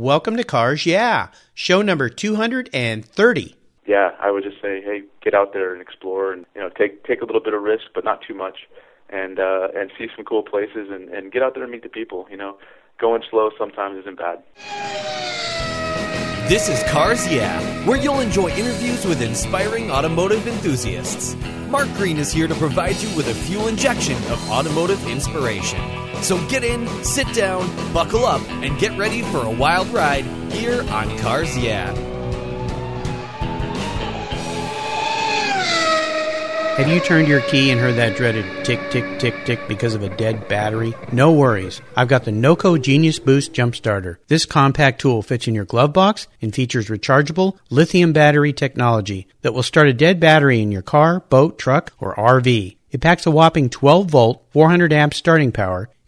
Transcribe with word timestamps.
welcome 0.00 0.34
to 0.34 0.44
Cars 0.44 0.86
Yeah, 0.86 1.28
show 1.52 1.82
number 1.82 2.08
230. 2.08 3.56
Yeah, 3.86 4.10
I 4.18 4.30
would 4.30 4.42
just 4.42 4.56
say, 4.62 4.80
hey, 4.80 5.02
get 5.22 5.34
out 5.34 5.52
there 5.52 5.72
and 5.72 5.82
explore, 5.82 6.32
and 6.32 6.46
you 6.54 6.60
know, 6.60 6.70
take 6.70 7.04
take 7.04 7.20
a 7.20 7.24
little 7.26 7.42
bit 7.42 7.52
of 7.52 7.62
risk, 7.62 7.84
but 7.94 8.04
not 8.04 8.20
too 8.26 8.34
much, 8.34 8.60
and 9.10 9.38
uh, 9.38 9.68
and 9.74 9.90
see 9.98 10.06
some 10.16 10.24
cool 10.24 10.42
places, 10.42 10.88
and 10.90 11.08
and 11.10 11.30
get 11.30 11.42
out 11.42 11.54
there 11.54 11.64
and 11.64 11.72
meet 11.72 11.82
the 11.82 11.88
people. 11.88 12.26
You 12.30 12.38
know, 12.38 12.56
going 12.98 13.22
slow 13.30 13.50
sometimes 13.58 13.98
isn't 14.00 14.18
bad. 14.18 14.42
This 16.48 16.68
is 16.68 16.82
Cars 16.90 17.30
Yeah, 17.30 17.60
where 17.86 17.98
you'll 17.98 18.20
enjoy 18.20 18.48
interviews 18.50 19.04
with 19.04 19.20
inspiring 19.20 19.90
automotive 19.90 20.46
enthusiasts. 20.48 21.36
Mark 21.68 21.88
Green 21.94 22.16
is 22.16 22.32
here 22.32 22.48
to 22.48 22.54
provide 22.54 22.96
you 22.96 23.14
with 23.16 23.28
a 23.28 23.34
fuel 23.34 23.68
injection 23.68 24.16
of 24.32 24.50
automotive 24.50 25.06
inspiration. 25.06 25.99
So 26.22 26.46
get 26.48 26.62
in, 26.62 26.86
sit 27.02 27.32
down, 27.34 27.68
buckle 27.92 28.24
up, 28.24 28.42
and 28.62 28.78
get 28.78 28.96
ready 28.98 29.22
for 29.22 29.38
a 29.38 29.50
wild 29.50 29.88
ride 29.88 30.24
here 30.52 30.82
on 30.90 31.18
Cars 31.18 31.56
Yeah. 31.56 31.94
Have 36.76 36.88
you 36.88 37.00
turned 37.00 37.28
your 37.28 37.42
key 37.42 37.70
and 37.70 37.78
heard 37.78 37.96
that 37.96 38.16
dreaded 38.16 38.64
tick, 38.64 38.80
tick, 38.90 39.18
tick, 39.18 39.34
tick 39.44 39.60
because 39.68 39.94
of 39.94 40.02
a 40.02 40.16
dead 40.16 40.48
battery? 40.48 40.94
No 41.12 41.30
worries. 41.30 41.82
I've 41.94 42.08
got 42.08 42.24
the 42.24 42.30
NOCO 42.30 42.80
Genius 42.80 43.18
Boost 43.18 43.52
Jump 43.52 43.76
Starter. 43.76 44.18
This 44.28 44.46
compact 44.46 44.98
tool 44.98 45.20
fits 45.20 45.46
in 45.46 45.54
your 45.54 45.66
glove 45.66 45.92
box 45.92 46.26
and 46.40 46.54
features 46.54 46.88
rechargeable 46.88 47.58
lithium 47.68 48.14
battery 48.14 48.54
technology 48.54 49.26
that 49.42 49.52
will 49.52 49.62
start 49.62 49.88
a 49.88 49.92
dead 49.92 50.20
battery 50.20 50.62
in 50.62 50.72
your 50.72 50.80
car, 50.80 51.20
boat, 51.20 51.58
truck, 51.58 51.92
or 51.98 52.14
RV. 52.14 52.78
It 52.90 53.00
packs 53.02 53.26
a 53.26 53.30
whopping 53.30 53.68
12 53.68 54.10
volt, 54.10 54.42
400 54.50 54.90
amp 54.90 55.12
starting 55.12 55.52
power 55.52 55.90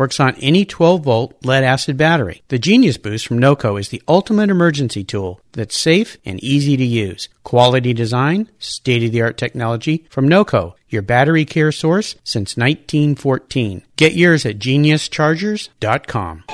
Works 0.00 0.18
on 0.18 0.34
any 0.36 0.64
12 0.64 1.04
volt 1.04 1.34
lead 1.44 1.62
acid 1.62 1.98
battery. 1.98 2.42
The 2.48 2.58
Genius 2.58 2.96
Boost 2.96 3.26
from 3.26 3.38
NOCO 3.38 3.78
is 3.78 3.90
the 3.90 4.02
ultimate 4.08 4.48
emergency 4.48 5.04
tool 5.04 5.42
that's 5.52 5.76
safe 5.76 6.16
and 6.24 6.42
easy 6.42 6.74
to 6.78 6.84
use. 6.84 7.28
Quality 7.44 7.92
design, 7.92 8.50
state 8.58 9.04
of 9.04 9.12
the 9.12 9.20
art 9.20 9.36
technology 9.36 10.06
from 10.08 10.26
NOCO, 10.26 10.74
your 10.88 11.02
battery 11.02 11.44
care 11.44 11.70
source 11.70 12.14
since 12.24 12.56
1914. 12.56 13.82
Get 13.96 14.14
yours 14.14 14.46
at 14.46 14.58
geniuschargers.com. 14.58 16.44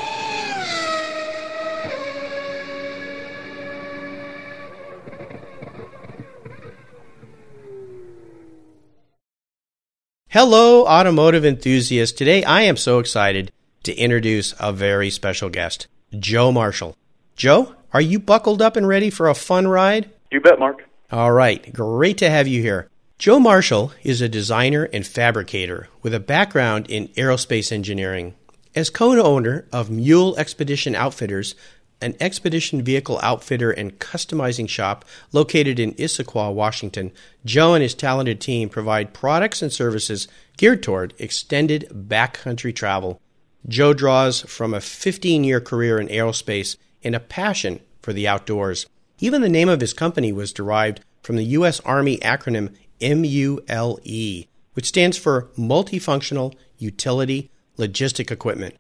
Hello, 10.39 10.85
automotive 10.85 11.47
enthusiasts. 11.47 12.15
Today 12.15 12.45
I 12.45 12.61
am 12.61 12.77
so 12.77 12.99
excited 12.99 13.51
to 13.85 13.95
introduce 13.95 14.53
a 14.61 14.71
very 14.71 15.09
special 15.09 15.49
guest, 15.49 15.87
Joe 16.19 16.53
Marshall. 16.53 16.95
Joe, 17.37 17.75
are 17.95 18.03
you 18.03 18.21
buckled 18.21 18.61
up 18.61 18.77
and 18.77 18.87
ready 18.87 19.09
for 19.09 19.31
a 19.31 19.35
fun 19.35 19.67
ride? 19.67 20.11
You 20.31 20.43
bet, 20.43 20.59
Mark. 20.59 20.87
All 21.11 21.33
right, 21.33 21.73
great 21.73 22.19
to 22.19 22.29
have 22.29 22.47
you 22.47 22.61
here. 22.61 22.91
Joe 23.19 23.41
Marshall 23.41 23.93
is 24.03 24.21
a 24.21 24.29
designer 24.29 24.91
and 24.93 25.07
fabricator 25.07 25.89
with 26.03 26.13
a 26.13 26.21
background 26.21 26.91
in 26.91 27.09
aerospace 27.17 27.73
engineering. 27.73 28.35
As 28.75 28.91
co 28.91 29.19
owner 29.19 29.67
of 29.73 29.89
Mule 29.89 30.37
Expedition 30.37 30.95
Outfitters, 30.95 31.55
an 32.01 32.15
expedition 32.21 32.83
vehicle 32.83 33.19
outfitter 33.23 33.71
and 33.71 33.99
customizing 33.99 34.69
shop 34.69 35.05
located 35.33 35.79
in 35.79 35.95
Issaquah, 35.95 36.53
Washington, 36.53 37.11
Joe 37.45 37.75
and 37.75 37.83
his 37.83 37.95
talented 37.95 38.41
team 38.41 38.69
provide 38.69 39.15
products 39.15 39.63
and 39.63 39.73
services 39.73 40.29
geared 40.57 40.83
toward 40.83 41.15
extended 41.19 41.89
backcountry 41.91 42.75
travel. 42.75 43.21
Joe 43.67 43.95
draws 43.95 44.43
from 44.43 44.75
a 44.75 44.81
15 44.81 45.43
year 45.43 45.61
career 45.61 45.99
in 45.99 46.09
aerospace 46.09 46.77
and 47.03 47.15
a 47.15 47.21
passion 47.21 47.81
for 48.03 48.13
the 48.13 48.29
outdoors. 48.29 48.87
Even 49.19 49.41
the 49.41 49.49
name 49.49 49.69
of 49.69 49.81
his 49.81 49.95
company 49.95 50.33
was 50.33 50.53
derived 50.53 51.01
from 51.23 51.37
the 51.37 51.45
U.S. 51.45 51.81
Army 51.81 52.19
acronym 52.19 52.75
MULE, 53.01 54.45
which 54.75 54.87
stands 54.87 55.17
for 55.17 55.49
Multifunctional 55.59 56.55
Utility 56.79 57.51
Logistic 57.79 58.31
Equipment. 58.31 58.77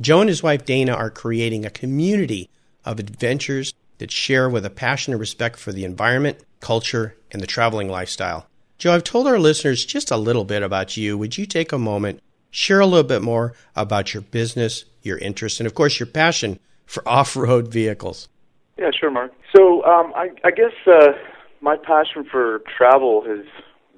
Joe 0.00 0.20
and 0.20 0.28
his 0.28 0.42
wife 0.42 0.64
Dana 0.64 0.92
are 0.92 1.10
creating 1.10 1.64
a 1.64 1.70
community 1.70 2.50
of 2.84 2.98
adventures 2.98 3.74
that 3.98 4.10
share 4.10 4.48
with 4.48 4.66
a 4.66 4.70
passion 4.70 5.12
and 5.12 5.20
respect 5.20 5.58
for 5.58 5.72
the 5.72 5.84
environment, 5.84 6.38
culture, 6.60 7.16
and 7.30 7.42
the 7.42 7.46
traveling 7.46 7.88
lifestyle. 7.88 8.46
Joe, 8.78 8.94
I've 8.94 9.04
told 9.04 9.26
our 9.26 9.38
listeners 9.38 9.84
just 9.84 10.10
a 10.10 10.16
little 10.16 10.44
bit 10.44 10.62
about 10.62 10.96
you. 10.96 11.16
Would 11.16 11.38
you 11.38 11.46
take 11.46 11.72
a 11.72 11.78
moment, 11.78 12.20
share 12.50 12.80
a 12.80 12.86
little 12.86 13.06
bit 13.06 13.22
more 13.22 13.54
about 13.76 14.12
your 14.12 14.22
business, 14.22 14.84
your 15.02 15.18
interests, 15.18 15.60
and 15.60 15.66
of 15.66 15.74
course 15.74 16.00
your 16.00 16.06
passion 16.06 16.58
for 16.86 17.06
off 17.08 17.36
road 17.36 17.68
vehicles? 17.68 18.28
Yeah, 18.76 18.90
sure, 18.98 19.10
Mark. 19.10 19.32
So 19.54 19.84
um, 19.84 20.12
I, 20.16 20.30
I 20.44 20.50
guess 20.50 20.72
uh, 20.86 21.12
my 21.60 21.76
passion 21.76 22.24
for 22.24 22.62
travel 22.76 23.24
has 23.24 23.46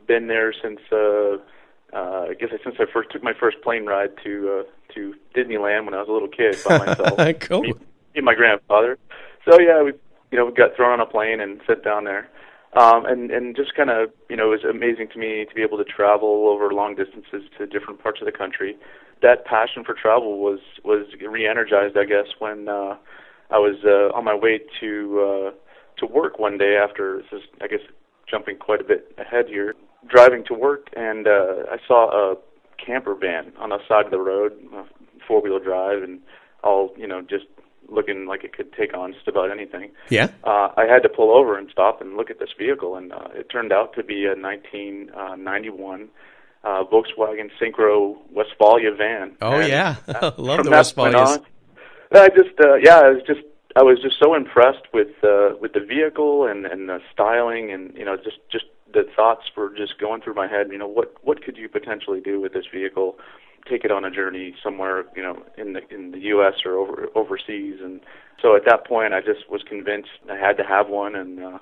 been 0.06 0.26
there 0.28 0.53
since 0.62 0.80
uh, 0.92 1.38
uh, 1.92 2.26
I 2.30 2.34
guess 2.38 2.50
since 2.62 2.76
I 2.78 2.84
first 2.92 3.10
took 3.10 3.22
my 3.22 3.32
first 3.38 3.62
plane 3.62 3.86
ride 3.86 4.10
to 4.24 4.60
uh, 4.60 4.94
to 4.94 5.14
Disneyland 5.34 5.86
when 5.86 5.94
I 5.94 6.00
was 6.00 6.08
a 6.08 6.12
little 6.12 6.28
kid 6.28 6.56
by 6.66 6.78
myself. 6.86 7.41
cool. 7.41 7.62
Me 7.62 7.72
and 8.16 8.25
my 8.25 8.34
grandfather. 8.34 8.99
So 9.49 9.60
yeah, 9.60 9.82
we 9.82 9.93
you 10.31 10.38
know 10.38 10.47
we 10.47 10.53
got 10.53 10.75
thrown 10.75 10.93
on 10.93 11.00
a 11.00 11.06
plane 11.06 11.41
and 11.41 11.60
sat 11.66 11.84
down 11.84 12.04
there. 12.04 12.28
Um, 12.77 13.06
and 13.06 13.31
and 13.31 13.56
just 13.56 13.75
kind 13.75 13.88
of 13.88 14.10
you 14.28 14.37
know 14.37 14.53
it 14.53 14.62
was 14.62 14.65
amazing 14.69 15.09
to 15.12 15.19
me 15.19 15.47
to 15.49 15.54
be 15.54 15.62
able 15.62 15.78
to 15.78 15.84
travel 15.84 16.49
over 16.49 16.72
long 16.75 16.94
distances 16.94 17.49
to 17.56 17.66
different 17.66 18.03
parts 18.03 18.21
of 18.21 18.27
the 18.27 18.32
country. 18.32 18.77
That 19.22 19.47
passion 19.47 19.82
for 19.84 19.94
travel 19.94 20.41
was 20.41 20.60
was 20.84 21.06
re-energized, 21.27 21.97
I 21.97 22.04
guess, 22.04 22.27
when 22.38 22.69
uh, 22.69 22.97
I 23.50 23.59
was 23.59 23.77
uh, 23.84 24.15
on 24.16 24.25
my 24.25 24.34
way 24.34 24.60
to 24.81 25.21
uh, 25.21 25.50
to 25.98 26.06
work 26.06 26.38
one 26.38 26.59
day 26.59 26.77
after 26.77 27.22
this 27.22 27.41
is 27.41 27.48
I 27.62 27.66
guess 27.66 27.81
jumping 28.28 28.59
quite 28.59 28.81
a 28.81 28.84
bit 28.84 29.15
ahead 29.16 29.47
here, 29.48 29.75
driving 30.09 30.44
to 30.47 30.54
work, 30.54 30.88
and 30.97 31.27
uh, 31.27 31.71
I 31.71 31.78
saw 31.87 32.10
a 32.10 32.37
camper 32.84 33.15
van 33.15 33.53
on 33.59 33.71
the 33.71 33.78
side 33.88 34.04
of 34.04 34.10
the 34.10 34.19
road, 34.19 34.53
four 35.27 35.41
wheel 35.41 35.60
drive, 35.60 36.03
and 36.03 36.21
all 36.62 36.93
you 36.98 37.06
know 37.06 37.22
just 37.22 37.47
looking 37.88 38.26
like 38.26 38.44
it 38.44 38.56
could 38.56 38.72
take 38.72 38.97
on 38.97 39.12
just 39.12 39.28
about 39.28 39.50
anything. 39.50 39.91
Yeah. 40.08 40.28
Uh, 40.44 40.69
I 40.76 40.86
had 40.88 41.02
to 41.02 41.08
pull 41.08 41.36
over 41.36 41.58
and 41.58 41.69
stop 41.70 42.00
and 42.00 42.16
look 42.16 42.30
at 42.30 42.38
this 42.38 42.50
vehicle, 42.58 42.97
and 42.97 43.12
uh, 43.12 43.28
it 43.34 43.48
turned 43.50 43.72
out 43.72 43.94
to 43.94 44.02
be 44.02 44.24
a 44.24 44.34
1991 44.34 46.02
uh, 46.02 46.06
uh, 46.66 46.84
Volkswagen 46.84 47.50
Syncro 47.60 48.16
Westfalia 48.34 48.97
van. 48.97 49.36
Oh 49.41 49.52
and, 49.52 49.69
yeah, 49.69 49.97
uh, 50.08 50.32
love 50.38 50.64
the 50.64 50.70
Westfalias. 50.70 51.42
I 52.12 52.28
just 52.28 52.58
uh, 52.64 52.74
yeah, 52.76 52.98
I 52.98 53.10
was 53.10 53.22
just 53.26 53.41
I 53.76 53.82
was 53.82 53.98
just 54.03 54.16
so 54.22 54.34
impressed 54.34 54.92
with 54.92 55.08
uh, 55.22 55.50
with 55.60 55.72
the 55.74 55.80
vehicle 55.80 56.47
and 56.47 56.66
and 56.66 56.88
the 56.88 57.00
styling 57.12 57.70
and 57.70 57.94
you 57.97 58.04
know 58.04 58.16
just 58.16 58.38
just 58.50 58.64
the 58.92 59.04
thoughts 59.14 59.42
were 59.56 59.70
just 59.76 59.98
going 59.98 60.22
through 60.22 60.34
my 60.34 60.48
head. 60.48 60.68
You 60.70 60.78
know 60.78 60.88
what 60.88 61.14
what 61.22 61.42
could 61.42 61.56
you 61.56 61.68
potentially 61.68 62.20
do 62.20 62.41
with 62.41 62.53
this 62.53 62.66
vehicle? 62.72 63.18
Take 63.69 63.84
it 63.84 63.91
on 63.91 64.04
a 64.04 64.10
journey 64.10 64.54
somewhere 64.62 65.04
you 65.16 65.22
know 65.22 65.43
in 65.56 65.72
the 65.72 65.81
in 65.93 66.12
the 66.12 66.21
U.S. 66.34 66.54
or 66.65 66.75
over 66.75 67.06
overseas. 67.15 67.77
And 67.82 68.00
so 68.41 68.56
at 68.56 68.65
that 68.66 68.87
point, 68.87 69.15
I 69.15 69.21
just 69.21 69.50
was 69.50 69.62
convinced 69.62 70.10
I 70.31 70.37
had 70.37 70.56
to 70.59 70.65
have 70.65 70.88
one. 70.88 71.15
And 71.15 71.43
uh, 71.43 71.59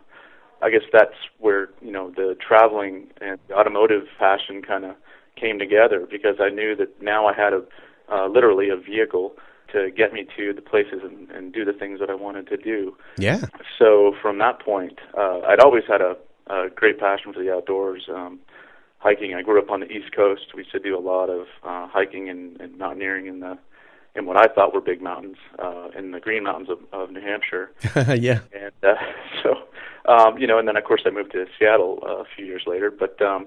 I 0.63 0.71
guess 0.71 0.83
that's 0.93 1.17
where 1.39 1.71
you 1.81 1.93
know 1.93 2.11
the 2.11 2.37
traveling 2.47 3.09
and 3.21 3.39
the 3.49 3.55
automotive 3.55 4.05
passion 4.19 4.63
kind 4.63 4.85
of 4.85 4.97
came 5.37 5.59
together 5.59 6.07
because 6.11 6.37
I 6.41 6.49
knew 6.49 6.77
that 6.77 7.03
now 7.03 7.27
I 7.27 7.35
had 7.35 7.53
a 7.53 7.63
uh, 8.13 8.29
literally 8.29 8.69
a 8.69 8.77
vehicle 8.77 9.35
to 9.73 9.91
get 9.91 10.13
me 10.13 10.27
to 10.37 10.53
the 10.53 10.63
places 10.63 11.01
and, 11.03 11.31
and 11.31 11.53
do 11.53 11.65
the 11.65 11.73
things 11.73 11.99
that 12.01 12.11
I 12.11 12.15
wanted 12.15 12.47
to 12.49 12.57
do. 12.57 12.97
Yeah. 13.19 13.45
So 13.79 14.15
from 14.23 14.39
that 14.39 14.61
point, 14.61 14.99
uh, 15.17 15.41
I'd 15.41 15.61
always 15.61 15.85
had 15.89 16.01
a, 16.01 16.17
a 16.47 16.69
great 16.75 16.99
passion 16.99 17.33
for 17.33 17.43
the 17.43 17.53
outdoors. 17.53 18.09
Um, 18.09 18.39
hiking. 19.05 19.35
I 19.35 19.43
grew 19.43 19.61
up 19.61 19.71
on 19.71 19.81
the 19.81 19.87
East 19.87 20.17
Coast. 20.17 20.55
We 20.55 20.63
used 20.63 20.73
to 20.73 20.81
do 20.81 20.99
a 20.99 20.99
lot 20.99 21.29
of 21.29 21.43
uh, 21.63 21.87
hiking 21.87 22.31
and, 22.31 22.59
and 22.61 22.79
mountaineering 22.79 23.27
in 23.27 23.41
the 23.41 23.59
in 24.17 24.27
what 24.27 24.37
I 24.37 24.47
thought 24.53 24.73
were 24.73 24.81
big 24.81 25.03
mountains 25.03 25.37
uh, 25.59 25.89
in 25.99 26.13
the 26.13 26.21
Green 26.21 26.45
Mountains 26.45 26.71
of, 26.71 26.79
of 26.93 27.11
New 27.11 27.21
Hampshire. 27.21 27.73
yeah. 28.17 28.41
And 28.55 28.73
uh, 28.83 28.95
so, 29.43 29.55
um, 30.11 30.39
you 30.39 30.47
know, 30.47 30.59
and 30.59 30.67
then 30.67 30.77
of 30.77 30.85
course 30.85 31.03
I 31.05 31.11
moved 31.11 31.33
to 31.33 31.47
Seattle 31.59 31.99
uh, 32.07 32.23
a 32.23 32.25
few 32.35 32.47
years 32.47 32.63
later. 32.67 32.91
But 32.91 33.21
um, 33.21 33.47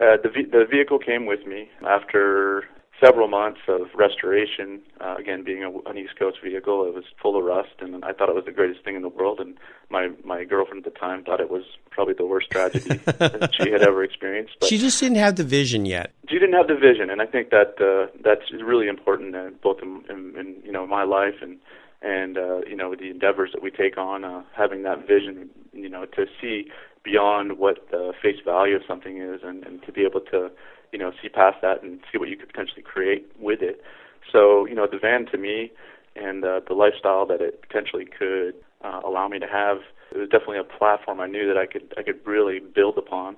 uh, 0.00 0.16
the 0.22 0.30
the 0.50 0.66
vehicle 0.68 0.98
came 0.98 1.24
with 1.26 1.46
me 1.46 1.70
after 1.86 2.64
several 3.02 3.28
months 3.28 3.60
of 3.68 3.88
restoration. 3.94 4.80
Uh, 5.00 5.16
again, 5.18 5.44
being 5.44 5.62
a, 5.62 5.70
an 5.88 5.98
East 5.98 6.18
Coast 6.18 6.38
vehicle, 6.42 6.86
it 6.86 6.94
was 6.94 7.04
full 7.20 7.36
of 7.38 7.44
rust, 7.44 7.74
and 7.80 8.04
I 8.04 8.12
thought 8.12 8.28
it 8.28 8.34
was 8.34 8.44
the 8.44 8.52
greatest 8.52 8.84
thing 8.84 8.96
in 8.96 9.02
the 9.02 9.08
world. 9.08 9.40
And 9.40 9.56
my 9.90 10.10
my 10.24 10.44
girlfriend 10.44 10.86
at 10.86 10.92
the 10.92 10.98
time 10.98 11.24
thought 11.24 11.40
it 11.40 11.50
was 11.50 11.64
probably 11.90 12.14
the 12.14 12.26
worst 12.26 12.50
tragedy 12.50 12.96
that 13.04 13.50
she 13.54 13.70
had 13.70 13.82
ever 13.82 14.02
experienced. 14.02 14.54
But 14.60 14.68
she 14.68 14.78
just 14.78 15.00
didn't 15.00 15.18
have 15.18 15.36
the 15.36 15.44
vision 15.44 15.86
yet. 15.86 16.12
She 16.28 16.38
didn't 16.38 16.54
have 16.54 16.68
the 16.68 16.76
vision, 16.76 17.10
and 17.10 17.20
I 17.20 17.26
think 17.26 17.50
that 17.50 17.80
uh, 17.80 18.10
that's 18.22 18.50
really 18.52 18.88
important, 18.88 19.34
uh, 19.36 19.50
both 19.62 19.78
in, 19.82 20.02
in, 20.08 20.36
in 20.38 20.56
you 20.64 20.72
know 20.72 20.86
my 20.86 21.04
life 21.04 21.36
and 21.42 21.58
and 22.02 22.38
uh, 22.38 22.60
you 22.66 22.76
know 22.76 22.94
the 22.94 23.10
endeavors 23.10 23.50
that 23.52 23.62
we 23.62 23.70
take 23.70 23.98
on, 23.98 24.24
uh, 24.24 24.42
having 24.56 24.82
that 24.82 25.06
vision, 25.06 25.50
you 25.72 25.88
know, 25.88 26.04
to 26.04 26.26
see 26.40 26.70
beyond 27.02 27.58
what 27.58 27.88
the 27.90 28.12
face 28.20 28.40
value 28.44 28.74
of 28.74 28.82
something 28.86 29.18
is, 29.18 29.40
and, 29.44 29.64
and 29.64 29.82
to 29.84 29.92
be 29.92 30.02
able 30.04 30.20
to 30.20 30.50
you 30.92 30.98
know, 30.98 31.12
see 31.22 31.28
past 31.28 31.58
that 31.62 31.82
and 31.82 32.00
see 32.10 32.18
what 32.18 32.28
you 32.28 32.36
could 32.36 32.48
potentially 32.48 32.82
create 32.82 33.30
with 33.38 33.62
it. 33.62 33.82
So, 34.30 34.66
you 34.66 34.74
know, 34.74 34.86
the 34.90 34.98
van 34.98 35.26
to 35.26 35.38
me 35.38 35.70
and 36.14 36.44
uh, 36.44 36.60
the 36.66 36.74
lifestyle 36.74 37.26
that 37.26 37.40
it 37.40 37.62
potentially 37.62 38.06
could 38.06 38.54
uh, 38.82 39.00
allow 39.04 39.28
me 39.28 39.38
to 39.38 39.46
have, 39.46 39.78
it 40.12 40.18
was 40.18 40.28
definitely 40.28 40.58
a 40.58 40.64
platform 40.64 41.20
I 41.20 41.26
knew 41.26 41.46
that 41.46 41.56
I 41.56 41.66
could 41.66 41.94
I 41.96 42.02
could 42.02 42.20
really 42.26 42.60
build 42.60 42.98
upon. 42.98 43.36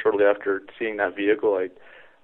Shortly 0.00 0.24
after 0.24 0.62
seeing 0.78 0.96
that 0.98 1.16
vehicle, 1.16 1.54
I 1.54 1.68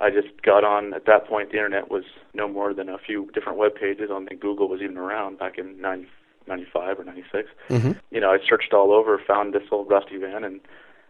I 0.03 0.11
just 0.11 0.43
got 0.43 0.65
on. 0.65 0.95
At 0.95 1.07
that 1.07 1.27
point, 1.27 1.51
the 1.51 1.57
internet 1.57 1.91
was 1.91 2.05
no 2.35 2.49
more 2.49 2.75
than 2.75 2.89
a 2.89 2.99
few 2.99 3.31
different 3.33 3.59
web 3.59 3.75
pages. 3.75 4.05
I 4.05 4.15
don't 4.15 4.29
think 4.29 4.41
Google 4.41 4.69
was 4.69 4.81
even 4.81 4.97
around 4.97 5.39
back 5.39 5.59
in 5.59 5.81
90, 5.81 6.09
95 6.47 7.01
or 7.01 7.05
96. 7.05 7.49
Mm-hmm. 7.69 7.93
You 8.11 8.21
know, 8.21 8.31
I 8.31 8.39
searched 8.49 8.73
all 8.73 8.93
over, 8.93 9.21
found 9.27 9.55
this 9.55 9.63
old 9.71 9.89
rusty 9.89 10.17
van, 10.17 10.45
and 10.45 10.61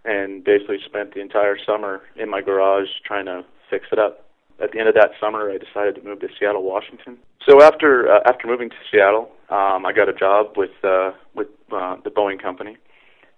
and 0.05 0.44
basically 0.44 0.78
spent 0.84 1.14
the 1.14 1.20
entire 1.20 1.56
summer 1.58 2.02
in 2.17 2.28
my 2.28 2.43
garage 2.43 2.88
trying 3.05 3.25
to 3.25 3.44
fix 3.74 3.88
it 3.90 3.98
up. 3.98 4.20
At 4.62 4.70
the 4.70 4.78
end 4.78 4.88
of 4.88 4.94
that 4.94 5.10
summer, 5.20 5.50
I 5.50 5.58
decided 5.58 5.96
to 5.96 6.02
move 6.02 6.20
to 6.20 6.28
Seattle, 6.38 6.62
Washington. 6.62 7.18
So 7.46 7.60
after 7.60 8.08
uh, 8.08 8.20
after 8.24 8.46
moving 8.46 8.70
to 8.70 8.76
Seattle, 8.90 9.30
um, 9.50 9.84
I 9.84 9.92
got 9.92 10.08
a 10.08 10.12
job 10.12 10.56
with 10.56 10.70
uh, 10.84 11.10
with 11.34 11.48
uh, 11.72 11.96
the 12.04 12.10
Boeing 12.10 12.40
company, 12.40 12.76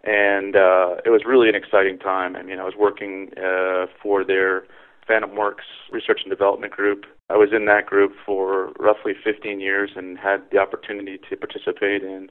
and 0.04 0.54
uh, 0.54 0.96
it 1.06 1.10
was 1.10 1.22
really 1.26 1.48
an 1.48 1.54
exciting 1.54 1.98
time. 1.98 2.36
I 2.36 2.42
mean, 2.42 2.58
I 2.58 2.64
was 2.64 2.74
working 2.78 3.30
uh, 3.38 3.86
for 4.02 4.24
their 4.24 4.64
Phantom 5.08 5.34
Works 5.34 5.64
Research 5.90 6.20
and 6.22 6.30
Development 6.30 6.72
Group. 6.72 7.06
I 7.30 7.36
was 7.36 7.48
in 7.56 7.64
that 7.64 7.86
group 7.86 8.12
for 8.26 8.72
roughly 8.78 9.14
15 9.24 9.58
years 9.58 9.90
and 9.96 10.18
had 10.18 10.42
the 10.52 10.58
opportunity 10.58 11.18
to 11.30 11.36
participate 11.36 12.02
in 12.02 12.28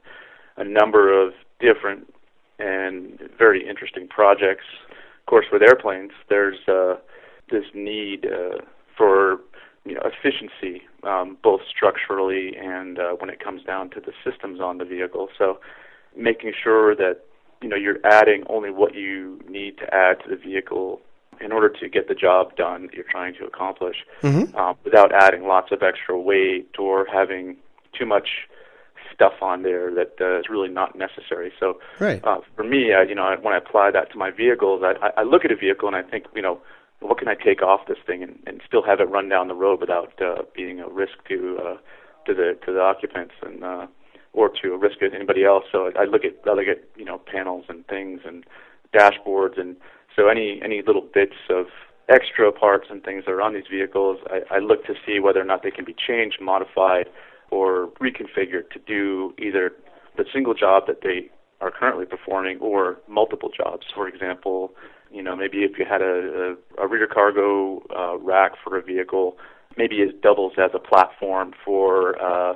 a 0.58 0.64
number 0.64 1.12
of 1.12 1.34
different 1.60 2.14
and 2.60 3.20
very 3.38 3.68
interesting 3.68 4.08
projects. 4.08 4.66
Of 4.92 5.26
course, 5.28 5.46
with 5.52 5.62
airplanes, 5.62 6.12
there's 6.30 6.60
uh, 6.68 6.96
this 7.50 7.66
need 7.74 8.26
uh, 8.26 8.62
for 8.98 9.40
you 9.86 9.94
know 9.94 10.02
efficiency, 10.04 10.84
um, 11.04 11.38
both 11.44 11.62
structurally 11.70 12.56
and 12.58 13.00
uh, 13.00 13.12
when 13.14 13.30
it 13.30 13.40
comes 13.44 13.64
down 13.64 13.90
to 13.92 14.00
the 14.00 14.14
systems 14.24 14.60
on 14.60 14.78
the 14.78 14.86
vehicle. 14.86 15.30
So 15.38 15.60
making 16.16 16.54
sure 16.62 16.96
that 16.96 17.22
you 17.62 17.70
know 17.70 17.76
you're 17.76 18.00
adding 18.04 18.44
only 18.50 18.72
what 18.72 18.96
you 18.96 19.40
need 19.48 19.78
to 19.78 19.94
add 19.94 20.20
to 20.24 20.30
the 20.30 20.38
vehicle 20.38 21.02
in 21.42 21.52
order 21.52 21.70
to 21.70 21.90
get 21.90 22.08
the 22.08 22.16
job 22.16 22.56
done 22.56 22.88
that 22.88 22.94
you're 22.94 23.04
trying 23.10 23.34
to 23.36 23.46
accomplish, 23.46 23.98
mm-hmm. 24.22 24.56
um, 24.56 24.76
without 24.86 25.12
adding 25.12 25.46
lots 25.48 25.72
of 25.72 25.84
extra 25.84 26.18
weight 26.18 26.70
or 26.80 27.06
having 27.12 27.58
too 27.98 28.06
much 28.06 28.48
stuff 29.14 29.34
on 29.42 29.64
there 29.64 29.94
that 29.94 30.14
uh, 30.20 30.40
is 30.40 30.46
really 30.50 30.70
not 30.70 30.98
necessary. 30.98 31.52
So 31.60 31.80
right. 32.00 32.24
uh, 32.24 32.40
for 32.56 32.64
me, 32.64 32.94
I, 32.94 33.04
you 33.04 33.16
know, 33.16 33.36
when 33.42 33.54
I 33.54 33.58
apply 33.58 33.92
that 33.92 34.12
to 34.12 34.18
my 34.18 34.32
vehicles, 34.32 34.84
I, 34.84 35.12
I 35.18 35.24
look 35.24 35.46
at 35.46 35.52
a 35.52 35.56
vehicle 35.56 35.88
and 35.88 35.96
I 35.96 36.04
think, 36.04 36.26
you 36.36 36.42
know, 36.42 36.60
what 37.00 37.18
can 37.18 37.28
I 37.28 37.36
take 37.36 37.62
off 37.62 37.82
this 37.88 37.98
thing 38.06 38.24
and, 38.24 38.40
and 38.48 38.62
still 38.66 38.84
have 38.84 39.00
it 39.00 39.10
run 39.10 39.30
down 39.30 39.48
the 39.48 39.56
road 39.56 39.80
without 39.80 40.14
uh, 40.22 40.44
being 40.56 40.80
a 40.80 40.88
risk 40.88 41.14
to 41.30 41.60
uh, 41.64 41.78
to 42.26 42.34
the 42.34 42.58
to 42.66 42.74
the 42.74 42.82
occupants 42.82 43.34
and 43.42 43.64
uh, 43.64 43.88
or 44.34 44.50
to 44.62 44.74
a 44.74 44.78
risk 44.78 45.00
to 45.00 45.10
anybody 45.14 45.44
else. 45.44 45.66
So 45.72 45.92
I 45.98 46.06
look 46.06 46.24
at 46.26 46.36
I 46.46 46.54
look 46.54 46.68
at 46.68 46.84
you 46.96 47.06
know 47.06 47.20
panels 47.20 47.66
and 47.70 47.86
things 47.88 48.22
and 48.26 48.46
dashboards 48.94 49.60
and 49.60 49.76
so 50.16 50.28
any 50.30 50.62
any 50.64 50.82
little 50.82 51.08
bits 51.14 51.36
of 51.50 51.68
extra 52.10 52.52
parts 52.52 52.88
and 52.90 53.04
things 53.04 53.24
that 53.26 53.32
are 53.32 53.42
on 53.42 53.54
these 53.54 53.68
vehicles, 53.70 54.20
I, 54.28 54.56
I 54.56 54.60
look 54.60 54.86
to 54.86 54.94
see 55.06 55.20
whether 55.20 55.42
or 55.42 55.46
not 55.46 55.64
they 55.64 55.72
can 55.72 55.86
be 55.86 55.96
changed, 55.96 56.40
modified, 56.40 57.08
or 57.50 57.90
reconfigured 58.00 58.70
to 58.72 58.80
do 58.86 59.34
either 59.40 59.72
the 60.18 60.26
single 60.32 60.54
job 60.54 60.84
that 60.88 61.02
they 61.02 61.30
are 61.62 61.72
currently 61.72 62.06
performing 62.06 62.60
or 62.60 62.98
multiple 63.08 63.50
jobs. 63.56 63.86
For 63.94 64.08
example, 64.08 64.72
you 65.16 65.24
know, 65.24 65.36
maybe 65.36 65.60
if 65.60 65.80
you 65.80 65.86
had 65.90 66.02
a, 66.02 66.56
a, 66.78 66.84
a 66.84 66.88
rear 66.88 67.08
cargo 67.08 67.82
uh, 67.96 68.18
rack 68.18 68.52
for 68.62 68.78
a 68.78 68.82
vehicle, 68.82 69.38
maybe 69.78 69.96
it 69.98 70.22
doubles 70.22 70.54
as 70.58 70.72
a 70.74 70.80
platform 70.80 71.54
for 71.64 72.22
uh, 72.22 72.56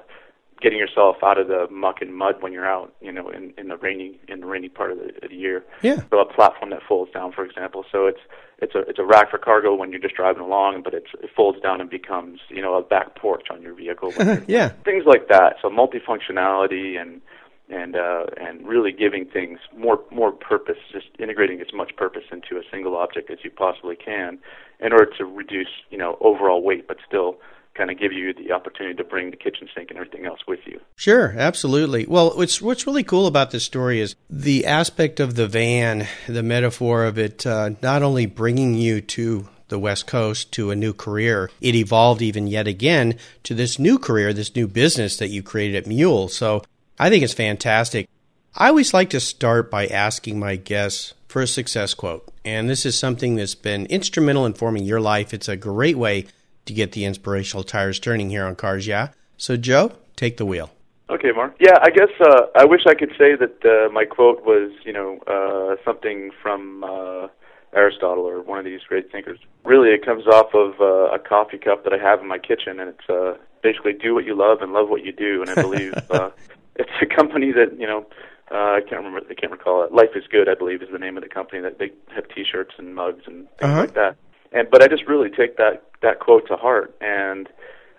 getting 0.61 0.77
yourself 0.77 1.15
out 1.23 1.37
of 1.37 1.47
the 1.47 1.67
muck 1.71 2.01
and 2.01 2.13
mud 2.13 2.35
when 2.41 2.51
you're 2.51 2.67
out, 2.67 2.93
you 3.01 3.13
know, 3.13 3.29
in, 3.29 3.53
in 3.57 3.69
the 3.69 3.77
rainy 3.77 4.19
in 4.27 4.41
the 4.41 4.45
rainy 4.45 4.67
part 4.67 4.91
of 4.91 4.97
the, 4.97 5.05
of 5.23 5.29
the 5.29 5.35
year. 5.35 5.63
Yeah. 5.81 6.01
So 6.09 6.19
a 6.19 6.25
platform 6.25 6.71
that 6.71 6.81
folds 6.87 7.11
down, 7.13 7.31
for 7.31 7.45
example. 7.45 7.85
So 7.89 8.07
it's 8.07 8.19
it's 8.61 8.75
a 8.75 8.79
it's 8.79 8.99
a 8.99 9.05
rack 9.05 9.31
for 9.31 9.37
cargo 9.37 9.73
when 9.73 9.91
you're 9.91 10.01
just 10.01 10.15
driving 10.15 10.41
along, 10.43 10.81
but 10.83 10.93
it's 10.93 11.07
it 11.23 11.29
folds 11.33 11.61
down 11.61 11.79
and 11.79 11.89
becomes 11.89 12.41
you 12.49 12.61
know 12.61 12.75
a 12.75 12.83
back 12.83 13.15
porch 13.15 13.47
on 13.49 13.61
your 13.61 13.73
vehicle. 13.73 14.13
yeah. 14.47 14.69
Things 14.83 15.05
like 15.05 15.29
that. 15.29 15.55
So 15.61 15.69
multifunctionality 15.69 16.99
and 16.99 17.21
and 17.69 17.95
uh, 17.95 18.25
and 18.37 18.67
really 18.67 18.91
giving 18.91 19.25
things 19.25 19.59
more 19.77 19.99
more 20.11 20.31
purpose, 20.31 20.77
just 20.91 21.07
integrating 21.19 21.61
as 21.61 21.73
much 21.73 21.95
purpose 21.95 22.23
into 22.31 22.57
a 22.57 22.63
single 22.71 22.95
object 22.95 23.29
as 23.29 23.39
you 23.43 23.51
possibly 23.51 23.95
can, 23.95 24.39
in 24.79 24.91
order 24.91 25.09
to 25.17 25.25
reduce 25.25 25.67
you 25.89 25.97
know 25.97 26.17
overall 26.21 26.61
weight, 26.63 26.87
but 26.87 26.97
still 27.07 27.37
kind 27.75 27.91
of 27.91 27.99
give 27.99 28.11
you 28.11 28.33
the 28.33 28.51
opportunity 28.51 28.95
to 28.95 29.03
bring 29.03 29.31
the 29.31 29.37
kitchen 29.37 29.69
sink 29.73 29.89
and 29.89 29.97
everything 29.97 30.25
else 30.25 30.41
with 30.47 30.59
you. 30.65 30.81
Sure, 30.95 31.33
absolutely. 31.37 32.05
Well, 32.05 32.35
what's 32.35 32.61
what's 32.61 32.85
really 32.85 33.03
cool 33.03 33.27
about 33.27 33.51
this 33.51 33.63
story 33.63 34.01
is 34.01 34.15
the 34.29 34.65
aspect 34.65 35.19
of 35.19 35.35
the 35.35 35.47
van, 35.47 36.07
the 36.27 36.43
metaphor 36.43 37.05
of 37.05 37.17
it, 37.17 37.45
uh, 37.45 37.71
not 37.81 38.03
only 38.03 38.25
bringing 38.25 38.73
you 38.73 39.01
to 39.01 39.47
the 39.69 39.79
West 39.79 40.07
Coast 40.07 40.51
to 40.53 40.71
a 40.71 40.75
new 40.75 40.93
career. 40.93 41.49
It 41.61 41.75
evolved 41.75 42.23
even 42.23 42.47
yet 42.47 42.67
again 42.67 43.17
to 43.43 43.53
this 43.53 43.79
new 43.79 43.99
career, 43.99 44.33
this 44.33 44.55
new 44.55 44.67
business 44.67 45.17
that 45.17 45.29
you 45.29 45.43
created 45.43 45.75
at 45.75 45.87
Mule. 45.87 46.27
So 46.27 46.63
I 46.99 47.09
think 47.09 47.23
it's 47.23 47.33
fantastic. 47.33 48.09
I 48.55 48.67
always 48.67 48.93
like 48.93 49.11
to 49.11 49.21
start 49.21 49.71
by 49.71 49.87
asking 49.87 50.37
my 50.37 50.57
guests 50.57 51.13
for 51.29 51.41
a 51.41 51.47
success 51.47 51.93
quote. 51.93 52.27
And 52.43 52.69
this 52.69 52.85
is 52.85 52.97
something 52.97 53.35
that's 53.35 53.55
been 53.55 53.85
instrumental 53.85 54.45
in 54.45 54.53
forming 54.53 54.83
your 54.83 54.99
life. 54.99 55.33
It's 55.33 55.47
a 55.47 55.55
great 55.55 55.97
way 55.97 56.25
to 56.65 56.73
get 56.73 56.91
the 56.91 57.05
inspirational 57.05 57.63
tires 57.63 57.99
turning 57.99 58.29
here 58.29 58.45
on 58.45 58.55
Cars 58.55 58.85
Yeah. 58.85 59.09
So, 59.37 59.55
Joe, 59.55 59.93
take 60.17 60.35
the 60.35 60.45
wheel. 60.45 60.71
Okay, 61.09 61.31
Mark. 61.31 61.55
Yeah, 61.59 61.77
I 61.81 61.89
guess 61.89 62.09
uh, 62.19 62.47
I 62.55 62.65
wish 62.65 62.81
I 62.85 62.93
could 62.93 63.11
say 63.17 63.35
that 63.35 63.65
uh, 63.65 63.91
my 63.91 64.03
quote 64.03 64.43
was, 64.43 64.71
you 64.83 64.91
know, 64.91 65.19
uh, 65.25 65.81
something 65.85 66.31
from 66.41 66.83
uh, 66.83 67.27
Aristotle 67.73 68.25
or 68.25 68.41
one 68.41 68.59
of 68.59 68.65
these 68.65 68.81
great 68.87 69.11
thinkers. 69.11 69.39
Really, 69.63 69.89
it 69.89 70.05
comes 70.05 70.27
off 70.27 70.53
of 70.53 70.79
uh, 70.81 71.15
a 71.15 71.19
coffee 71.19 71.57
cup 71.57 71.83
that 71.85 71.93
I 71.93 71.97
have 71.97 72.19
in 72.19 72.27
my 72.27 72.37
kitchen, 72.37 72.79
and 72.79 72.89
it's 72.89 73.09
uh, 73.09 73.37
basically 73.63 73.93
do 73.93 74.13
what 74.13 74.25
you 74.25 74.35
love 74.35 74.61
and 74.61 74.73
love 74.73 74.89
what 74.89 75.05
you 75.05 75.11
do. 75.11 75.41
And 75.41 75.49
I 75.49 75.61
believe 75.61 75.93
uh, 76.11 76.31
it's 76.79 76.89
a 77.01 77.05
company 77.05 77.51
that 77.51 77.77
you 77.77 77.85
know 77.85 78.05
uh, 78.51 78.77
I 78.77 78.81
can't 78.81 79.03
remember 79.03 79.21
I 79.29 79.35
can't 79.35 79.51
recall 79.51 79.83
it. 79.83 79.91
Life 79.91 80.15
is 80.15 80.23
Good, 80.31 80.49
I 80.49 80.55
believe, 80.55 80.81
is 80.81 80.89
the 80.91 80.97
name 80.97 81.17
of 81.17 81.23
the 81.23 81.29
company 81.29 81.61
that 81.61 81.77
they 81.77 81.91
have 82.15 82.27
T-shirts 82.29 82.73
and 82.77 82.95
mugs 82.95 83.23
and 83.27 83.47
things 83.59 83.71
uh-huh. 83.71 83.81
like 83.81 83.93
that. 83.93 84.15
And 84.51 84.67
but 84.71 84.81
I 84.81 84.87
just 84.87 85.05
really 85.07 85.29
take 85.29 85.57
that 85.57 85.83
that 86.01 86.19
quote 86.19 86.47
to 86.47 86.55
heart. 86.55 86.95
And 87.01 87.47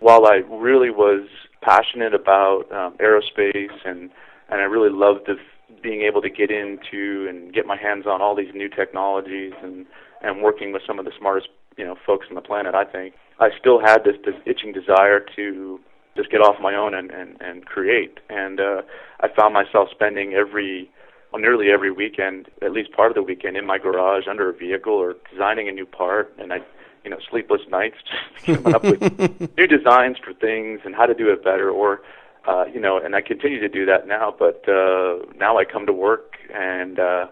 while 0.00 0.26
I 0.26 0.42
really 0.48 0.90
was 0.90 1.28
passionate 1.62 2.14
about 2.14 2.64
um, 2.72 2.96
aerospace 2.98 3.76
and 3.84 4.10
and 4.48 4.60
I 4.60 4.64
really 4.64 4.90
loved 4.90 5.28
the, 5.28 5.36
being 5.80 6.02
able 6.02 6.20
to 6.22 6.30
get 6.30 6.50
into 6.50 7.28
and 7.28 7.54
get 7.54 7.66
my 7.66 7.76
hands 7.76 8.06
on 8.06 8.20
all 8.20 8.34
these 8.34 8.52
new 8.54 8.68
technologies 8.68 9.52
and 9.62 9.86
and 10.22 10.42
working 10.42 10.72
with 10.72 10.82
some 10.86 10.98
of 10.98 11.04
the 11.04 11.12
smartest 11.18 11.48
you 11.76 11.84
know 11.84 11.96
folks 12.06 12.26
on 12.28 12.34
the 12.34 12.40
planet, 12.40 12.74
I 12.74 12.84
think 12.84 13.14
I 13.38 13.50
still 13.58 13.78
had 13.80 14.04
this 14.04 14.16
this 14.24 14.34
itching 14.46 14.72
desire 14.72 15.20
to 15.36 15.80
just 16.16 16.30
get 16.30 16.40
off 16.40 16.56
my 16.60 16.74
own 16.74 16.94
and 16.94 17.10
and, 17.10 17.40
and 17.40 17.66
create. 17.66 18.18
And 18.28 18.60
uh, 18.60 18.82
I 19.20 19.28
found 19.28 19.54
myself 19.54 19.88
spending 19.90 20.34
every 20.34 20.90
well, 21.32 21.40
nearly 21.40 21.70
every 21.70 21.92
weekend, 21.92 22.48
at 22.62 22.72
least 22.72 22.92
part 22.92 23.10
of 23.10 23.14
the 23.14 23.22
weekend, 23.22 23.56
in 23.56 23.66
my 23.66 23.78
garage 23.78 24.26
under 24.28 24.50
a 24.50 24.52
vehicle 24.52 24.94
or 24.94 25.16
designing 25.30 25.68
a 25.68 25.72
new 25.72 25.86
part. 25.86 26.34
And 26.38 26.52
I, 26.52 26.58
you 27.04 27.10
know, 27.10 27.18
sleepless 27.30 27.62
nights, 27.68 27.96
coming 28.44 28.74
up 28.74 28.82
with 28.82 29.00
new 29.56 29.66
designs 29.66 30.16
for 30.18 30.32
things 30.34 30.80
and 30.84 30.94
how 30.94 31.06
to 31.06 31.14
do 31.14 31.30
it 31.30 31.44
better. 31.44 31.70
Or, 31.70 32.02
uh, 32.48 32.64
you 32.72 32.80
know, 32.80 32.98
and 32.98 33.14
I 33.14 33.20
continue 33.20 33.60
to 33.60 33.68
do 33.68 33.86
that 33.86 34.08
now. 34.08 34.34
But 34.36 34.68
uh, 34.68 35.18
now 35.36 35.56
I 35.56 35.64
come 35.64 35.86
to 35.86 35.92
work 35.92 36.34
and 36.52 36.98
uh, 36.98 37.26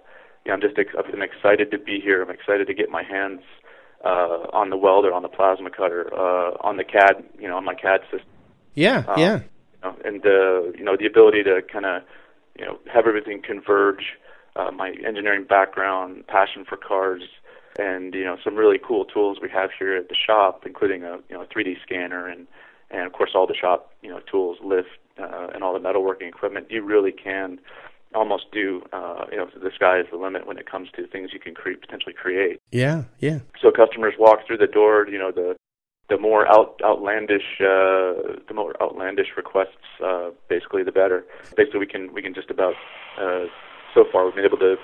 you 0.44 0.50
know, 0.50 0.54
I'm 0.54 0.61
just 0.61 0.78
ex- 0.78 0.94
I'm 0.97 1.23
excited 1.23 1.70
to 1.73 1.78
be 1.78 2.00
here. 2.00 2.23
I'm 2.23 2.30
excited 2.30 2.68
to 2.68 2.75
get 2.75 2.88
my 2.90 3.02
hands 3.02 3.40
uh, 4.04 4.47
on 4.52 4.70
the 4.70 4.76
welder, 4.76 5.12
on 5.12 5.23
the 5.23 5.28
plasma 5.28 5.70
cutter, 5.70 6.08
uh, 6.14 6.56
on 6.61 6.76
the 6.76 6.85
CAD, 6.85 7.25
you 7.38 7.49
know, 7.49 7.56
on 7.56 7.64
my 7.64 7.75
CAD 7.75 8.00
system 8.11 8.28
yeah, 8.78 9.04
um, 9.08 9.18
yeah. 9.18 9.37
You 9.37 9.80
know, 9.82 9.97
and 10.04 10.25
uh, 10.25 10.78
you 10.78 10.85
know 10.85 10.97
the 10.97 11.06
ability 11.06 11.42
to 11.44 11.62
kind 11.62 11.85
of 11.85 12.02
you 12.58 12.64
know 12.64 12.78
have 12.92 13.06
everything 13.06 13.42
converge. 13.42 14.16
Uh, 14.56 14.70
my 14.73 14.90
engineering 15.06 15.44
background, 15.49 16.26
passion 16.26 16.64
for 16.68 16.76
cars, 16.76 17.23
and 17.78 18.14
you 18.14 18.25
know 18.25 18.37
some 18.42 18.56
really 18.56 18.78
cool 18.78 19.04
tools 19.04 19.38
we 19.42 19.49
have 19.50 19.70
here 19.78 19.97
at 19.97 20.08
the 20.08 20.14
shop, 20.14 20.62
including 20.64 21.02
a 21.02 21.18
you 21.28 21.37
know 21.37 21.42
a 21.42 21.47
3D 21.47 21.76
scanner 21.82 22.26
and 22.26 22.47
and 22.90 23.06
of 23.06 23.12
course 23.12 23.30
all 23.35 23.47
the 23.47 23.54
shop 23.54 23.92
you 24.02 24.11
know 24.11 24.20
tools, 24.30 24.58
lift, 24.64 24.88
uh, 25.18 25.49
and 25.54 25.62
all 25.62 25.73
the 25.73 25.80
metalworking 25.80 26.28
equipment. 26.28 26.66
You 26.70 26.82
really 26.82 27.12
can 27.12 27.61
almost 28.14 28.50
do 28.52 28.82
uh, 28.92 29.26
you 29.30 29.38
know 29.38 29.49
the 29.62 29.70
sky 29.75 30.00
is 30.00 30.06
the 30.11 30.16
limit 30.16 30.47
when 30.47 30.58
it 30.58 30.70
comes 30.70 30.88
to 30.97 31.06
things 31.06 31.30
you 31.32 31.40
can 31.40 31.54
create 31.54 31.80
potentially 31.80 32.14
create. 32.14 32.61
Yeah, 32.70 33.04
yeah. 33.18 33.40
So 33.61 33.70
customers 33.70 34.14
walk 34.18 34.47
through 34.47 34.58
the 34.58 34.66
door, 34.66 35.06
you 35.08 35.18
know 35.18 35.30
the 35.30 35.56
the 36.08 36.18
more 36.18 36.46
out, 36.48 36.80
outlandish 36.84 37.60
uh, 37.60 38.38
the 38.48 38.54
more 38.54 38.74
outlandish 38.82 39.28
requests, 39.36 39.86
uh, 40.04 40.30
basically 40.48 40.82
the 40.82 40.92
better. 40.92 41.24
Basically, 41.56 41.80
we 41.80 41.86
can 41.86 42.12
we 42.12 42.22
can 42.22 42.34
just 42.34 42.50
about 42.50 42.74
uh, 43.20 43.44
so 43.94 44.04
far 44.10 44.24
we've 44.24 44.34
been 44.34 44.44
able 44.44 44.58
to 44.58 44.76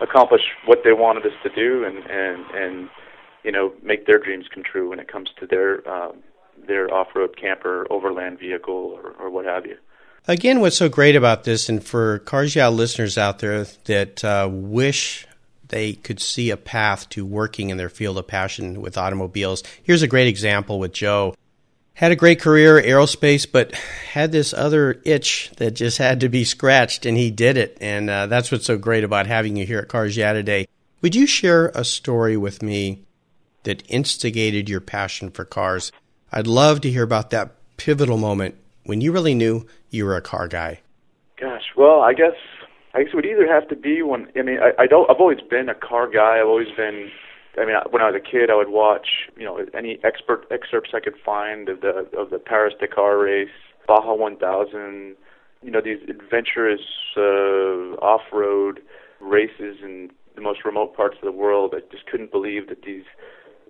accomplish 0.00 0.42
what 0.66 0.80
they 0.84 0.92
wanted 0.92 1.26
us 1.26 1.32
to 1.42 1.50
do 1.50 1.84
and 1.84 1.98
and 2.08 2.44
and 2.54 2.88
you 3.44 3.52
know 3.52 3.72
make 3.82 4.06
their 4.06 4.18
dreams 4.18 4.46
come 4.52 4.62
true 4.62 4.90
when 4.90 5.00
it 5.00 5.08
comes 5.08 5.30
to 5.40 5.46
their 5.46 5.88
um, 5.88 6.22
their 6.66 6.92
off-road 6.92 7.36
camper, 7.36 7.86
overland 7.88 8.38
vehicle, 8.38 8.98
or, 9.02 9.12
or 9.12 9.30
what 9.30 9.44
have 9.44 9.64
you. 9.64 9.76
Again, 10.26 10.60
what's 10.60 10.76
so 10.76 10.88
great 10.88 11.14
about 11.14 11.44
this, 11.44 11.68
and 11.68 11.82
for 11.84 12.18
Cars 12.20 12.56
listeners 12.56 13.16
out 13.16 13.38
there 13.38 13.64
that 13.84 14.24
uh, 14.24 14.48
wish 14.50 15.27
they 15.68 15.94
could 15.94 16.20
see 16.20 16.50
a 16.50 16.56
path 16.56 17.08
to 17.10 17.24
working 17.24 17.70
in 17.70 17.76
their 17.76 17.88
field 17.88 18.18
of 18.18 18.26
passion 18.26 18.80
with 18.80 18.98
automobiles, 18.98 19.62
here's 19.82 20.02
a 20.02 20.08
great 20.08 20.28
example 20.28 20.78
with 20.78 20.92
Joe. 20.92 21.34
Had 21.94 22.12
a 22.12 22.16
great 22.16 22.40
career, 22.40 22.80
aerospace, 22.80 23.50
but 23.50 23.74
had 23.74 24.30
this 24.30 24.54
other 24.54 25.00
itch 25.04 25.50
that 25.56 25.72
just 25.72 25.98
had 25.98 26.20
to 26.20 26.28
be 26.28 26.44
scratched, 26.44 27.06
and 27.06 27.16
he 27.16 27.30
did 27.30 27.56
it. 27.56 27.76
And 27.80 28.08
uh, 28.08 28.26
that's 28.26 28.52
what's 28.52 28.66
so 28.66 28.78
great 28.78 29.02
about 29.02 29.26
having 29.26 29.56
you 29.56 29.66
here 29.66 29.80
at 29.80 29.88
Cars 29.88 30.16
Yeah 30.16 30.32
today. 30.32 30.68
Would 31.02 31.14
you 31.14 31.26
share 31.26 31.68
a 31.74 31.84
story 31.84 32.36
with 32.36 32.62
me 32.62 33.04
that 33.64 33.82
instigated 33.88 34.68
your 34.68 34.80
passion 34.80 35.30
for 35.30 35.44
cars? 35.44 35.90
I'd 36.30 36.46
love 36.46 36.80
to 36.82 36.90
hear 36.90 37.02
about 37.02 37.30
that 37.30 37.54
pivotal 37.76 38.16
moment 38.16 38.54
when 38.84 39.00
you 39.00 39.12
really 39.12 39.34
knew 39.34 39.66
you 39.90 40.04
were 40.04 40.16
a 40.16 40.22
car 40.22 40.48
guy. 40.48 40.80
Gosh, 41.40 41.64
well, 41.76 42.00
I 42.00 42.14
guess 42.14 42.34
I 42.98 43.04
guess 43.04 43.12
it 43.12 43.16
would 43.16 43.26
either 43.26 43.46
have 43.46 43.68
to 43.68 43.76
be 43.76 44.02
when 44.02 44.26
I 44.36 44.42
mean 44.42 44.58
I, 44.58 44.82
I 44.82 44.86
don't 44.86 45.08
I've 45.08 45.20
always 45.20 45.40
been 45.40 45.68
a 45.68 45.74
car 45.74 46.10
guy. 46.10 46.40
I've 46.40 46.48
always 46.48 46.74
been 46.76 47.10
I 47.56 47.64
mean, 47.64 47.76
when 47.90 48.02
I 48.02 48.10
was 48.10 48.14
a 48.14 48.30
kid, 48.30 48.50
I 48.50 48.54
would 48.54 48.68
watch, 48.68 49.08
you 49.36 49.44
know, 49.44 49.64
any 49.74 49.98
expert 50.04 50.46
excerpts 50.50 50.90
I 50.94 51.00
could 51.00 51.16
find 51.24 51.68
of 51.68 51.80
the 51.80 52.08
of 52.16 52.30
the 52.30 52.38
Paris 52.38 52.74
Dakar 52.78 53.18
race, 53.18 53.48
Baja 53.86 54.14
1000, 54.14 55.16
you 55.62 55.70
know, 55.70 55.80
these 55.80 55.98
adventurous 56.08 56.80
uh, 57.16 57.98
off-road 57.98 58.80
races 59.20 59.78
in 59.82 60.10
the 60.36 60.40
most 60.40 60.64
remote 60.64 60.94
parts 60.96 61.16
of 61.20 61.24
the 61.24 61.32
world. 61.32 61.74
I 61.76 61.80
just 61.90 62.06
couldn't 62.06 62.30
believe 62.30 62.68
that 62.68 62.82
these 62.82 63.04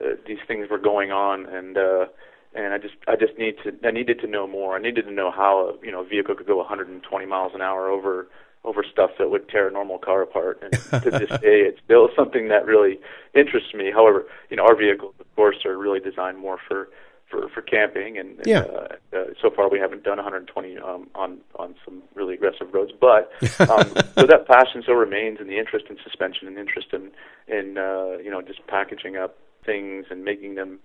uh, 0.02 0.16
these 0.26 0.38
things 0.46 0.68
were 0.70 0.78
going 0.78 1.12
on, 1.12 1.46
and 1.46 1.78
uh, 1.78 2.06
and 2.54 2.74
I 2.74 2.78
just 2.78 2.94
I 3.06 3.16
just 3.16 3.38
need 3.38 3.56
to 3.64 3.72
I 3.86 3.90
needed 3.90 4.20
to 4.20 4.26
know 4.26 4.46
more. 4.46 4.76
I 4.76 4.80
needed 4.80 5.06
to 5.06 5.12
know 5.12 5.30
how 5.30 5.76
you 5.82 5.92
know 5.92 6.02
a 6.02 6.08
vehicle 6.08 6.34
could 6.34 6.46
go 6.46 6.58
120 6.58 7.26
miles 7.26 7.52
an 7.54 7.62
hour 7.62 7.88
over 7.88 8.28
over 8.68 8.84
stuff 8.84 9.10
that 9.18 9.30
would 9.30 9.48
tear 9.48 9.68
a 9.68 9.72
normal 9.72 9.98
car 9.98 10.22
apart. 10.22 10.62
And 10.62 11.02
to 11.02 11.10
this 11.10 11.30
day, 11.40 11.64
it's 11.68 11.80
still 11.84 12.10
something 12.14 12.48
that 12.48 12.66
really 12.66 13.00
interests 13.34 13.72
me. 13.72 13.90
However, 13.90 14.26
you 14.50 14.56
know, 14.56 14.64
our 14.64 14.76
vehicles, 14.76 15.14
of 15.18 15.26
course, 15.34 15.56
are 15.64 15.76
really 15.76 16.00
designed 16.00 16.38
more 16.38 16.58
for 16.68 16.88
for 17.30 17.48
for 17.50 17.62
camping, 17.62 18.18
and, 18.18 18.40
yeah. 18.44 18.60
uh, 18.60 18.88
uh, 19.14 19.24
so 19.40 19.50
far 19.50 19.68
we 19.68 19.78
haven't 19.78 20.02
done 20.02 20.16
120 20.16 20.78
um, 20.78 21.08
on 21.14 21.38
on 21.56 21.74
some 21.84 22.02
really 22.14 22.34
aggressive 22.34 22.72
roads. 22.72 22.92
But 22.98 23.30
um, 23.60 23.88
so 24.14 24.26
that 24.26 24.46
passion 24.46 24.82
still 24.82 24.94
remains, 24.94 25.38
and 25.40 25.48
the 25.48 25.58
interest 25.58 25.86
in 25.90 25.96
suspension, 26.02 26.48
and 26.48 26.58
interest 26.58 26.88
in 26.92 27.10
in 27.48 27.78
uh, 27.78 28.18
you 28.22 28.30
know 28.30 28.42
just 28.42 28.66
packaging 28.66 29.16
up 29.16 29.36
things 29.64 30.06
and 30.10 30.24
making 30.24 30.54
them, 30.54 30.78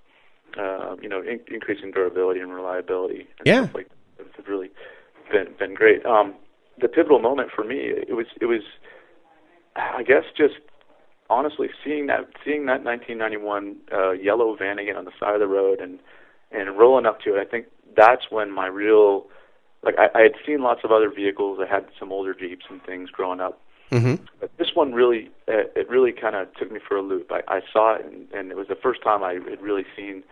uh, 0.57 0.95
you 1.01 1.07
know, 1.07 1.21
in- 1.21 1.39
increasing 1.47 1.91
durability 1.91 2.41
and 2.41 2.53
reliability. 2.53 3.27
And 3.39 3.45
yeah, 3.45 3.63
stuff 3.63 3.75
like 3.75 3.89
that. 4.17 4.27
it's 4.37 4.47
really 4.47 4.71
been 5.31 5.53
been 5.57 5.73
great. 5.73 6.05
Um, 6.05 6.35
the 6.81 6.87
pivotal 6.87 7.19
moment 7.19 7.49
for 7.55 7.63
me 7.63 7.77
it 7.77 8.15
was 8.15 8.25
it 8.41 8.45
was 8.45 8.61
I 9.75 10.03
guess 10.03 10.23
just 10.35 10.55
honestly 11.29 11.69
seeing 11.83 12.07
that 12.07 12.27
seeing 12.45 12.65
that 12.67 12.83
1991 12.83 13.75
uh, 13.91 14.11
yellow 14.11 14.55
van 14.55 14.79
again 14.79 14.97
on 14.97 15.05
the 15.05 15.11
side 15.19 15.33
of 15.33 15.39
the 15.39 15.47
road 15.47 15.79
and 15.79 15.99
and 16.51 16.77
rolling 16.77 17.05
up 17.05 17.19
to 17.21 17.35
it. 17.35 17.41
I 17.41 17.49
think 17.49 17.65
that's 17.95 18.29
when 18.29 18.51
my 18.51 18.67
real 18.67 19.25
like 19.83 19.95
I, 19.97 20.17
I 20.17 20.21
had 20.21 20.33
seen 20.45 20.61
lots 20.61 20.81
of 20.83 20.91
other 20.91 21.09
vehicles. 21.09 21.59
I 21.61 21.71
had 21.71 21.85
some 21.99 22.11
older 22.11 22.33
Jeeps 22.33 22.65
and 22.69 22.81
things 22.83 23.09
growing 23.09 23.39
up. 23.39 23.59
Mm-hmm. 23.91 24.23
But 24.39 24.51
this 24.57 24.69
one 24.73 24.93
really, 24.93 25.29
uh, 25.47 25.69
it 25.75 25.87
really 25.89 26.11
kind 26.13 26.35
of 26.35 26.53
took 26.55 26.71
me 26.71 26.79
for 26.87 26.97
a 26.97 27.01
loop. 27.01 27.31
I, 27.31 27.41
I 27.47 27.61
saw 27.71 27.95
it, 27.95 28.05
and, 28.05 28.31
and 28.31 28.49
it 28.49 28.57
was 28.57 28.67
the 28.67 28.75
first 28.75 29.03
time 29.03 29.23
I 29.23 29.33
had 29.33 29.61
really 29.61 29.85
seen 29.95 30.23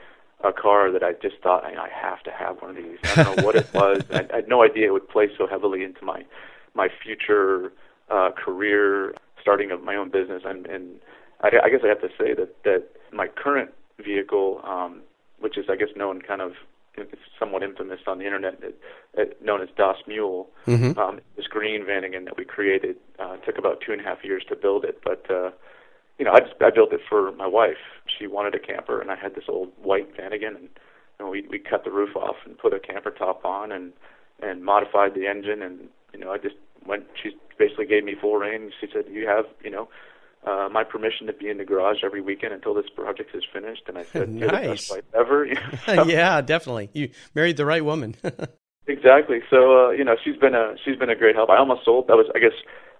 a 0.44 0.54
car 0.54 0.92
that 0.92 1.04
I 1.04 1.14
just 1.14 1.38
thought 1.42 1.64
I, 1.64 1.74
I 1.74 1.90
have 1.90 2.24
to 2.24 2.32
have 2.32 2.62
one 2.62 2.72
of 2.72 2.76
these. 2.78 2.98
I 3.04 3.24
don't 3.24 3.38
know 3.38 3.46
what 3.46 3.56
it 3.56 3.68
was. 3.74 4.04
I, 4.12 4.28
I 4.32 4.36
had 4.38 4.48
no 4.48 4.64
idea 4.64 4.88
it 4.88 4.94
would 4.94 5.10
play 5.10 5.30
so 5.38 5.48
heavily 5.48 5.84
into 5.84 6.04
my 6.04 6.24
my 6.74 6.88
future 7.04 7.74
uh, 8.10 8.32
career, 8.32 9.14
starting 9.42 9.72
of 9.72 9.84
my 9.84 9.96
own 9.96 10.10
business. 10.10 10.44
And, 10.46 10.66
and 10.68 11.00
I, 11.42 11.50
I 11.64 11.70
guess 11.70 11.82
I 11.84 11.88
have 11.88 12.02
to 12.02 12.10
say 12.18 12.34
that 12.34 12.64
that 12.64 12.84
my 13.12 13.28
current 13.28 13.72
vehicle, 14.04 14.62
um, 14.64 15.02
which 15.40 15.58
is 15.58 15.66
I 15.70 15.76
guess 15.76 15.90
known 15.96 16.22
kind 16.22 16.42
of 16.42 16.54
it's 16.96 17.22
somewhat 17.40 17.64
infamous 17.64 18.02
on 18.06 18.20
the 18.20 18.26
internet, 18.26 18.60
it, 18.62 18.78
it, 19.14 19.42
known 19.42 19.62
as 19.62 19.70
Das 19.78 19.96
Mule. 20.08 20.50
Mm-hmm. 20.68 21.00
Um, 21.00 21.22
this 21.38 21.48
green 21.48 21.86
Vanagon 21.86 22.26
that 22.26 22.38
we 22.38 22.44
created 22.44 22.98
uh, 23.18 23.38
took 23.38 23.58
about 23.58 23.82
two 23.86 23.94
and 23.94 24.02
a 24.02 24.04
half 24.04 24.24
years 24.24 24.44
to 24.50 24.56
build 24.56 24.84
it, 24.84 25.00
but 25.04 25.30
uh, 25.32 25.52
you 26.20 26.26
know, 26.26 26.32
I 26.32 26.40
just 26.40 26.54
I 26.62 26.70
built 26.70 26.94
it 26.94 27.02
for 27.08 27.32
my 27.32 27.48
wife. 27.48 27.82
She 28.06 28.28
wanted 28.28 28.56
a 28.56 28.60
camper, 28.60 29.02
and 29.02 29.12
I 29.12 29.16
had 29.16 29.36
this 29.36 29.46
old 29.48 29.72
white 29.82 30.16
Vanagon, 30.16 30.56
and, 30.56 30.70
and 31.20 31.30
we 31.30 31.46
we 31.50 31.60
cut 31.60 31.84
the 31.84 31.92
roof 31.92 32.16
off 32.16 32.36
and 32.46 32.58
put 32.58 32.74
a 32.74 32.80
camper 32.80 33.12
top 33.12 33.46
on, 33.46 33.72
and 33.72 33.94
and 34.42 34.64
modified 34.64 35.14
the 35.14 35.28
engine, 35.28 35.62
and 35.62 35.90
you 36.14 36.20
know, 36.20 36.32
I 36.32 36.38
just 36.38 36.56
went. 36.86 37.06
She 37.22 37.32
basically 37.58 37.86
gave 37.86 38.04
me 38.04 38.16
full 38.20 38.36
reign. 38.36 38.72
She 38.80 38.88
said, 38.92 39.06
"You 39.10 39.28
have, 39.28 39.46
you 39.64 39.72
know." 39.72 39.90
Uh, 40.44 40.68
my 40.72 40.84
permission 40.84 41.28
to 41.28 41.34
be 41.34 41.50
in 41.50 41.60
the 41.60 41.64
garage 41.64 41.98
every 42.04 42.20
weekend 42.20 42.52
until 42.52 42.74
this 42.74 42.90
project 42.96 43.30
is 43.36 43.44
finished, 43.54 43.84
and 43.88 43.96
I 43.96 44.02
said, 44.02 44.28
nice. 44.28 44.40
"You're 44.40 44.50
the 44.50 44.68
best 44.70 44.90
wife 44.90 45.04
ever." 45.14 45.46
yeah, 46.10 46.42
definitely. 46.42 46.90
You 46.94 47.12
married 47.36 47.58
the 47.58 47.66
right 47.68 47.86
woman. 47.86 48.16
exactly. 48.88 49.42
So 49.52 49.86
uh, 49.86 49.90
you 49.92 50.04
know, 50.04 50.16
she's 50.24 50.38
been 50.38 50.56
a 50.56 50.74
she's 50.84 50.96
been 50.96 51.12
a 51.12 51.16
great 51.16 51.36
help. 51.36 51.52
I 51.52 51.58
almost 51.58 51.86
sold. 51.86 52.08
That 52.08 52.18
was, 52.18 52.26
I 52.34 52.40
guess, 52.40 52.54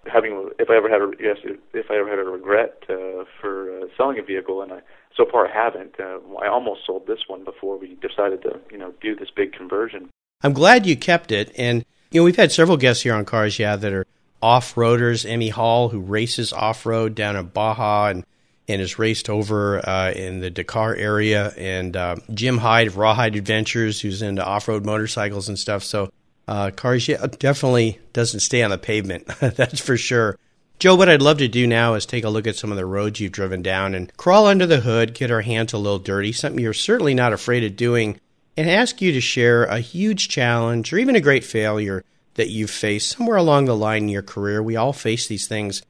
having 0.06 0.50
if 0.58 0.70
I 0.70 0.76
ever 0.76 0.88
had 0.88 1.00
a 1.00 1.10
yes 1.20 1.36
if 1.72 1.90
I 1.90 1.96
ever 1.96 2.08
had 2.08 2.18
a 2.18 2.24
regret 2.24 2.82
uh, 2.88 3.24
for 3.40 3.70
uh, 3.78 3.86
selling 3.96 4.18
a 4.18 4.22
vehicle, 4.22 4.62
and 4.62 4.72
I 4.72 4.80
so 5.16 5.26
far 5.30 5.46
I 5.46 5.52
haven't. 5.52 5.98
Uh, 5.98 6.18
I 6.40 6.48
almost 6.48 6.86
sold 6.86 7.06
this 7.06 7.20
one 7.28 7.44
before 7.44 7.78
we 7.78 7.96
decided 7.96 8.42
to 8.42 8.60
you 8.70 8.78
know 8.78 8.92
do 9.00 9.14
this 9.14 9.30
big 9.34 9.52
conversion. 9.52 10.08
I'm 10.42 10.52
glad 10.52 10.86
you 10.86 10.96
kept 10.96 11.30
it, 11.30 11.52
and 11.56 11.84
you 12.10 12.20
know 12.20 12.24
we've 12.24 12.36
had 12.36 12.52
several 12.52 12.76
guests 12.76 13.02
here 13.02 13.14
on 13.14 13.24
Cars 13.24 13.58
Yeah 13.58 13.76
that 13.76 13.92
are 13.92 14.06
off 14.40 14.74
roaders. 14.74 15.28
Emme 15.28 15.52
Hall, 15.52 15.90
who 15.90 16.00
races 16.00 16.52
off 16.52 16.84
road 16.84 17.14
down 17.14 17.36
in 17.36 17.46
Baja 17.46 18.08
and 18.08 18.24
and 18.68 18.80
has 18.80 18.98
raced 18.98 19.28
over 19.28 19.86
uh, 19.88 20.12
in 20.12 20.40
the 20.40 20.50
Dakar 20.50 20.94
area, 20.94 21.52
and 21.56 21.96
uh, 21.96 22.16
Jim 22.32 22.58
Hyde 22.58 22.88
of 22.88 22.94
RawHyde 22.94 23.36
Adventures, 23.36 24.00
who's 24.00 24.22
into 24.22 24.44
off 24.44 24.68
road 24.68 24.84
motorcycles 24.84 25.48
and 25.48 25.58
stuff. 25.58 25.82
So 25.82 26.10
uh, 26.48 26.70
Cars 26.70 27.08
Yeah 27.08 27.26
definitely 27.26 27.98
doesn't 28.12 28.40
stay 28.40 28.62
on 28.62 28.70
the 28.70 28.78
pavement, 28.78 29.26
that's 29.40 29.80
for 29.80 29.96
sure. 29.96 30.38
Joe, 30.78 30.96
what 30.96 31.08
I'd 31.08 31.22
love 31.22 31.38
to 31.38 31.48
do 31.48 31.66
now 31.66 31.94
is 31.94 32.06
take 32.06 32.24
a 32.24 32.28
look 32.28 32.46
at 32.46 32.56
some 32.56 32.72
of 32.72 32.76
the 32.76 32.84
roads 32.84 33.20
you've 33.20 33.30
driven 33.30 33.62
down 33.62 33.94
and 33.94 34.14
crawl 34.16 34.46
under 34.46 34.66
the 34.66 34.80
hood, 34.80 35.14
get 35.14 35.30
our 35.30 35.42
hands 35.42 35.72
a 35.72 35.78
little 35.78 36.00
dirty, 36.00 36.32
something 36.32 36.60
you're 36.60 36.72
certainly 36.72 37.14
not 37.14 37.32
afraid 37.32 37.62
of 37.62 37.76
doing, 37.76 38.18
and 38.56 38.68
ask 38.68 39.00
you 39.00 39.12
to 39.12 39.20
share 39.20 39.64
a 39.64 39.78
huge 39.78 40.28
challenge 40.28 40.92
or 40.92 40.98
even 40.98 41.14
a 41.14 41.20
great 41.20 41.44
failure 41.44 42.04
that 42.34 42.50
you've 42.50 42.70
faced 42.70 43.10
somewhere 43.10 43.36
along 43.36 43.66
the 43.66 43.76
line 43.76 44.04
in 44.04 44.08
your 44.08 44.22
career. 44.22 44.62
We 44.62 44.76
all 44.76 44.92
face 44.92 45.28
these 45.28 45.46
things. 45.46 45.82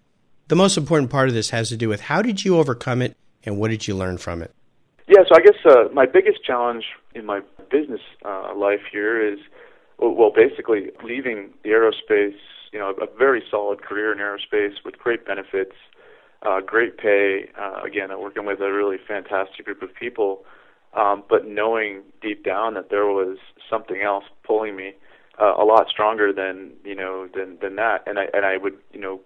The 0.48 0.56
most 0.56 0.76
important 0.76 1.10
part 1.10 1.28
of 1.28 1.34
this 1.34 1.50
has 1.50 1.70
to 1.70 1.76
do 1.76 1.88
with 1.88 2.02
how 2.02 2.20
did 2.20 2.44
you 2.44 2.58
overcome 2.58 3.00
it 3.00 3.16
and 3.44 3.58
what 3.58 3.70
did 3.70 3.88
you 3.88 3.96
learn 3.96 4.18
from 4.18 4.42
it? 4.42 4.54
Yeah, 5.08 5.22
so 5.28 5.34
I 5.34 5.40
guess 5.40 5.56
uh, 5.64 5.88
my 5.92 6.06
biggest 6.06 6.44
challenge 6.44 6.84
in 7.14 7.26
my 7.26 7.40
business 7.70 8.00
uh, 8.24 8.54
life 8.54 8.82
here 8.90 9.20
is, 9.20 9.38
well, 10.10 10.32
basically 10.34 10.90
leaving 11.04 11.50
the 11.62 11.70
aerospace, 11.70 12.36
you 12.72 12.78
know, 12.78 12.94
a 13.00 13.18
very 13.18 13.42
solid 13.50 13.82
career 13.82 14.12
in 14.12 14.18
aerospace 14.18 14.74
with 14.84 14.98
great 14.98 15.26
benefits, 15.26 15.76
uh, 16.42 16.60
great 16.60 16.98
pay. 16.98 17.50
Uh, 17.58 17.82
again, 17.82 18.08
working 18.18 18.46
with 18.46 18.60
a 18.60 18.72
really 18.72 18.96
fantastic 19.06 19.64
group 19.64 19.82
of 19.82 19.94
people, 19.94 20.44
um, 20.94 21.22
but 21.28 21.46
knowing 21.46 22.02
deep 22.20 22.44
down 22.44 22.74
that 22.74 22.90
there 22.90 23.06
was 23.06 23.38
something 23.68 24.02
else 24.02 24.24
pulling 24.44 24.76
me 24.76 24.94
uh, 25.40 25.54
a 25.58 25.64
lot 25.64 25.86
stronger 25.88 26.32
than 26.32 26.72
you 26.84 26.94
know 26.94 27.28
than 27.34 27.58
than 27.60 27.76
that. 27.76 28.02
And 28.06 28.18
I 28.18 28.26
and 28.32 28.44
I 28.44 28.56
would 28.56 28.74
you 28.92 29.00
know 29.00 29.20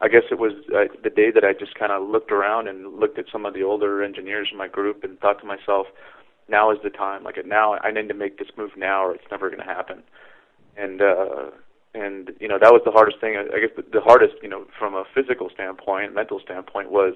I 0.00 0.08
guess 0.08 0.24
it 0.30 0.38
was 0.38 0.52
uh, 0.74 0.92
the 1.02 1.10
day 1.10 1.30
that 1.30 1.44
I 1.44 1.52
just 1.52 1.74
kind 1.76 1.92
of 1.92 2.08
looked 2.08 2.32
around 2.32 2.68
and 2.68 2.98
looked 2.98 3.18
at 3.18 3.26
some 3.30 3.46
of 3.46 3.54
the 3.54 3.62
older 3.62 4.02
engineers 4.02 4.48
in 4.52 4.58
my 4.58 4.68
group 4.68 5.04
and 5.04 5.18
thought 5.18 5.40
to 5.40 5.46
myself, 5.46 5.86
now 6.48 6.70
is 6.70 6.78
the 6.82 6.90
time. 6.90 7.24
Like 7.24 7.36
now, 7.46 7.74
I 7.74 7.90
need 7.90 8.08
to 8.08 8.14
make 8.14 8.38
this 8.38 8.48
move 8.56 8.70
now, 8.76 9.04
or 9.04 9.14
it's 9.14 9.24
never 9.30 9.48
going 9.48 9.60
to 9.60 9.66
happen. 9.66 10.02
And 10.76 11.00
uh, 11.00 11.50
and 11.94 12.32
you 12.40 12.48
know 12.48 12.58
that 12.60 12.72
was 12.72 12.82
the 12.84 12.90
hardest 12.90 13.20
thing. 13.20 13.36
I 13.36 13.60
guess 13.60 13.70
the, 13.92 14.00
hardest, 14.00 14.34
you 14.42 14.48
know, 14.48 14.66
from 14.78 14.94
a 14.94 15.04
physical 15.14 15.48
standpoint, 15.52 16.14
mental 16.14 16.40
standpoint, 16.40 16.90
was 16.90 17.14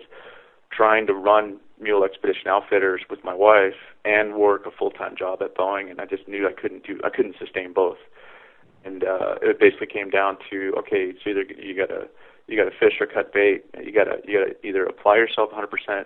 trying 0.71 1.07
to 1.07 1.15
run 1.15 1.59
Mule 1.81 2.05
Expedition 2.05 2.49
Outfitters 2.49 3.03
with 3.11 3.25
my 3.25 3.35
wife 3.35 3.75
and 4.05 4.37
work 4.37 4.67
a 4.67 4.71
full 4.71 4.91
time 4.91 5.15
job 5.17 5.43
at 5.43 5.57
Boeing, 5.57 5.91
and 5.91 6.01
I 6.01 6.07
just 6.07 6.29
knew 6.29 6.49
I 6.49 6.53
couldn't 6.53 6.87
do 6.87 7.01
I 7.05 7.11
couldn't 7.11 7.37
sustain 7.39 7.73
both. 7.73 7.99
And 8.85 9.03
uh, 9.03 9.35
it 9.43 9.59
basically 9.59 9.89
came 9.89 10.09
down 10.09 10.39
to 10.51 10.73
okay, 10.79 11.13
so 11.23 11.31
either 11.31 11.43
you 11.43 11.75
gotta 11.77 12.09
you 12.47 12.57
gotta 12.57 12.75
fish 12.79 12.95
or 13.01 13.07
cut 13.07 13.33
bait. 13.33 13.65
You 13.83 13.93
gotta 13.93 14.19
you 14.25 14.39
gotta 14.39 14.67
either 14.67 14.85
apply 14.85 15.17
yourself 15.17 15.51
100% 15.51 16.05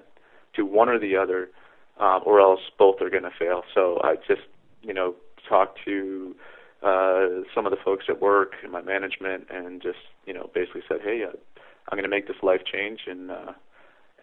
to 0.55 0.67
one 0.67 0.88
or 0.88 0.99
the 0.99 1.17
other, 1.17 1.50
uh, 2.01 2.21
or 2.25 2.41
else 2.41 2.61
both 2.79 3.01
are 3.01 3.11
gonna 3.11 3.31
fail. 3.39 3.63
So 3.75 4.01
I 4.03 4.17
just 4.29 4.43
you 4.83 4.95
know 4.95 5.15
talked 5.49 5.79
to 5.85 6.35
uh, 6.83 7.43
some 7.55 7.65
of 7.67 7.71
the 7.71 7.79
folks 7.85 8.07
at 8.09 8.21
work 8.21 8.55
and 8.63 8.73
my 8.73 8.83
management, 8.83 9.47
and 9.51 9.81
just 9.81 9.99
you 10.27 10.35
know 10.35 10.51
basically 10.55 10.83
said, 10.89 10.99
hey, 11.03 11.23
uh, 11.25 11.37
I'm 11.89 11.97
going 11.97 12.09
to 12.09 12.09
make 12.09 12.27
this 12.27 12.37
life 12.43 12.63
change, 12.71 13.01
and 13.07 13.31
uh, 13.31 13.53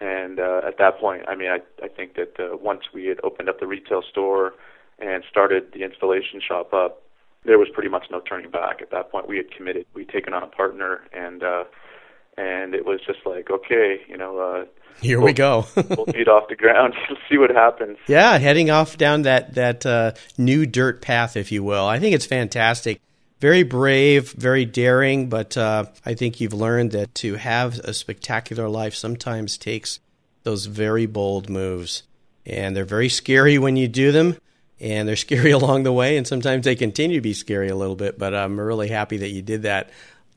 and 0.01 0.39
uh, 0.39 0.61
at 0.67 0.77
that 0.77 0.99
point, 0.99 1.23
I 1.27 1.35
mean, 1.35 1.49
I 1.49 1.59
I 1.83 1.87
think 1.87 2.15
that 2.15 2.39
uh, 2.39 2.57
once 2.57 2.81
we 2.93 3.05
had 3.05 3.19
opened 3.23 3.49
up 3.49 3.59
the 3.59 3.67
retail 3.67 4.01
store 4.09 4.53
and 4.99 5.23
started 5.29 5.71
the 5.73 5.83
installation 5.83 6.41
shop 6.45 6.73
up, 6.73 7.01
there 7.45 7.57
was 7.57 7.69
pretty 7.73 7.89
much 7.89 8.07
no 8.11 8.21
turning 8.21 8.51
back. 8.51 8.81
At 8.81 8.91
that 8.91 9.11
point, 9.11 9.27
we 9.27 9.37
had 9.37 9.51
committed. 9.51 9.85
We'd 9.93 10.09
taken 10.09 10.33
on 10.33 10.43
a 10.43 10.47
partner, 10.47 11.01
and 11.13 11.43
uh, 11.43 11.63
and 12.37 12.73
it 12.73 12.85
was 12.85 12.99
just 13.05 13.19
like, 13.25 13.49
okay, 13.49 14.01
you 14.07 14.17
know, 14.17 14.39
uh, 14.39 14.65
here 15.01 15.19
we'll, 15.19 15.27
we 15.27 15.33
go. 15.33 15.65
we'll 15.75 16.05
feet 16.05 16.27
off 16.27 16.47
the 16.49 16.55
ground, 16.55 16.93
see 17.29 17.37
what 17.37 17.49
happens. 17.49 17.97
Yeah, 18.07 18.37
heading 18.37 18.69
off 18.69 18.97
down 18.97 19.23
that 19.23 19.55
that 19.55 19.85
uh, 19.85 20.13
new 20.37 20.65
dirt 20.65 21.01
path, 21.01 21.37
if 21.37 21.51
you 21.51 21.63
will. 21.63 21.85
I 21.85 21.99
think 21.99 22.15
it's 22.15 22.25
fantastic. 22.25 23.01
Very 23.39 23.63
brave, 23.63 24.33
very 24.33 24.65
daring, 24.65 25.29
but 25.29 25.55
uh, 25.55 25.85
I 26.05 26.13
think 26.13 26.41
you've 26.41 26.53
learned 26.53 26.91
that 26.91 27.15
to 27.15 27.35
have 27.35 27.79
a 27.79 27.93
spectacular 27.93 28.67
life 28.67 28.93
sometimes 28.93 29.57
takes 29.57 30.01
those 30.43 30.65
very 30.65 31.05
bold 31.05 31.49
moves, 31.49 32.03
and 32.45 32.75
they're 32.75 32.83
very 32.83 33.07
scary 33.07 33.57
when 33.57 33.77
you 33.77 33.87
do 33.87 34.11
them. 34.11 34.37
And 34.81 35.07
they're 35.07 35.15
scary 35.27 35.51
along 35.51 35.83
the 35.83 35.93
way, 35.93 36.17
and 36.17 36.27
sometimes 36.27 36.65
they 36.65 36.75
continue 36.75 37.17
to 37.17 37.21
be 37.21 37.33
scary 37.33 37.69
a 37.69 37.75
little 37.75 37.95
bit. 37.95 38.19
But 38.19 38.33
I'm 38.33 38.59
really 38.59 38.89
happy 38.89 39.17
that 39.17 39.29
you 39.29 39.41
did 39.41 39.61
that. 39.63 39.89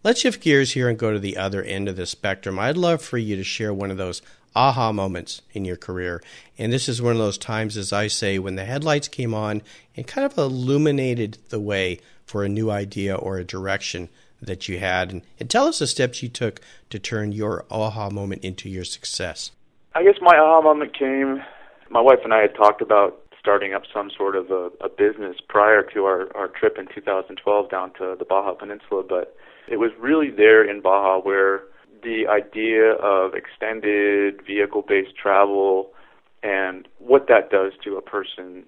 Let's 0.04 0.20
shift 0.20 0.42
gears 0.42 0.72
here 0.72 0.88
and 0.88 0.98
go 0.98 1.12
to 1.12 1.20
the 1.20 1.36
other 1.36 1.62
end 1.62 1.88
of 1.88 1.94
the 1.94 2.06
spectrum. 2.06 2.58
I'd 2.58 2.76
love 2.76 3.02
for 3.02 3.18
you 3.18 3.36
to 3.36 3.44
share 3.44 3.72
one 3.72 3.92
of 3.92 3.96
those 3.96 4.20
aha 4.54 4.92
moments 4.92 5.42
in 5.52 5.64
your 5.64 5.76
career. 5.76 6.22
And 6.58 6.72
this 6.72 6.88
is 6.88 7.02
one 7.02 7.12
of 7.12 7.18
those 7.18 7.38
times, 7.38 7.76
as 7.76 7.92
I 7.92 8.06
say, 8.06 8.38
when 8.38 8.56
the 8.56 8.64
headlights 8.64 9.08
came 9.08 9.34
on 9.34 9.62
and 9.96 10.06
kind 10.06 10.24
of 10.24 10.36
illuminated 10.38 11.38
the 11.48 11.60
way 11.60 12.00
for 12.24 12.44
a 12.44 12.48
new 12.48 12.70
idea 12.70 13.14
or 13.14 13.38
a 13.38 13.44
direction 13.44 14.08
that 14.40 14.68
you 14.68 14.78
had. 14.78 15.12
And, 15.12 15.22
and 15.38 15.48
tell 15.48 15.66
us 15.66 15.78
the 15.78 15.86
steps 15.86 16.22
you 16.22 16.28
took 16.28 16.60
to 16.90 16.98
turn 16.98 17.32
your 17.32 17.64
aha 17.70 18.10
moment 18.10 18.44
into 18.44 18.68
your 18.68 18.84
success. 18.84 19.52
I 19.94 20.02
guess 20.02 20.16
my 20.20 20.36
aha 20.36 20.60
moment 20.62 20.98
came, 20.98 21.42
my 21.90 22.00
wife 22.00 22.20
and 22.24 22.32
I 22.32 22.40
had 22.40 22.54
talked 22.54 22.82
about 22.82 23.18
starting 23.38 23.74
up 23.74 23.82
some 23.92 24.10
sort 24.16 24.36
of 24.36 24.50
a, 24.50 24.70
a 24.80 24.88
business 24.88 25.36
prior 25.48 25.82
to 25.82 26.04
our, 26.04 26.34
our 26.36 26.48
trip 26.48 26.78
in 26.78 26.86
2012 26.94 27.70
down 27.70 27.92
to 27.94 28.14
the 28.18 28.24
Baja 28.24 28.54
Peninsula, 28.54 29.02
but 29.02 29.36
it 29.68 29.78
was 29.78 29.90
really 29.98 30.30
there 30.30 30.68
in 30.68 30.80
Baja 30.80 31.20
where 31.20 31.62
the 32.02 32.26
idea 32.26 32.92
of 32.92 33.34
extended 33.34 34.44
vehicle 34.46 34.82
based 34.82 35.16
travel 35.16 35.90
and 36.42 36.88
what 36.98 37.28
that 37.28 37.50
does 37.50 37.72
to 37.84 37.96
a 37.96 38.02
person 38.02 38.64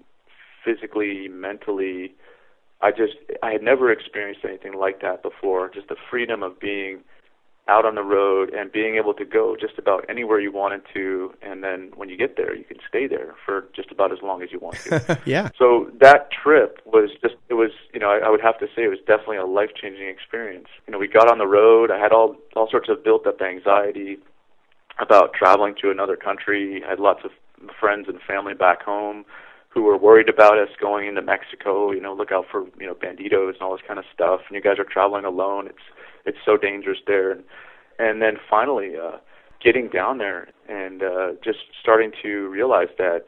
physically, 0.63 1.27
mentally. 1.27 2.15
I 2.81 2.91
just 2.91 3.13
I 3.43 3.51
had 3.51 3.61
never 3.61 3.91
experienced 3.91 4.41
anything 4.45 4.73
like 4.73 5.01
that 5.01 5.21
before. 5.21 5.69
Just 5.69 5.89
the 5.89 5.95
freedom 6.09 6.43
of 6.43 6.59
being 6.59 7.01
out 7.67 7.83
on 7.85 7.95
the 7.95 8.03
road 8.03 8.53
and 8.53 8.71
being 8.71 8.95
able 8.95 9.13
to 9.13 9.25
go 9.25 9.55
just 9.59 9.79
about 9.79 10.05
anywhere 10.07 10.39
you 10.39 10.51
wanted 10.51 10.81
to 10.93 11.33
and 11.41 11.63
then 11.63 11.91
when 11.95 12.09
you 12.09 12.17
get 12.17 12.37
there 12.37 12.55
you 12.55 12.63
can 12.63 12.77
stay 12.87 13.07
there 13.07 13.33
for 13.43 13.67
just 13.75 13.91
about 13.91 14.11
as 14.11 14.19
long 14.21 14.43
as 14.43 14.51
you 14.51 14.59
want 14.59 14.75
to. 14.77 15.19
Yeah. 15.25 15.49
So 15.57 15.89
that 16.01 16.29
trip 16.31 16.79
was 16.85 17.09
just 17.21 17.35
it 17.49 17.55
was 17.55 17.71
you 17.93 17.99
know 17.99 18.09
I, 18.09 18.27
I 18.27 18.29
would 18.29 18.41
have 18.41 18.59
to 18.59 18.67
say 18.67 18.83
it 18.83 18.89
was 18.89 18.99
definitely 19.07 19.37
a 19.37 19.45
life 19.45 19.71
changing 19.79 20.07
experience. 20.07 20.67
You 20.85 20.91
know 20.91 20.99
we 20.99 21.07
got 21.07 21.31
on 21.31 21.39
the 21.39 21.47
road. 21.47 21.89
I 21.89 21.97
had 21.97 22.11
all 22.11 22.35
all 22.55 22.69
sorts 22.69 22.89
of 22.89 23.03
built 23.03 23.25
up 23.25 23.41
anxiety 23.41 24.19
about 24.99 25.33
traveling 25.33 25.73
to 25.81 25.89
another 25.89 26.15
country. 26.15 26.83
I 26.85 26.89
had 26.89 26.99
lots 26.99 27.21
of 27.23 27.31
friends 27.79 28.07
and 28.07 28.19
family 28.21 28.53
back 28.53 28.83
home 28.83 29.25
who 29.75 29.83
were 29.83 29.97
worried 29.97 30.29
about 30.29 30.57
us 30.57 30.69
going 30.81 31.07
into 31.07 31.21
mexico 31.21 31.91
you 31.91 32.01
know 32.01 32.15
look 32.15 32.31
out 32.31 32.45
for 32.49 32.65
you 32.79 32.87
know 32.87 32.95
banditos 32.95 33.53
and 33.53 33.61
all 33.61 33.73
this 33.77 33.85
kind 33.87 33.99
of 33.99 34.05
stuff 34.11 34.41
and 34.47 34.55
you 34.55 34.61
guys 34.61 34.79
are 34.79 34.85
traveling 34.85 35.25
alone 35.25 35.67
it's 35.67 35.83
it's 36.25 36.37
so 36.43 36.57
dangerous 36.57 36.97
there. 37.07 37.31
And, 37.31 37.43
and 37.99 38.21
then 38.21 38.37
finally, 38.49 38.93
uh, 38.97 39.17
getting 39.63 39.87
down 39.87 40.17
there 40.17 40.49
and 40.67 41.01
uh, 41.01 41.31
just 41.43 41.59
starting 41.79 42.11
to 42.23 42.49
realize 42.49 42.89
that 42.97 43.25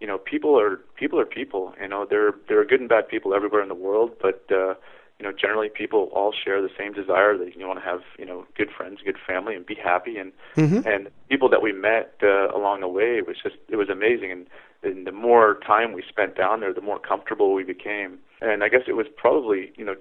you 0.00 0.06
know 0.06 0.18
people 0.18 0.58
are 0.58 0.80
people 0.98 1.18
are 1.18 1.24
people. 1.24 1.72
You 1.80 1.88
know 1.88 2.06
there 2.08 2.32
there 2.48 2.60
are 2.60 2.64
good 2.64 2.80
and 2.80 2.88
bad 2.88 3.08
people 3.08 3.34
everywhere 3.34 3.62
in 3.62 3.68
the 3.68 3.74
world, 3.74 4.12
but 4.20 4.44
uh, 4.50 4.74
you 5.18 5.24
know 5.24 5.32
generally 5.32 5.68
people 5.68 6.10
all 6.12 6.32
share 6.32 6.60
the 6.60 6.70
same 6.78 6.92
desire 6.92 7.38
that 7.38 7.56
you 7.56 7.66
want 7.66 7.78
to 7.78 7.84
have 7.84 8.00
you 8.18 8.26
know 8.26 8.46
good 8.56 8.70
friends, 8.76 9.00
good 9.04 9.18
family, 9.26 9.54
and 9.54 9.64
be 9.64 9.74
happy. 9.76 10.16
And 10.18 10.32
mm-hmm. 10.56 10.86
and 10.86 11.08
people 11.28 11.48
that 11.50 11.62
we 11.62 11.72
met 11.72 12.14
uh, 12.22 12.48
along 12.54 12.80
the 12.80 12.88
way 12.88 13.18
it 13.18 13.26
was 13.26 13.36
just 13.42 13.56
it 13.68 13.76
was 13.76 13.88
amazing. 13.88 14.30
And, 14.32 14.46
and 14.82 15.06
the 15.06 15.12
more 15.12 15.58
time 15.66 15.92
we 15.94 16.02
spent 16.06 16.36
down 16.36 16.60
there, 16.60 16.74
the 16.74 16.82
more 16.82 16.98
comfortable 16.98 17.54
we 17.54 17.64
became 17.64 18.18
and 18.44 18.62
I 18.62 18.68
guess 18.68 18.82
it 18.86 18.92
was 18.92 19.06
probably 19.16 19.72
you 19.76 19.84
know 19.84 19.96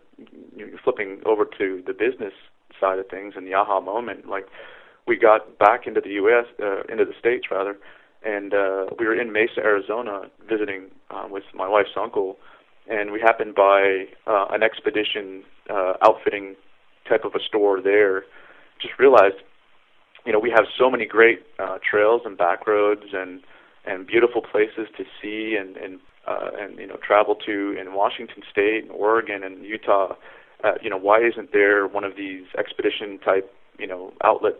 flipping 0.83 1.21
over 1.25 1.45
to 1.57 1.83
the 1.85 1.93
business 1.93 2.33
side 2.79 2.99
of 2.99 3.07
things 3.07 3.33
and 3.35 3.47
the 3.47 3.53
aha 3.53 3.79
moment. 3.79 4.27
Like 4.27 4.47
we 5.07 5.17
got 5.17 5.57
back 5.57 5.87
into 5.87 6.01
the 6.01 6.11
U.S. 6.11 6.45
Uh, 6.61 6.81
into 6.91 7.05
the 7.05 7.13
states 7.19 7.47
rather, 7.49 7.77
and 8.23 8.53
uh, 8.53 8.87
we 8.99 9.05
were 9.05 9.19
in 9.19 9.31
Mesa, 9.31 9.59
Arizona, 9.59 10.29
visiting 10.47 10.91
uh, 11.09 11.27
with 11.29 11.43
my 11.53 11.67
wife's 11.67 11.95
uncle, 11.99 12.37
and 12.89 13.11
we 13.11 13.19
happened 13.19 13.55
by 13.55 14.05
uh, 14.27 14.47
an 14.51 14.63
expedition 14.63 15.43
uh, 15.69 15.93
outfitting 16.01 16.55
type 17.07 17.25
of 17.25 17.33
a 17.35 17.39
store 17.39 17.81
there. 17.81 18.23
Just 18.81 18.99
realized, 18.99 19.35
you 20.25 20.33
know, 20.33 20.39
we 20.39 20.49
have 20.49 20.65
so 20.77 20.89
many 20.89 21.05
great 21.05 21.39
uh, 21.59 21.77
trails 21.89 22.21
and 22.25 22.37
back 22.37 22.67
roads 22.67 23.13
and 23.13 23.41
and 23.85 24.07
beautiful 24.07 24.41
places 24.41 24.87
to 24.97 25.03
see 25.21 25.57
and 25.59 25.75
and 25.77 25.99
uh, 26.27 26.51
and 26.57 26.77
you 26.79 26.87
know 26.87 26.97
travel 27.05 27.35
to 27.35 27.75
in 27.79 27.93
Washington 27.93 28.43
State 28.49 28.83
and 28.83 28.91
Oregon 28.91 29.43
and 29.43 29.63
Utah, 29.65 30.15
uh, 30.63 30.73
you 30.81 30.89
know 30.89 30.97
why 30.97 31.19
isn't 31.19 31.51
there 31.51 31.87
one 31.87 32.03
of 32.03 32.15
these 32.15 32.43
expedition 32.57 33.19
type 33.19 33.51
you 33.77 33.87
know 33.87 34.13
outlet 34.23 34.53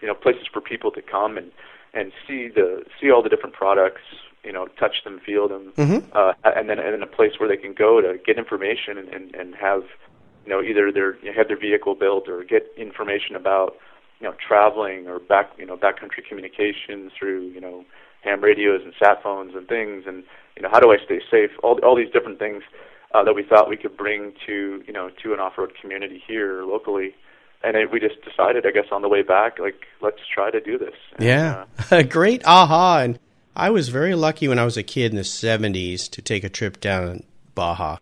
you 0.00 0.08
know 0.08 0.14
places 0.14 0.46
for 0.52 0.60
people 0.60 0.90
to 0.90 1.02
come 1.02 1.38
and 1.38 1.50
and 1.94 2.12
see 2.26 2.48
the 2.54 2.84
see 3.00 3.10
all 3.10 3.22
the 3.22 3.28
different 3.28 3.54
products 3.54 4.02
you 4.46 4.52
know 4.52 4.66
touch 4.78 5.04
them 5.04 5.20
feel 5.24 5.48
them 5.48 5.72
mm-hmm. 5.76 6.06
uh, 6.12 6.32
and 6.44 6.70
then 6.70 6.78
and 6.78 6.94
then 6.94 7.02
a 7.02 7.06
place 7.06 7.32
where 7.38 7.48
they 7.48 7.56
can 7.56 7.74
go 7.74 8.00
to 8.00 8.18
get 8.24 8.38
information 8.38 8.96
and 8.96 9.08
and, 9.08 9.34
and 9.34 9.54
have 9.54 9.82
you 10.44 10.50
know 10.50 10.62
either 10.62 10.90
their 10.90 11.18
you 11.18 11.26
know, 11.26 11.32
have 11.36 11.48
their 11.48 11.58
vehicle 11.58 11.94
built 11.94 12.28
or 12.28 12.44
get 12.44 12.72
information 12.78 13.36
about 13.36 13.76
you 14.20 14.26
know 14.26 14.34
traveling 14.46 15.08
or 15.08 15.18
back 15.18 15.50
you 15.58 15.66
know 15.66 15.76
backcountry 15.76 16.24
communications 16.26 17.12
through 17.18 17.42
you 17.48 17.60
know 17.60 17.84
ham 18.22 18.40
radios 18.42 18.80
and 18.84 18.94
sat 18.98 19.22
phones 19.22 19.54
and 19.54 19.68
things 19.68 20.04
and 20.06 20.24
you 20.56 20.62
know, 20.62 20.68
how 20.70 20.80
do 20.80 20.90
I 20.90 20.96
stay 21.04 21.20
safe? 21.30 21.50
All 21.62 21.78
all 21.84 21.96
these 21.96 22.10
different 22.10 22.38
things 22.38 22.62
uh, 23.14 23.22
that 23.24 23.34
we 23.34 23.42
thought 23.42 23.68
we 23.68 23.76
could 23.76 23.96
bring 23.96 24.32
to 24.46 24.82
you 24.86 24.92
know 24.92 25.10
to 25.22 25.34
an 25.34 25.40
off-road 25.40 25.72
community 25.80 26.22
here 26.26 26.64
locally. 26.64 27.14
And 27.64 27.76
it, 27.76 27.90
we 27.90 28.00
just 28.00 28.22
decided, 28.22 28.66
I 28.66 28.70
guess, 28.70 28.84
on 28.92 29.02
the 29.02 29.08
way 29.08 29.22
back, 29.22 29.58
like 29.58 29.86
let's 30.00 30.20
try 30.32 30.50
to 30.50 30.60
do 30.60 30.78
this. 30.78 30.94
And, 31.16 31.26
yeah, 31.26 31.64
uh, 31.90 32.02
great 32.08 32.42
aha! 32.44 33.00
And 33.00 33.18
I 33.58 33.70
was 33.70 33.88
very 33.88 34.14
lucky 34.14 34.48
when 34.48 34.58
I 34.58 34.66
was 34.66 34.76
a 34.76 34.82
kid 34.82 35.12
in 35.12 35.16
the 35.16 35.22
'70s 35.22 36.10
to 36.10 36.20
take 36.20 36.44
a 36.44 36.50
trip 36.50 36.78
down 36.78 37.22
Baja, 37.54 37.96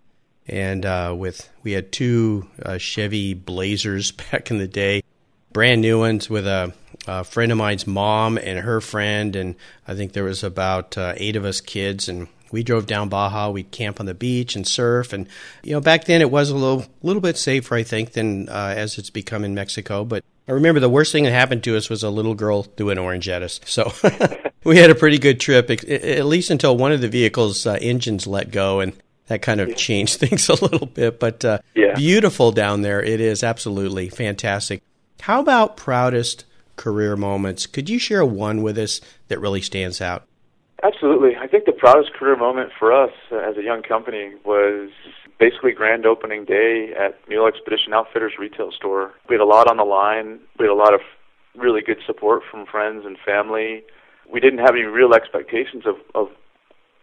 and 0.49 0.85
uh, 0.85 1.15
with 1.17 1.49
we 1.63 1.73
had 1.73 1.93
two 1.93 2.49
uh, 2.61 2.77
Chevy 2.77 3.35
Blazers 3.35 4.11
back 4.33 4.51
in 4.51 4.59
the 4.59 4.67
day, 4.67 5.05
brand 5.53 5.81
new 5.81 6.01
ones 6.01 6.29
with 6.29 6.49
a 6.49 6.75
a 7.07 7.23
friend 7.23 7.53
of 7.53 7.59
mine's 7.59 7.87
mom 7.87 8.37
and 8.37 8.59
her 8.59 8.81
friend, 8.81 9.37
and 9.37 9.55
I 9.87 9.95
think 9.95 10.13
there 10.13 10.25
was 10.25 10.43
about 10.43 10.99
uh, 10.99 11.15
eight 11.19 11.37
of 11.37 11.45
us 11.45 11.61
kids, 11.61 12.09
and 12.09 12.27
we 12.51 12.65
drove 12.65 12.87
down 12.87 13.09
Baja. 13.09 13.51
We'd 13.51 13.71
camp 13.71 14.01
on 14.01 14.07
the 14.07 14.15
beach 14.15 14.57
and 14.57 14.67
surf, 14.67 15.13
and 15.13 15.29
you 15.63 15.73
know 15.73 15.81
back 15.81 16.07
then 16.07 16.21
it 16.21 16.33
was 16.33 16.51
a 16.51 16.57
little 16.57 16.85
little 17.03 17.23
bit 17.23 17.39
safer, 17.39 17.77
I 17.77 17.85
think, 17.85 18.13
than 18.13 18.49
uh, 18.49 18.75
as 18.77 18.99
it's 18.99 19.11
become 19.11 19.45
in 19.45 19.55
Mexico. 19.55 20.05
But 20.05 20.25
I 20.47 20.53
remember 20.53 20.81
the 20.81 20.91
worst 20.91 21.13
thing 21.13 21.25
that 21.25 21.33
happened 21.33 21.65
to 21.65 21.77
us 21.77 21.89
was 21.89 22.03
a 22.03 22.11
little 22.11 22.35
girl 22.35 22.65
threw 22.65 22.91
an 22.91 22.99
orange 22.99 23.29
at 23.29 23.43
us. 23.43 23.61
So 23.65 23.93
we 24.65 24.77
had 24.77 24.91
a 24.91 24.95
pretty 24.95 25.19
good 25.19 25.41
trip, 25.41 25.71
at 25.71 26.27
least 26.27 26.51
until 26.51 26.77
one 26.77 26.93
of 26.93 27.01
the 27.01 27.09
vehicle's 27.09 27.67
uh, 27.67 27.79
engines 27.81 28.27
let 28.27 28.51
go, 28.51 28.81
and 28.81 28.93
that 29.29 29.41
kind 29.41 29.61
of 29.61 29.75
changed 29.77 30.17
things 30.21 30.49
a 30.49 30.55
little 30.55 30.87
bit. 30.87 31.19
But 31.19 31.45
uh, 31.45 31.59
yeah. 31.75 31.95
beautiful 31.95 32.53
down 32.53 32.83
there. 32.83 33.03
It 33.03 33.21
is 33.21 33.43
absolutely 33.43 34.11
fantastic. 34.11 34.83
How 35.21 35.41
about 35.41 35.79
proudest 35.79 36.45
career 36.77 37.17
moments? 37.17 37.67
Could 37.67 37.89
you 37.89 37.99
share 37.99 38.25
one 38.25 38.63
with 38.63 38.77
us 38.77 39.01
that 39.29 39.41
really 39.41 39.63
stands 39.63 40.03
out? 40.03 40.27
Absolutely. 40.83 41.37
I 41.37 41.47
think 41.47 41.65
the 41.65 41.73
proudest 41.73 42.13
career 42.13 42.37
moment 42.37 42.71
for 42.79 42.93
us 42.93 43.13
as 43.33 43.57
a 43.57 43.63
young 43.63 43.83
company 43.83 44.33
was 44.45 44.91
basically 45.39 45.73
grand 45.73 46.07
opening 46.07 46.45
day 46.45 46.93
at 46.99 47.19
Mule 47.29 47.47
Expedition 47.47 47.93
Outfitters 47.93 48.35
retail 48.39 48.71
store. 48.73 49.13
We 49.29 49.35
had 49.35 49.41
a 49.41 49.47
lot 49.47 49.69
on 49.69 49.77
the 49.77 49.85
line. 49.85 50.41
We 50.59 50.67
had 50.67 50.73
a 50.73 50.75
lot 50.75 50.95
of 50.95 51.01
really 51.57 51.83
good 51.83 51.99
support 52.07 52.43
from 52.51 52.67
friends 52.67 53.05
and 53.07 53.17
family. 53.25 53.85
we 54.31 54.41
didn't 54.41 54.59
have 54.59 54.75
any 54.75 54.85
real 54.85 55.15
expectations 55.15 55.85
of, 55.87 55.97
of 56.15 56.29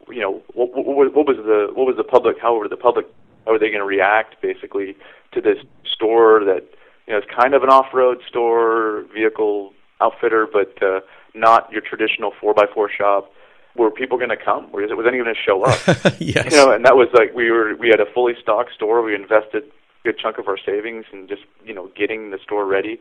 you 0.10 0.22
know, 0.22 0.42
what, 0.54 0.70
what, 0.74 1.14
what 1.14 1.28
was 1.28 1.38
the 1.38 1.68
what 1.74 1.86
was 1.86 1.96
the 1.98 2.04
public? 2.04 2.38
How 2.42 2.56
were 2.56 2.68
the 2.68 2.78
public? 2.78 3.06
How 3.46 3.54
were 3.54 3.60
they 3.60 3.70
going 3.70 3.80
to 3.80 3.86
react, 3.86 4.42
basically, 4.42 4.96
to 5.34 5.42
this 5.42 5.58
store 5.86 6.44
that 6.46 6.64
you 7.08 7.14
know 7.14 7.20
is 7.20 7.26
kind 7.34 7.54
of 7.54 7.64
an 7.64 7.70
off-road 7.70 8.20
store, 8.28 9.06
vehicle 9.14 9.74
outfitter, 10.02 10.48
but 10.52 10.82
uh, 10.82 11.00
not 11.34 11.72
your 11.72 11.82
traditional 11.82 12.32
four 12.40 12.54
by 12.54 12.66
four 12.74 12.90
shop. 12.90 13.32
Were 13.76 13.90
people 13.90 14.18
going 14.18 14.30
to 14.30 14.38
come? 14.38 14.72
Was 14.72 14.92
it 14.92 14.98
was 14.98 15.06
anyone 15.08 15.26
going 15.26 15.36
to 15.36 15.42
show 15.42 15.64
up? 15.64 15.80
yes. 16.20 16.52
You 16.52 16.58
know, 16.58 16.72
and 16.72 16.86
that 16.86 16.96
was 16.96 17.08
like 17.14 17.34
we 17.34 17.52
were 17.52 17.76
we 17.76 17.90
had 17.90 18.00
a 18.00 18.12
fully 18.14 18.34
stocked 18.42 18.74
store. 18.74 19.02
We 19.02 19.16
invested 19.16 19.64
a 19.64 20.04
good 20.04 20.18
chunk 20.20 20.38
of 20.38 20.48
our 20.48 20.58
savings 20.58 21.06
in 21.14 21.28
just 21.28 21.44
you 21.66 21.74
know 21.74 21.90
getting 21.96 22.32
the 22.32 22.40
store 22.44 22.66
ready. 22.66 23.00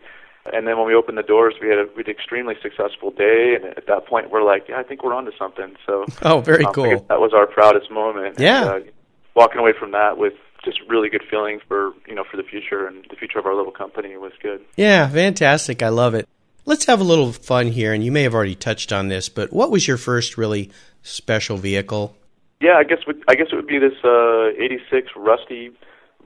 And 0.52 0.66
then 0.66 0.78
when 0.78 0.86
we 0.86 0.94
opened 0.94 1.18
the 1.18 1.22
doors, 1.22 1.54
we 1.60 1.68
had 1.68 1.78
a 1.78 1.84
we 1.96 1.98
had 1.98 2.06
an 2.06 2.12
extremely 2.12 2.54
successful 2.62 3.10
day. 3.10 3.56
And 3.56 3.76
at 3.76 3.86
that 3.88 4.06
point, 4.06 4.30
we're 4.30 4.44
like, 4.44 4.68
yeah, 4.68 4.78
I 4.78 4.82
think 4.82 5.02
we're 5.02 5.14
onto 5.14 5.32
something. 5.36 5.76
So 5.86 6.06
oh, 6.22 6.40
very 6.40 6.64
um, 6.64 6.72
cool. 6.72 7.04
That 7.08 7.20
was 7.20 7.32
our 7.34 7.46
proudest 7.46 7.90
moment. 7.90 8.38
Yeah. 8.38 8.76
And, 8.76 8.86
uh, 8.86 8.90
walking 9.34 9.58
away 9.58 9.72
from 9.78 9.92
that 9.92 10.18
with 10.18 10.34
just 10.64 10.80
really 10.88 11.08
good 11.08 11.22
feelings 11.30 11.62
for 11.66 11.92
you 12.06 12.14
know 12.14 12.24
for 12.30 12.36
the 12.36 12.42
future 12.42 12.86
and 12.86 13.04
the 13.08 13.16
future 13.16 13.38
of 13.38 13.46
our 13.46 13.54
little 13.54 13.72
company 13.72 14.16
was 14.16 14.32
good. 14.42 14.60
Yeah, 14.76 15.08
fantastic. 15.08 15.82
I 15.82 15.88
love 15.88 16.14
it. 16.14 16.28
Let's 16.66 16.84
have 16.86 17.00
a 17.00 17.04
little 17.04 17.32
fun 17.32 17.68
here, 17.68 17.92
and 17.92 18.04
you 18.04 18.12
may 18.12 18.22
have 18.22 18.34
already 18.34 18.54
touched 18.54 18.92
on 18.92 19.08
this, 19.08 19.28
but 19.28 19.52
what 19.52 19.70
was 19.70 19.88
your 19.88 19.96
first 19.96 20.36
really 20.36 20.70
special 21.02 21.56
vehicle? 21.56 22.16
Yeah, 22.60 22.74
I 22.74 22.84
guess 22.84 22.98
I 23.28 23.34
guess 23.34 23.48
it 23.52 23.56
would 23.56 23.66
be 23.66 23.78
this 23.78 23.96
uh, 24.04 24.48
'86 24.58 25.12
rusty 25.16 25.70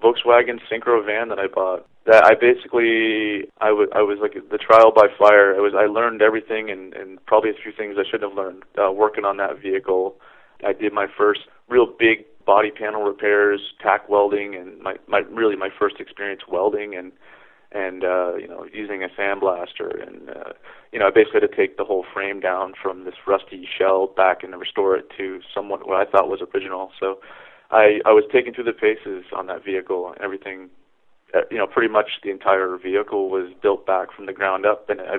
Volkswagen 0.02 0.60
Syncro 0.70 1.04
van 1.04 1.28
that 1.28 1.38
I 1.38 1.46
bought. 1.46 1.86
That 2.06 2.24
I 2.24 2.34
basically 2.34 3.48
I 3.60 3.70
was 3.70 3.88
I 3.94 4.02
was 4.02 4.18
like 4.20 4.34
the 4.50 4.58
trial 4.58 4.92
by 4.92 5.06
fire. 5.18 5.54
I 5.54 5.60
was 5.60 5.72
I 5.74 5.86
learned 5.86 6.20
everything 6.20 6.70
and 6.70 6.92
and 6.94 7.24
probably 7.26 7.50
a 7.50 7.54
few 7.54 7.72
things 7.72 7.96
I 7.98 8.04
shouldn't 8.04 8.30
have 8.30 8.36
learned 8.36 8.64
uh, 8.76 8.92
working 8.92 9.24
on 9.24 9.36
that 9.38 9.62
vehicle. 9.62 10.16
I 10.64 10.72
did 10.72 10.92
my 10.92 11.06
first 11.16 11.40
real 11.68 11.86
big 11.86 12.26
body 12.44 12.70
panel 12.70 13.02
repairs, 13.04 13.60
tack 13.80 14.08
welding, 14.08 14.54
and 14.54 14.78
my 14.80 14.96
my 15.06 15.20
really 15.30 15.56
my 15.56 15.70
first 15.78 16.00
experience 16.00 16.42
welding 16.48 16.94
and 16.94 17.12
and 17.74 18.04
uh, 18.04 18.36
you 18.36 18.48
know 18.48 18.66
using 18.72 19.02
a 19.02 19.08
sandblaster 19.08 20.06
and 20.06 20.30
uh, 20.30 20.52
you 20.92 20.98
know 20.98 21.08
I 21.08 21.10
basically 21.10 21.40
had 21.40 21.50
to 21.50 21.56
take 21.56 21.76
the 21.76 21.84
whole 21.84 22.04
frame 22.14 22.40
down 22.40 22.72
from 22.80 23.04
this 23.04 23.14
rusty 23.26 23.68
shell 23.76 24.06
back 24.06 24.42
and 24.42 24.58
restore 24.58 24.96
it 24.96 25.10
to 25.18 25.40
somewhat 25.52 25.86
what 25.86 25.96
I 25.96 26.10
thought 26.10 26.28
was 26.28 26.40
original. 26.54 26.90
So 26.98 27.18
I 27.70 27.98
I 28.06 28.12
was 28.12 28.24
taken 28.32 28.54
through 28.54 28.64
the 28.64 28.72
paces 28.72 29.24
on 29.36 29.48
that 29.48 29.64
vehicle. 29.64 30.14
Everything, 30.22 30.70
uh, 31.34 31.40
you 31.50 31.58
know, 31.58 31.66
pretty 31.66 31.92
much 31.92 32.20
the 32.22 32.30
entire 32.30 32.78
vehicle 32.78 33.28
was 33.28 33.52
built 33.60 33.84
back 33.84 34.14
from 34.14 34.26
the 34.26 34.32
ground 34.32 34.64
up, 34.64 34.88
and 34.88 35.00
I 35.00 35.16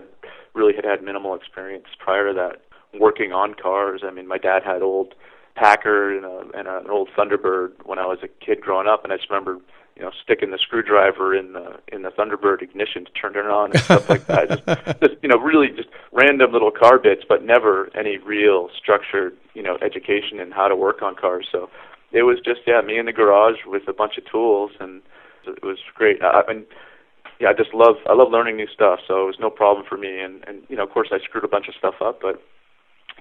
really 0.54 0.74
had 0.74 0.86
had 0.86 1.04
minimal 1.04 1.36
experience 1.36 1.86
prior 2.00 2.30
to 2.30 2.34
that 2.34 2.62
working 3.00 3.34
on 3.34 3.54
cars. 3.54 4.02
I 4.06 4.12
mean, 4.12 4.28
my 4.28 4.38
dad 4.38 4.64
had 4.64 4.82
old 4.82 5.14
Packard 5.56 6.16
and, 6.16 6.26
a, 6.26 6.58
and 6.58 6.68
an 6.68 6.90
old 6.90 7.10
Thunderbird 7.18 7.72
when 7.86 8.00
I 8.00 8.06
was 8.06 8.20
a 8.24 8.28
kid 8.28 8.62
growing 8.62 8.88
up, 8.88 9.04
and 9.04 9.12
I 9.12 9.18
just 9.18 9.30
remember 9.30 9.60
you 9.96 10.04
know, 10.04 10.12
sticking 10.24 10.52
the 10.52 10.58
screwdriver 10.58 11.36
in 11.36 11.54
the 11.54 11.80
in 11.88 12.02
the 12.02 12.10
Thunderbird 12.10 12.62
ignition 12.62 13.06
to 13.06 13.12
turn 13.12 13.36
it 13.36 13.50
on 13.50 13.72
and 13.72 13.80
stuff 13.80 14.10
like 14.10 14.28
that. 14.28 14.50
Just, 14.50 14.66
just 15.02 15.14
you 15.24 15.30
know, 15.30 15.38
really 15.38 15.70
just 15.70 15.90
random 16.12 16.52
little 16.52 16.72
car 16.72 17.00
bits, 17.00 17.24
but 17.28 17.44
never 17.44 17.90
any 17.98 18.18
real 18.18 18.70
structured, 18.78 19.38
you 19.54 19.64
know, 19.64 19.78
education 19.82 20.40
in 20.40 20.52
how 20.52 20.68
to 20.68 20.76
work 20.76 21.02
on 21.02 21.16
cars. 21.16 21.48
So 21.52 21.70
it 22.12 22.24
was 22.24 22.40
just 22.44 22.62
yeah, 22.68 22.82
me 22.82 23.00
in 23.00 23.06
the 23.06 23.14
garage 23.14 23.66
with 23.66 23.88
a 23.88 23.94
bunch 23.94 24.18
of 24.18 24.30
tools, 24.30 24.72
and 24.80 25.02
it 25.48 25.64
was 25.64 25.78
great. 25.94 26.22
I, 26.22 26.42
I 26.42 26.54
mean, 26.54 26.66
yeah, 27.40 27.50
I 27.50 27.54
just 27.54 27.74
love 27.74 27.96
I 28.10 28.14
love 28.14 28.32
learning 28.32 28.58
new 28.58 28.68
stuff, 28.68 29.00
so 29.08 29.24
it 29.24 29.28
was 29.28 29.40
no 29.40 29.50
problem 29.50 29.86
for 29.88 29.98
me. 29.98 30.20
And 30.20 30.44
and 30.46 30.64
you 30.68 30.76
know, 30.76 30.84
of 30.84 30.90
course, 30.90 31.10
I 31.12 31.20
screwed 31.24 31.46
a 31.46 31.50
bunch 31.50 31.68
of 31.70 31.76
stuff 31.76 31.96
up, 32.02 32.20
but 32.22 32.42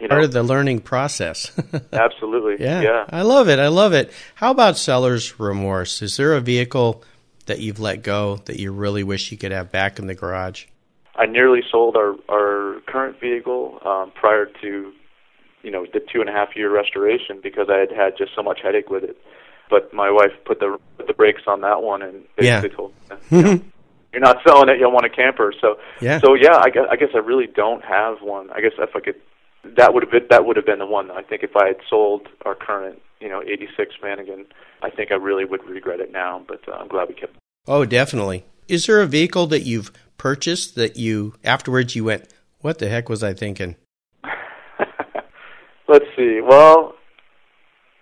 you 0.01 0.09
know, 0.09 0.15
part 0.15 0.25
of 0.25 0.33
the 0.33 0.43
learning 0.43 0.81
process. 0.81 1.53
absolutely. 1.93 2.65
Yeah, 2.65 2.81
yeah. 2.83 3.05
I 3.11 3.23
love 3.23 3.49
it. 3.49 3.59
I 3.59 3.69
love 3.69 3.93
it. 3.93 4.13
How 4.35 4.51
about 4.51 4.77
seller's 4.77 5.39
remorse? 5.39 6.03
Is 6.03 6.17
there 6.17 6.35
a 6.35 6.41
vehicle 6.41 7.03
that 7.47 7.61
you've 7.61 7.79
let 7.81 8.03
go 8.03 8.37
that 8.47 8.59
you 8.59 8.73
really 8.73 9.05
wish 9.05 9.31
you 9.31 9.39
could 9.39 9.53
have 9.53 9.71
back 9.71 9.99
in 9.99 10.07
the 10.07 10.15
garage? 10.15 10.65
I 11.17 11.27
nearly 11.27 11.63
sold 11.71 11.97
our 11.97 12.17
our 12.29 12.81
current 12.87 13.21
vehicle 13.21 13.79
um, 13.85 14.11
prior 14.15 14.47
to 14.63 14.93
you 15.63 15.71
know 15.71 15.87
the 15.93 16.01
two 16.13 16.21
and 16.21 16.29
a 16.29 16.33
half 16.33 16.57
year 16.57 16.71
restoration 16.71 17.41
because 17.43 17.69
I 17.71 17.77
had 17.79 17.93
had 17.93 18.17
just 18.19 18.35
so 18.35 18.43
much 18.43 18.61
headache 18.63 18.91
with 18.91 19.05
it. 19.05 19.17
But 19.71 19.95
my 19.95 20.11
wife 20.11 20.33
put 20.45 20.59
the 20.61 20.77
put 20.97 21.07
the 21.07 21.15
brakes 21.15 21.43
on 21.47 21.61
that 21.61 21.83
one 21.83 22.03
and 22.03 22.25
basically 22.37 22.71
Yeah. 22.71 22.77
told 22.77 22.93
me, 22.93 23.17
you 23.31 23.43
know, 23.43 23.61
you're 24.13 24.21
not 24.23 24.39
selling 24.47 24.69
it, 24.69 24.79
you'll 24.81 24.93
want 24.93 25.07
a 25.07 25.09
camper. 25.11 25.55
So 25.61 25.79
Yeah. 26.01 26.19
so 26.19 26.35
yeah, 26.35 26.57
I 26.57 26.71
guess 26.71 26.87
I 26.91 26.97
guess 26.97 27.11
I 27.15 27.19
really 27.19 27.47
don't 27.47 27.85
have 27.85 28.21
one. 28.21 28.51
I 28.51 28.61
guess 28.61 28.73
if 28.79 28.95
I 28.97 29.01
could, 29.01 29.17
that 29.77 29.95
would 29.95 30.03
have 30.03 30.11
been 30.11 30.27
that 30.31 30.45
would 30.45 30.57
have 30.57 30.67
been 30.67 30.79
the 30.79 30.87
one. 30.87 31.11
I 31.11 31.23
think 31.23 31.43
if 31.43 31.57
I 31.57 31.69
had 31.69 31.77
sold 31.89 32.29
our 32.45 32.55
current 32.55 33.01
you 33.21 33.29
know 33.29 33.43
'86 33.43 33.95
Vanagon, 34.03 34.47
I 34.83 34.91
think 34.91 35.11
I 35.11 35.15
really 35.15 35.45
would 35.45 35.65
regret 35.65 36.01
it 36.01 36.13
now. 36.13 36.43
But 36.47 36.61
uh, 36.69 36.73
I'm 36.73 36.89
glad 36.89 37.09
we 37.09 37.15
kept. 37.15 37.37
Oh, 37.67 37.85
definitely. 37.85 38.45
Is 38.69 38.87
there 38.87 39.01
a 39.01 39.07
vehicle 39.07 39.47
that 39.49 39.63
you've 39.63 39.93
purchased 40.19 40.75
that 40.77 40.97
you 40.97 41.35
afterwards 41.45 41.97
you 41.97 42.05
went, 42.05 42.29
"What 42.61 42.79
the 42.79 42.89
heck 42.89 43.09
was 43.09 43.23
I 43.23 43.35
thinking?" 43.35 43.77
Let's 45.89 46.07
see. 46.17 46.41
Well, 46.43 46.95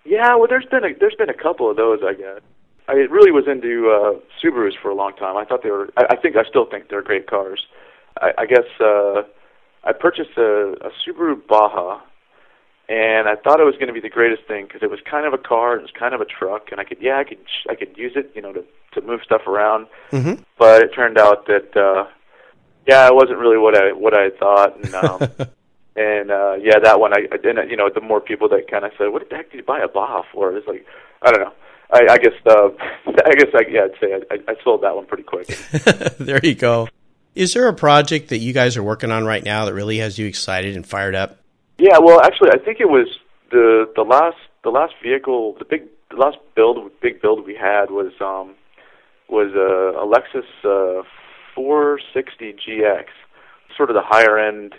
yeah. 0.05 0.35
Well, 0.35 0.47
there's 0.47 0.65
been 0.65 0.83
a 0.83 0.93
there's 0.99 1.15
been 1.15 1.29
a 1.29 1.33
couple 1.33 1.69
of 1.69 1.77
those. 1.77 1.99
I 2.05 2.13
guess 2.13 2.41
I 2.87 2.93
really 2.93 3.31
was 3.31 3.45
into 3.47 3.89
uh, 3.89 4.19
Subarus 4.41 4.73
for 4.81 4.89
a 4.89 4.95
long 4.95 5.13
time. 5.15 5.37
I 5.37 5.45
thought 5.45 5.63
they 5.63 5.71
were. 5.71 5.89
I, 5.97 6.05
I 6.11 6.15
think 6.17 6.35
I 6.35 6.43
still 6.43 6.65
think 6.65 6.89
they're 6.89 7.01
great 7.01 7.27
cars. 7.27 7.65
I, 8.21 8.31
I 8.39 8.45
guess 8.45 8.65
uh, 8.79 9.23
I 9.83 9.91
purchased 9.93 10.37
a, 10.37 10.75
a 10.81 10.91
Subaru 11.03 11.35
Baja, 11.47 12.01
and 12.89 13.27
I 13.27 13.35
thought 13.35 13.59
it 13.59 13.65
was 13.65 13.75
going 13.75 13.87
to 13.87 13.93
be 13.93 13.99
the 13.99 14.09
greatest 14.09 14.47
thing 14.47 14.65
because 14.65 14.81
it 14.81 14.89
was 14.89 14.99
kind 15.09 15.25
of 15.25 15.33
a 15.33 15.37
car, 15.37 15.75
it 15.77 15.81
was 15.81 15.91
kind 15.97 16.13
of 16.13 16.21
a 16.21 16.25
truck, 16.25 16.71
and 16.71 16.79
I 16.79 16.83
could 16.83 16.99
yeah 17.01 17.17
I 17.17 17.23
could 17.23 17.39
I 17.69 17.75
could 17.75 17.97
use 17.97 18.13
it 18.15 18.31
you 18.35 18.41
know 18.41 18.53
to 18.53 18.63
to 18.93 19.01
move 19.01 19.21
stuff 19.23 19.47
around. 19.47 19.87
Mm-hmm. 20.11 20.41
But 20.57 20.83
it 20.83 20.93
turned 20.93 21.17
out 21.17 21.47
that 21.47 21.75
uh, 21.75 22.07
yeah 22.87 23.07
it 23.07 23.15
wasn't 23.15 23.39
really 23.39 23.57
what 23.57 23.75
I 23.75 23.91
what 23.93 24.13
I 24.13 24.29
thought, 24.31 24.77
and 24.83 24.95
um, 24.95 25.47
and 25.95 26.31
uh 26.31 26.53
yeah 26.59 26.79
that 26.79 26.99
one 26.99 27.13
i 27.13 27.27
i 27.31 27.37
didn't 27.37 27.69
you 27.69 27.77
know 27.77 27.89
the 27.93 28.01
more 28.01 28.19
people 28.19 28.49
that 28.49 28.69
kind 28.69 28.83
of 28.83 28.91
said 28.97 29.09
what 29.09 29.27
the 29.29 29.35
heck 29.35 29.51
did 29.51 29.57
you 29.57 29.63
buy 29.63 29.79
a 29.79 29.87
baja 29.87 30.23
for 30.31 30.55
it's 30.55 30.67
like 30.67 30.85
i 31.21 31.31
don't 31.31 31.41
know 31.41 31.53
i 31.91 32.07
i 32.13 32.17
guess 32.17 32.33
uh 32.47 32.69
i 33.25 33.33
guess 33.35 33.49
i 33.53 33.61
yeah 33.69 33.85
i'd 33.85 33.99
say 33.99 34.13
i 34.31 34.51
i 34.51 34.55
sold 34.63 34.81
that 34.81 34.95
one 34.95 35.05
pretty 35.05 35.23
quick 35.23 35.47
there 36.17 36.39
you 36.43 36.55
go. 36.55 36.87
Is 37.35 37.53
there 37.53 37.67
a 37.67 37.73
project 37.73 38.29
that 38.29 38.39
you 38.39 38.53
guys 38.53 38.77
are 38.77 38.83
working 38.83 39.11
on 39.11 39.25
right 39.25 39.43
now 39.43 39.65
that 39.65 39.73
really 39.73 39.97
has 39.97 40.17
you 40.19 40.27
excited 40.27 40.75
and 40.75 40.85
fired 40.85 41.15
up? 41.15 41.39
yeah 41.79 41.97
well 41.99 42.21
actually 42.21 42.51
i 42.51 42.57
think 42.57 42.79
it 42.79 42.89
was 42.89 43.07
the 43.49 43.91
the 43.95 44.03
last 44.03 44.37
the 44.63 44.69
last 44.69 44.93
vehicle 45.01 45.55
the 45.59 45.65
big 45.65 45.81
the 46.11 46.17
last 46.17 46.37
build 46.55 46.91
big 47.01 47.21
build 47.21 47.45
we 47.45 47.55
had 47.55 47.89
was 47.89 48.11
um 48.21 48.55
was 49.27 49.51
a, 49.55 49.97
a 49.97 50.05
lexus 50.05 50.45
uh 50.63 51.03
460 51.55 52.53
gx 52.53 53.05
sort 53.75 53.89
of 53.89 53.95
the 53.95 54.03
higher 54.03 54.37
end 54.37 54.75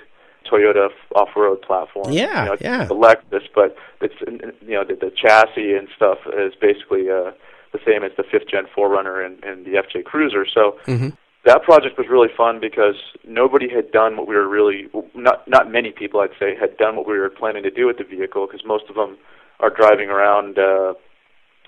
Toyota 0.51 0.91
off-road 1.15 1.63
platform. 1.63 2.13
Yeah, 2.13 2.45
you 2.45 2.51
know, 2.51 2.57
yeah. 2.61 2.85
The 2.85 2.95
Lexus, 2.95 3.49
but 3.55 3.75
it's 4.03 4.15
you 4.61 4.75
know 4.75 4.85
the, 4.85 4.95
the 4.95 5.11
chassis 5.11 5.73
and 5.73 5.89
stuff 5.97 6.19
is 6.27 6.53
basically 6.61 7.09
uh, 7.09 7.33
the 7.73 7.79
same 7.87 8.05
as 8.05 8.13
the 8.19 8.25
fifth 8.31 8.49
gen 8.51 8.67
4Runner 8.77 9.25
and, 9.25 9.43
and 9.43 9.65
the 9.65 9.73
FJ 9.81 10.05
Cruiser. 10.05 10.47
So 10.47 10.79
Mhm. 10.85 11.17
That 11.45 11.63
project 11.63 11.99
was 11.99 12.07
really 12.09 12.29
fun 12.37 12.59
because 12.61 12.95
nobody 13.27 13.69
had 13.69 13.91
done 13.93 14.17
what 14.17 14.27
we 14.27 14.35
were 14.35 14.49
really 14.49 14.89
not 15.15 15.47
not 15.49 15.71
many 15.71 15.91
people 15.91 16.21
I'd 16.21 16.31
say 16.39 16.55
had 16.59 16.77
done 16.77 16.97
what 16.97 17.07
we 17.07 17.19
were 17.19 17.31
planning 17.31 17.63
to 17.65 17.71
do 17.71 17.87
with 17.87 17.99
the 17.99 18.05
vehicle 18.05 18.47
because 18.47 18.65
most 18.67 18.85
of 18.89 18.95
them 18.97 19.17
are 19.61 19.71
driving 19.71 20.09
around 20.09 20.59
uh, 20.59 20.95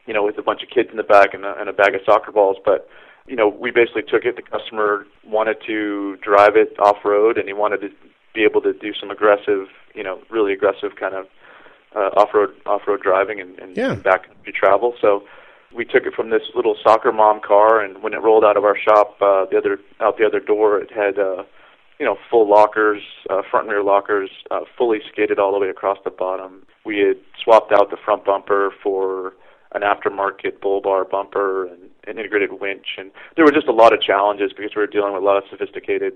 you 0.06 0.14
know 0.14 0.24
with 0.24 0.38
a 0.38 0.42
bunch 0.42 0.62
of 0.62 0.70
kids 0.70 0.88
in 0.90 0.96
the 0.96 1.02
back 1.02 1.34
and 1.34 1.44
a, 1.44 1.54
and 1.58 1.68
a 1.68 1.72
bag 1.72 1.94
of 1.94 2.00
soccer 2.04 2.32
balls, 2.32 2.56
but 2.64 2.88
you 3.26 3.34
know, 3.34 3.48
we 3.48 3.72
basically 3.72 4.02
took 4.02 4.24
it. 4.24 4.36
The 4.36 4.42
customer 4.42 5.04
wanted 5.24 5.56
to 5.66 6.16
drive 6.22 6.54
it 6.56 6.78
off 6.78 6.98
road, 7.04 7.38
and 7.38 7.48
he 7.48 7.52
wanted 7.54 7.80
to 7.80 7.88
be 8.34 8.44
able 8.44 8.60
to 8.60 8.72
do 8.72 8.92
some 8.94 9.10
aggressive, 9.10 9.66
you 9.94 10.04
know, 10.04 10.20
really 10.30 10.52
aggressive 10.52 10.94
kind 10.94 11.14
of 11.14 11.26
uh, 11.96 12.10
off 12.20 12.28
road 12.32 12.50
off 12.66 12.82
road 12.86 13.00
driving 13.02 13.40
and, 13.40 13.58
and, 13.58 13.76
Yeah. 13.76 13.92
and 13.92 14.04
backcountry 14.04 14.54
travel. 14.54 14.94
So 15.00 15.24
we 15.74 15.84
took 15.84 16.04
it 16.04 16.14
from 16.14 16.30
this 16.30 16.42
little 16.54 16.76
soccer 16.82 17.12
mom 17.12 17.40
car, 17.40 17.80
and 17.80 18.02
when 18.02 18.14
it 18.14 18.22
rolled 18.22 18.44
out 18.44 18.56
of 18.56 18.64
our 18.64 18.76
shop, 18.78 19.16
uh, 19.20 19.46
the 19.50 19.56
other 19.58 19.78
out 20.00 20.18
the 20.18 20.26
other 20.26 20.40
door, 20.40 20.78
it 20.78 20.90
had. 20.92 21.18
Uh, 21.18 21.44
you 21.98 22.04
know, 22.04 22.18
full 22.30 22.46
lockers, 22.46 23.00
uh, 23.30 23.40
front 23.50 23.64
and 23.68 23.72
rear 23.72 23.82
lockers, 23.82 24.28
uh, 24.50 24.60
fully 24.76 24.98
skated 25.10 25.38
all 25.38 25.50
the 25.50 25.58
way 25.58 25.70
across 25.70 25.96
the 26.04 26.10
bottom. 26.10 26.66
We 26.84 26.98
had 26.98 27.16
swapped 27.42 27.72
out 27.72 27.90
the 27.90 27.96
front 27.96 28.22
bumper 28.22 28.70
for 28.82 29.32
an 29.72 29.80
aftermarket 29.80 30.60
bull 30.60 30.82
bar 30.82 31.06
bumper 31.06 31.64
and 31.66 31.84
an 32.06 32.18
integrated 32.18 32.60
winch, 32.60 32.86
and 32.98 33.10
there 33.34 33.46
were 33.46 33.50
just 33.50 33.66
a 33.66 33.72
lot 33.72 33.94
of 33.94 34.02
challenges 34.02 34.52
because 34.54 34.72
we 34.76 34.82
were 34.82 34.86
dealing 34.86 35.14
with 35.14 35.22
a 35.22 35.24
lot 35.24 35.38
of 35.38 35.44
sophisticated 35.48 36.12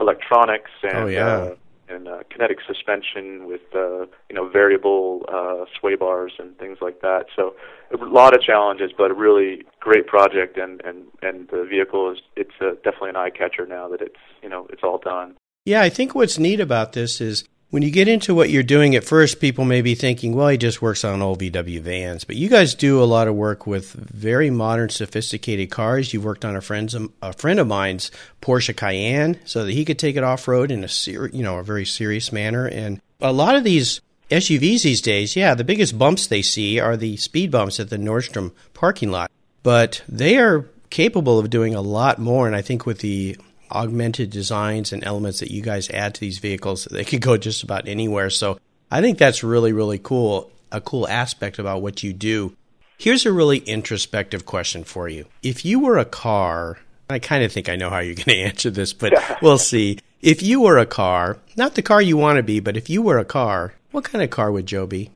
electronics 0.00 0.70
and 0.84 0.96
Oh, 0.98 1.06
yeah. 1.06 1.26
uh, 1.26 1.54
and 1.88 2.08
uh, 2.08 2.18
kinetic 2.30 2.58
suspension 2.66 3.46
with 3.46 3.62
uh, 3.74 4.06
you 4.28 4.34
know 4.34 4.48
variable 4.48 5.24
uh, 5.28 5.64
sway 5.78 5.96
bars 5.96 6.32
and 6.38 6.56
things 6.58 6.78
like 6.80 7.00
that. 7.00 7.26
So 7.34 7.54
a 7.92 8.04
lot 8.04 8.34
of 8.34 8.42
challenges, 8.42 8.92
but 8.96 9.10
a 9.10 9.14
really 9.14 9.64
great 9.80 10.06
project, 10.06 10.56
and 10.56 10.80
and 10.84 11.04
and 11.22 11.48
the 11.48 11.66
vehicle 11.68 12.12
is 12.12 12.18
it's 12.36 12.54
uh, 12.60 12.74
definitely 12.82 13.10
an 13.10 13.16
eye 13.16 13.30
catcher 13.30 13.66
now 13.66 13.88
that 13.88 14.00
it's 14.00 14.20
you 14.42 14.48
know 14.48 14.66
it's 14.70 14.82
all 14.82 14.98
done. 14.98 15.36
Yeah, 15.64 15.80
I 15.80 15.88
think 15.88 16.14
what's 16.14 16.38
neat 16.38 16.60
about 16.60 16.92
this 16.92 17.20
is 17.20 17.44
when 17.74 17.82
you 17.82 17.90
get 17.90 18.06
into 18.06 18.36
what 18.36 18.50
you're 18.50 18.62
doing 18.62 18.94
at 18.94 19.02
first, 19.02 19.40
people 19.40 19.64
may 19.64 19.82
be 19.82 19.96
thinking, 19.96 20.32
well, 20.32 20.46
he 20.46 20.56
just 20.56 20.80
works 20.80 21.02
on 21.02 21.20
old 21.20 21.40
VW 21.40 21.80
vans. 21.80 22.22
But 22.22 22.36
you 22.36 22.48
guys 22.48 22.72
do 22.72 23.02
a 23.02 23.04
lot 23.04 23.26
of 23.26 23.34
work 23.34 23.66
with 23.66 23.90
very 23.94 24.48
modern, 24.48 24.90
sophisticated 24.90 25.72
cars. 25.72 26.14
You've 26.14 26.24
worked 26.24 26.44
on 26.44 26.54
a 26.54 26.60
friend's 26.60 26.94
a 27.20 27.32
friend 27.32 27.58
of 27.58 27.66
mine's 27.66 28.12
Porsche 28.40 28.76
Cayenne 28.76 29.40
so 29.44 29.64
that 29.64 29.72
he 29.72 29.84
could 29.84 29.98
take 29.98 30.14
it 30.14 30.22
off 30.22 30.46
road 30.46 30.70
in 30.70 30.84
a 30.84 30.88
ser- 30.88 31.30
you 31.32 31.42
know 31.42 31.58
a 31.58 31.64
very 31.64 31.84
serious 31.84 32.30
manner. 32.30 32.64
And 32.64 33.00
a 33.20 33.32
lot 33.32 33.56
of 33.56 33.64
these 33.64 34.00
SUVs 34.30 34.82
these 34.84 35.02
days, 35.02 35.34
yeah, 35.34 35.56
the 35.56 35.64
biggest 35.64 35.98
bumps 35.98 36.28
they 36.28 36.42
see 36.42 36.78
are 36.78 36.96
the 36.96 37.16
speed 37.16 37.50
bumps 37.50 37.80
at 37.80 37.90
the 37.90 37.96
Nordstrom 37.96 38.52
parking 38.72 39.10
lot. 39.10 39.32
But 39.64 40.00
they 40.08 40.38
are 40.38 40.70
capable 40.90 41.40
of 41.40 41.50
doing 41.50 41.74
a 41.74 41.80
lot 41.80 42.20
more. 42.20 42.46
And 42.46 42.54
I 42.54 42.62
think 42.62 42.86
with 42.86 43.00
the 43.00 43.36
augmented 43.74 44.30
designs 44.30 44.92
and 44.92 45.04
elements 45.04 45.40
that 45.40 45.50
you 45.50 45.62
guys 45.62 45.90
add 45.90 46.14
to 46.14 46.20
these 46.20 46.38
vehicles. 46.38 46.86
They 46.90 47.04
could 47.04 47.20
go 47.20 47.36
just 47.36 47.62
about 47.62 47.88
anywhere. 47.88 48.30
So 48.30 48.58
I 48.90 49.00
think 49.00 49.18
that's 49.18 49.42
really, 49.42 49.72
really 49.72 49.98
cool. 49.98 50.50
A 50.70 50.80
cool 50.80 51.08
aspect 51.08 51.58
about 51.58 51.82
what 51.82 52.02
you 52.02 52.12
do. 52.12 52.56
Here's 52.98 53.26
a 53.26 53.32
really 53.32 53.58
introspective 53.58 54.46
question 54.46 54.84
for 54.84 55.08
you. 55.08 55.26
If 55.42 55.64
you 55.64 55.80
were 55.80 55.98
a 55.98 56.04
car, 56.04 56.78
I 57.10 57.18
kind 57.18 57.44
of 57.44 57.52
think 57.52 57.68
I 57.68 57.76
know 57.76 57.90
how 57.90 57.98
you're 57.98 58.14
going 58.24 58.24
to 58.24 58.40
answer 58.40 58.70
this, 58.70 58.92
but 58.92 59.12
we'll 59.42 59.58
see. 59.58 59.98
If 60.22 60.42
you 60.42 60.62
were 60.62 60.78
a 60.78 60.86
car, 60.86 61.38
not 61.56 61.74
the 61.74 61.82
car 61.82 62.00
you 62.00 62.16
want 62.16 62.36
to 62.36 62.42
be, 62.42 62.60
but 62.60 62.76
if 62.76 62.88
you 62.88 63.02
were 63.02 63.18
a 63.18 63.24
car, 63.24 63.74
what 63.90 64.04
kind 64.04 64.22
of 64.22 64.30
car 64.30 64.50
would 64.50 64.66
Joe 64.66 64.86
be? 64.86 65.10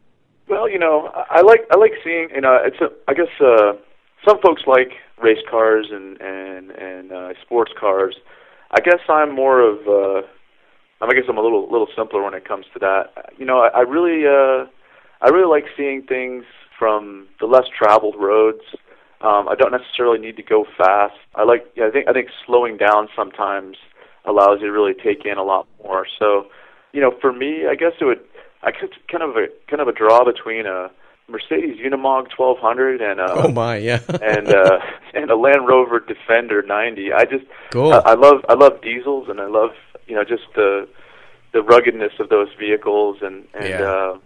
Well, 0.48 0.68
you 0.68 0.78
know, 0.78 1.10
I 1.30 1.42
like 1.42 1.66
I 1.70 1.76
like 1.76 1.92
seeing, 2.02 2.28
you 2.34 2.40
know, 2.40 2.58
it's 2.62 2.80
a, 2.80 2.90
I 3.06 3.14
guess 3.14 3.28
uh, 3.40 3.72
some 4.26 4.38
folks 4.40 4.62
like 4.66 4.92
race 5.22 5.42
cars 5.50 5.88
and 5.90 6.20
and 6.20 6.70
and 6.70 7.12
uh, 7.12 7.32
sports 7.42 7.72
cars. 7.78 8.16
I 8.70 8.80
guess 8.80 9.00
I'm 9.08 9.34
more 9.34 9.60
of 9.60 9.78
uh 9.86 10.26
I 11.00 11.14
guess 11.14 11.24
I'm 11.28 11.38
a 11.38 11.42
little 11.42 11.70
little 11.70 11.88
simpler 11.96 12.22
when 12.22 12.34
it 12.34 12.46
comes 12.46 12.66
to 12.74 12.78
that. 12.80 13.32
You 13.38 13.46
know, 13.46 13.60
I, 13.60 13.68
I 13.68 13.80
really 13.80 14.26
uh 14.26 14.66
I 15.20 15.28
really 15.30 15.48
like 15.48 15.64
seeing 15.76 16.02
things 16.02 16.44
from 16.78 17.28
the 17.40 17.46
less 17.46 17.64
traveled 17.76 18.16
roads. 18.18 18.62
Um 19.20 19.48
I 19.48 19.54
don't 19.54 19.72
necessarily 19.72 20.18
need 20.18 20.36
to 20.36 20.42
go 20.42 20.64
fast. 20.76 21.14
I 21.34 21.44
like 21.44 21.66
yeah, 21.76 21.86
I 21.86 21.90
think 21.90 22.08
I 22.08 22.12
think 22.12 22.28
slowing 22.46 22.76
down 22.76 23.08
sometimes 23.16 23.76
allows 24.24 24.58
you 24.60 24.66
to 24.66 24.72
really 24.72 24.94
take 24.94 25.24
in 25.24 25.38
a 25.38 25.42
lot 25.42 25.66
more. 25.82 26.06
So, 26.18 26.46
you 26.92 27.00
know, 27.00 27.12
for 27.20 27.32
me, 27.32 27.66
I 27.70 27.74
guess 27.74 27.92
it 28.00 28.04
would 28.04 28.20
I 28.62 28.72
guess 28.72 28.90
kind 29.10 29.22
of 29.22 29.30
a 29.36 29.46
kind 29.70 29.80
of 29.80 29.88
a 29.88 29.92
draw 29.92 30.24
between 30.24 30.66
a 30.66 30.90
Mercedes 31.28 31.76
Unimog 31.78 32.28
1200 32.36 33.00
and 33.02 33.20
uh, 33.20 33.34
oh 33.36 33.48
my 33.48 33.76
yeah 33.76 34.00
and 34.08 34.48
uh, 34.48 34.78
and 35.14 35.30
a 35.30 35.36
Land 35.36 35.68
Rover 35.68 36.00
Defender 36.00 36.62
90. 36.62 37.12
I 37.12 37.24
just 37.24 37.44
cool. 37.70 37.92
I, 37.92 37.98
I 37.98 38.14
love 38.14 38.44
I 38.48 38.54
love 38.54 38.80
diesels 38.82 39.28
and 39.28 39.40
I 39.40 39.46
love 39.46 39.70
you 40.06 40.14
know 40.14 40.24
just 40.24 40.44
the 40.54 40.88
the 41.52 41.62
ruggedness 41.62 42.12
of 42.18 42.28
those 42.30 42.48
vehicles 42.58 43.18
and 43.20 43.46
and 43.54 43.68
yeah. 43.68 43.82
uh, 43.82 44.18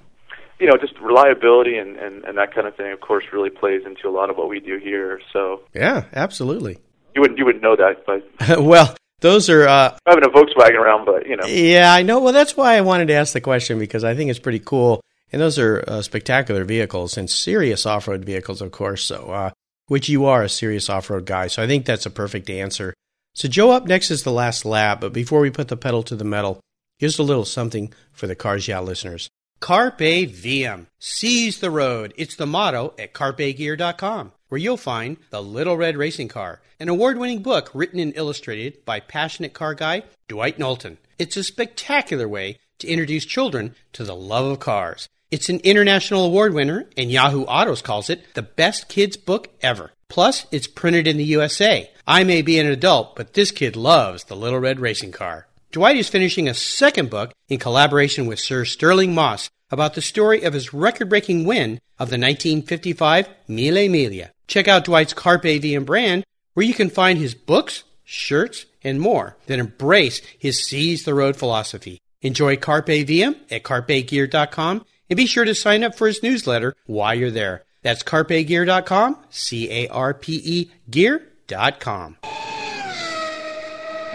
you 0.61 0.67
know 0.69 0.77
just 0.81 0.95
reliability 1.01 1.77
and, 1.77 1.97
and 1.97 2.25
and 2.25 2.39
that 2.39 2.55
kind 2.55 2.69
of 2.69 2.77
thing. 2.77 2.93
Of 2.93 3.01
course, 3.01 3.25
really 3.33 3.51
plays 3.51 3.83
into 3.85 4.09
a 4.09 4.13
lot 4.15 4.31
of 4.31 4.37
what 4.37 4.49
we 4.49 4.61
do 4.61 4.79
here. 4.79 5.21
So 5.33 5.63
yeah, 5.75 6.05
absolutely. 6.13 6.79
You 7.15 7.21
wouldn't 7.21 7.39
you 7.39 7.45
wouldn't 7.45 7.63
know 7.63 7.77
that, 7.77 8.07
but 8.07 8.61
well. 8.63 8.95
Those 9.21 9.49
are 9.51 9.69
uh, 9.69 9.97
having 10.05 10.25
a 10.25 10.31
Volkswagen 10.31 10.75
around, 10.75 11.07
but 11.07 11.29
you 11.29 11.37
know. 11.37 11.47
Yeah, 11.47 11.95
I 11.95 12.03
know. 12.03 12.19
Well, 12.19 12.33
that's 12.33 12.57
why 12.57 12.75
I 12.75 12.81
wanted 12.81 13.07
to 13.07 13.15
ask 13.15 13.33
the 13.33 13.41
question 13.41 13.79
because 13.79 14.03
I 14.03 14.17
think 14.17 14.31
it's 14.31 14.41
pretty 14.41 14.59
cool 14.59 15.01
and 15.33 15.41
those 15.41 15.59
are 15.59 15.83
uh, 15.89 16.03
spectacular 16.03 16.65
vehicles 16.65 17.17
and 17.17 17.29
serious 17.29 17.87
off 17.87 18.07
road 18.07 18.25
vehicles, 18.25 18.61
of 18.61 18.71
course. 18.71 19.05
So, 19.05 19.31
uh, 19.31 19.51
which 19.89 20.09
you 20.09 20.27
are 20.27 20.43
a 20.43 20.49
serious 20.49 20.89
off 20.89 21.11
road 21.11 21.27
guy. 21.27 21.49
So 21.49 21.63
I 21.63 21.67
think 21.67 21.85
that's 21.85 22.07
a 22.07 22.11
perfect 22.11 22.49
answer. 22.51 22.95
So, 23.35 23.49
Joe, 23.49 23.71
up 23.71 23.87
next 23.87 24.11
is 24.11 24.23
the 24.23 24.33
last 24.33 24.65
lap. 24.65 25.01
But 25.01 25.13
before 25.13 25.41
we 25.41 25.51
put 25.51 25.69
the 25.69 25.77
pedal 25.77 26.03
to 26.05 26.17
the 26.17 26.25
metal, 26.25 26.61
here's 26.99 27.19
a 27.19 27.23
little 27.23 27.45
something 27.45 27.93
for 28.13 28.27
the 28.27 28.37
Cars 28.37 28.69
Yeah 28.69 28.81
listeners. 28.81 29.29
Carpe 29.61 29.99
Diem. 29.99 30.89
Seize 30.99 31.61
the 31.61 31.71
road. 31.71 32.13
It's 32.17 32.35
the 32.37 32.47
motto 32.47 32.95
at 32.99 33.15
carpegear.com, 33.15 34.33
where 34.49 34.59
you'll 34.59 34.77
find 34.77 35.19
The 35.31 35.41
Little 35.41 35.77
Red 35.77 35.97
Racing 35.97 36.29
Car, 36.29 36.61
an 36.81 36.89
award 36.89 37.17
winning 37.17 37.43
book 37.43 37.71
written 37.73 38.01
and 38.01 38.13
illustrated 38.17 38.85
by 38.85 38.99
passionate 38.99 39.53
car 39.55 39.75
guy 39.75 40.03
Dwight 40.27 40.59
Knowlton. 40.59 40.99
It's 41.17 41.37
a 41.37 41.45
spectacular 41.45 42.27
way 42.27 42.59
to 42.81 42.89
introduce 42.89 43.25
children 43.25 43.77
to 43.93 44.03
the 44.03 44.17
love 44.17 44.47
of 44.47 44.59
cars. 44.59 45.09
It's 45.33 45.49
an 45.49 45.61
international 45.61 46.27
award 46.27 46.53
winner, 46.53 46.91
and 46.95 47.11
Yahoo 47.11 47.45
Autos 47.45 47.81
calls 47.81 48.11
it 48.11 48.35
the 48.35 48.43
best 48.43 48.91
kids 48.91 49.17
book 49.17 49.49
ever. 49.63 49.91
Plus, 50.11 50.45
it's 50.53 50.67
printed 50.67 51.07
in 51.09 51.17
the 51.17 51.25
USA. 51.25 51.91
I 52.07 52.23
may 52.23 52.43
be 52.43 52.59
an 52.59 52.67
adult, 52.67 53.17
but 53.17 53.33
this 53.33 53.51
kid 53.51 53.75
loves 53.75 54.25
the 54.25 54.37
Little 54.37 54.59
Red 54.59 54.79
Racing 54.79 55.13
Car. 55.13 55.47
Dwight 55.71 55.97
is 55.97 56.11
finishing 56.11 56.51
a 56.51 56.55
second 56.55 57.09
book 57.09 57.33
in 57.49 57.59
collaboration 57.59 58.27
with 58.27 58.41
Sir 58.41 58.67
Stirling 58.67 59.15
Moss 59.15 59.49
about 59.71 59.95
the 59.95 60.03
story 60.03 60.43
of 60.43 60.53
his 60.53 60.75
record 60.75 61.09
breaking 61.09 61.47
win 61.47 61.81
of 61.99 62.11
the 62.11 62.19
1955 62.19 63.27
Mille 63.49 63.89
Miglia. 63.89 64.33
Check 64.49 64.69
out 64.69 64.85
Dwight's 64.85 65.15
Carpe 65.15 65.63
Diem 65.63 65.87
brand, 65.87 66.27
where 66.53 66.67
you 66.67 66.75
can 66.75 66.91
find 66.91 67.19
his 67.19 67.33
books, 67.33 67.85
shirts, 68.05 68.67
and 68.85 69.01
more 69.01 69.39
that 69.47 69.59
embrace 69.59 70.21
his 70.39 70.63
Seize 70.63 71.05
the 71.05 71.15
Road 71.15 71.37
philosophy. 71.37 72.03
Enjoy 72.21 72.59
Carpe 72.59 73.07
Diem 73.07 73.35
at 73.51 73.63
carpegear.com 73.63 74.85
and 75.13 75.17
be 75.19 75.27
sure 75.27 75.45
to 75.45 75.55
sign 75.55 75.85
up 75.85 75.95
for 75.95 76.07
his 76.07 76.23
newsletter 76.23 76.75
while 76.87 77.15
you're 77.15 77.31
there. 77.31 77.65
That's 77.83 78.03
carpegear.com, 78.03 79.19
C 79.29 79.71
A 79.71 79.89
R 79.89 80.15
P 80.15 80.41
E 80.43 80.71
gear.com. 80.89 82.17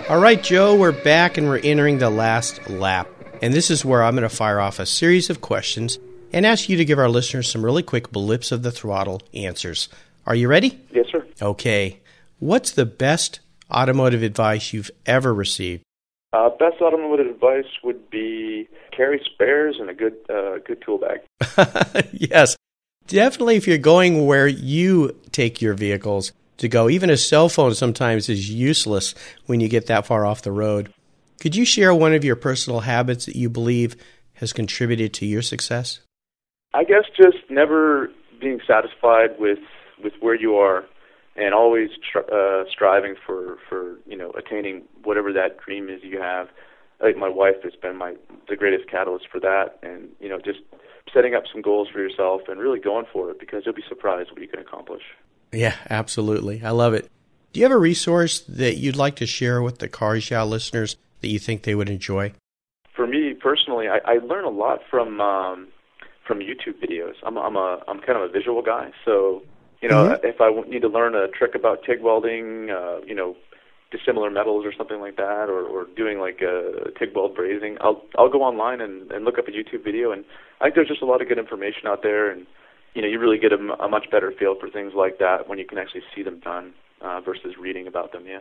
All 0.09 0.19
right, 0.19 0.41
Joe, 0.41 0.75
we're 0.75 0.91
back 1.03 1.37
and 1.37 1.47
we're 1.47 1.59
entering 1.59 1.99
the 1.99 2.09
last 2.09 2.67
lap. 2.67 3.07
And 3.43 3.53
this 3.53 3.69
is 3.69 3.85
where 3.85 4.01
I'm 4.01 4.15
going 4.15 4.27
to 4.27 4.35
fire 4.35 4.59
off 4.59 4.79
a 4.79 4.87
series 4.87 5.29
of 5.29 5.39
questions 5.39 5.99
and 6.33 6.47
ask 6.47 6.67
you 6.67 6.77
to 6.77 6.85
give 6.85 6.97
our 6.97 7.09
listeners 7.09 7.47
some 7.47 7.63
really 7.63 7.83
quick 7.83 8.11
blips 8.11 8.51
of 8.51 8.63
the 8.63 8.71
throttle 8.71 9.21
answers. 9.35 9.89
Are 10.25 10.33
you 10.33 10.47
ready? 10.47 10.81
Yes, 10.91 11.05
sir. 11.11 11.23
Okay. 11.39 11.99
What's 12.39 12.71
the 12.71 12.87
best 12.87 13.41
automotive 13.69 14.23
advice 14.23 14.73
you've 14.73 14.89
ever 15.05 15.31
received? 15.31 15.83
Uh, 16.33 16.49
best 16.49 16.81
automotive 16.81 17.27
advice 17.27 17.65
would 17.83 18.09
be 18.09 18.67
carry 18.97 19.21
spares 19.23 19.77
and 19.79 19.89
a 19.89 19.93
good 19.93 20.15
uh, 20.29 20.57
good 20.65 20.81
tool 20.81 20.97
bag. 20.97 22.07
yes, 22.11 22.57
definitely. 23.07 23.55
If 23.55 23.67
you're 23.67 23.77
going 23.77 24.25
where 24.25 24.47
you 24.47 25.15
take 25.31 25.61
your 25.61 25.75
vehicles 25.75 26.33
to 26.57 26.67
go, 26.67 26.89
even 26.89 27.09
a 27.09 27.17
cell 27.17 27.47
phone 27.47 27.75
sometimes 27.75 28.27
is 28.27 28.49
useless 28.49 29.13
when 29.45 29.59
you 29.59 29.69
get 29.69 29.85
that 29.85 30.07
far 30.07 30.25
off 30.25 30.41
the 30.41 30.51
road. 30.51 30.91
Could 31.39 31.55
you 31.55 31.65
share 31.65 31.93
one 31.93 32.13
of 32.13 32.23
your 32.23 32.35
personal 32.35 32.81
habits 32.81 33.27
that 33.27 33.35
you 33.35 33.49
believe 33.49 33.95
has 34.33 34.51
contributed 34.53 35.13
to 35.15 35.25
your 35.25 35.43
success? 35.43 35.99
I 36.73 36.83
guess 36.83 37.03
just 37.15 37.37
never 37.49 38.09
being 38.41 38.59
satisfied 38.67 39.39
with 39.39 39.59
with 40.03 40.13
where 40.19 40.35
you 40.35 40.55
are 40.55 40.83
and 41.35 41.53
always 41.53 41.89
uh, 42.15 42.63
striving 42.69 43.15
for 43.25 43.57
for 43.69 43.97
you 44.05 44.17
know 44.17 44.31
attaining 44.31 44.83
whatever 45.03 45.31
that 45.33 45.59
dream 45.63 45.89
is 45.89 46.03
you 46.03 46.19
have. 46.19 46.49
I 47.01 47.05
think 47.05 47.17
my 47.17 47.29
wife 47.29 47.61
has 47.63 47.73
been 47.75 47.95
my 47.95 48.15
the 48.47 48.55
greatest 48.55 48.89
catalyst 48.89 49.27
for 49.31 49.39
that, 49.39 49.77
and 49.83 50.09
you 50.19 50.29
know 50.29 50.39
just 50.39 50.59
setting 51.13 51.35
up 51.35 51.43
some 51.51 51.61
goals 51.61 51.87
for 51.89 51.99
yourself 51.99 52.41
and 52.47 52.59
really 52.59 52.79
going 52.79 53.05
for 53.11 53.29
it 53.31 53.39
because 53.39 53.63
you'll 53.65 53.75
be 53.75 53.83
surprised 53.87 54.31
what 54.31 54.41
you 54.41 54.47
can 54.47 54.59
accomplish. 54.59 55.03
Yeah, 55.51 55.75
absolutely. 55.89 56.61
I 56.63 56.71
love 56.71 56.93
it. 56.93 57.09
Do 57.53 57.59
you 57.59 57.65
have 57.65 57.71
a 57.71 57.77
resource 57.77 58.41
that 58.41 58.77
you'd 58.77 58.97
like 58.97 59.15
to 59.17 59.25
share 59.25 59.61
with 59.61 59.79
the 59.79 59.87
Cars 59.87 60.29
Yeah 60.29 60.43
listeners 60.43 60.97
that 61.21 61.29
you 61.29 61.39
think 61.39 61.63
they 61.63 61.75
would 61.75 61.89
enjoy? 61.89 62.33
For 62.93 63.07
me 63.07 63.33
personally, 63.33 63.87
I, 63.87 63.99
I 64.05 64.17
learn 64.17 64.43
a 64.43 64.49
lot 64.49 64.79
from 64.89 65.21
um, 65.21 65.67
from 66.25 66.39
YouTube 66.39 66.81
videos. 66.83 67.13
I'm 67.23 67.37
I'm 67.37 67.55
a 67.55 67.81
I'm 67.87 67.99
kind 67.99 68.17
of 68.17 68.23
a 68.23 68.29
visual 68.29 68.61
guy, 68.61 68.91
so 69.05 69.43
you 69.81 69.89
know, 69.89 70.09
mm-hmm. 70.09 70.25
if 70.25 70.41
I 70.41 70.49
need 70.67 70.81
to 70.81 70.87
learn 70.87 71.15
a 71.15 71.27
trick 71.27 71.53
about 71.53 71.83
TIG 71.83 72.01
welding, 72.01 72.71
uh, 72.71 72.99
you 73.05 73.13
know, 73.13 73.35
dissimilar 73.91 74.29
metals 74.29 74.65
or 74.65 74.73
something 74.73 74.99
like 74.99 75.15
that, 75.17 75.49
or, 75.49 75.63
or 75.63 75.87
doing 75.95 76.19
like 76.19 76.41
a 76.41 76.91
TIG 76.97 77.15
weld 77.15 77.35
brazing, 77.35 77.77
I'll 77.81 78.01
I'll 78.17 78.29
go 78.29 78.43
online 78.43 78.81
and, 78.81 79.11
and 79.11 79.25
look 79.25 79.37
up 79.37 79.47
a 79.47 79.51
YouTube 79.51 79.83
video, 79.83 80.11
and 80.11 80.25
I 80.59 80.65
think 80.65 80.75
there's 80.75 80.87
just 80.87 81.01
a 81.01 81.05
lot 81.05 81.21
of 81.21 81.27
good 81.27 81.39
information 81.39 81.87
out 81.87 82.03
there, 82.03 82.29
and 82.29 82.45
you 82.93 83.01
know, 83.01 83.07
you 83.07 83.19
really 83.19 83.37
get 83.37 83.51
a, 83.53 83.83
a 83.83 83.87
much 83.87 84.09
better 84.11 84.31
feel 84.31 84.55
for 84.59 84.69
things 84.69 84.93
like 84.95 85.19
that 85.19 85.47
when 85.47 85.59
you 85.59 85.65
can 85.65 85.77
actually 85.77 86.03
see 86.15 86.23
them 86.23 86.39
done 86.39 86.73
uh, 87.01 87.21
versus 87.21 87.55
reading 87.59 87.87
about 87.87 88.11
them. 88.11 88.25
Yeah. 88.25 88.39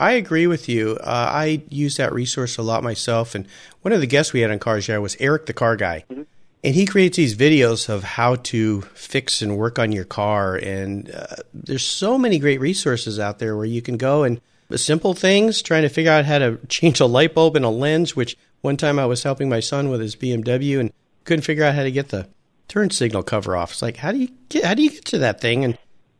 I 0.00 0.12
agree 0.12 0.46
with 0.46 0.68
you. 0.68 0.96
Uh, 1.00 1.30
I 1.32 1.62
use 1.70 1.96
that 1.96 2.12
resource 2.12 2.56
a 2.56 2.62
lot 2.62 2.82
myself, 2.84 3.34
and 3.34 3.46
one 3.82 3.92
of 3.92 4.00
the 4.00 4.06
guests 4.06 4.32
we 4.32 4.40
had 4.40 4.50
on 4.50 4.58
Cars 4.58 4.88
Yeah 4.88 4.98
was 4.98 5.16
Eric, 5.18 5.46
the 5.46 5.52
car 5.52 5.76
guy. 5.76 6.04
Mm-hmm 6.10 6.22
and 6.64 6.74
he 6.74 6.86
creates 6.86 7.16
these 7.16 7.36
videos 7.36 7.88
of 7.88 8.02
how 8.02 8.34
to 8.36 8.82
fix 8.94 9.42
and 9.42 9.56
work 9.56 9.78
on 9.78 9.92
your 9.92 10.04
car 10.04 10.56
and 10.56 11.10
uh, 11.10 11.36
there's 11.54 11.84
so 11.84 12.18
many 12.18 12.38
great 12.38 12.60
resources 12.60 13.18
out 13.18 13.38
there 13.38 13.56
where 13.56 13.66
you 13.66 13.82
can 13.82 13.96
go 13.96 14.24
and 14.24 14.40
simple 14.76 15.14
things 15.14 15.62
trying 15.62 15.82
to 15.82 15.88
figure 15.88 16.12
out 16.12 16.26
how 16.26 16.38
to 16.38 16.58
change 16.68 17.00
a 17.00 17.06
light 17.06 17.34
bulb 17.34 17.56
in 17.56 17.64
a 17.64 17.70
lens 17.70 18.14
which 18.14 18.36
one 18.60 18.76
time 18.76 18.98
i 18.98 19.06
was 19.06 19.22
helping 19.22 19.48
my 19.48 19.60
son 19.60 19.88
with 19.88 20.00
his 20.00 20.16
bmw 20.16 20.80
and 20.80 20.92
couldn't 21.24 21.44
figure 21.44 21.64
out 21.64 21.74
how 21.74 21.82
to 21.82 21.90
get 21.90 22.10
the 22.10 22.28
turn 22.66 22.90
signal 22.90 23.22
cover 23.22 23.56
off 23.56 23.70
it's 23.72 23.80
like 23.80 23.96
how 23.96 24.12
do 24.12 24.18
you 24.18 24.28
get 24.50 24.64
how 24.64 24.74
do 24.74 24.82
you 24.82 24.90
get 24.90 25.04
to 25.04 25.18
that 25.18 25.40
thing 25.40 25.64
and 25.64 25.78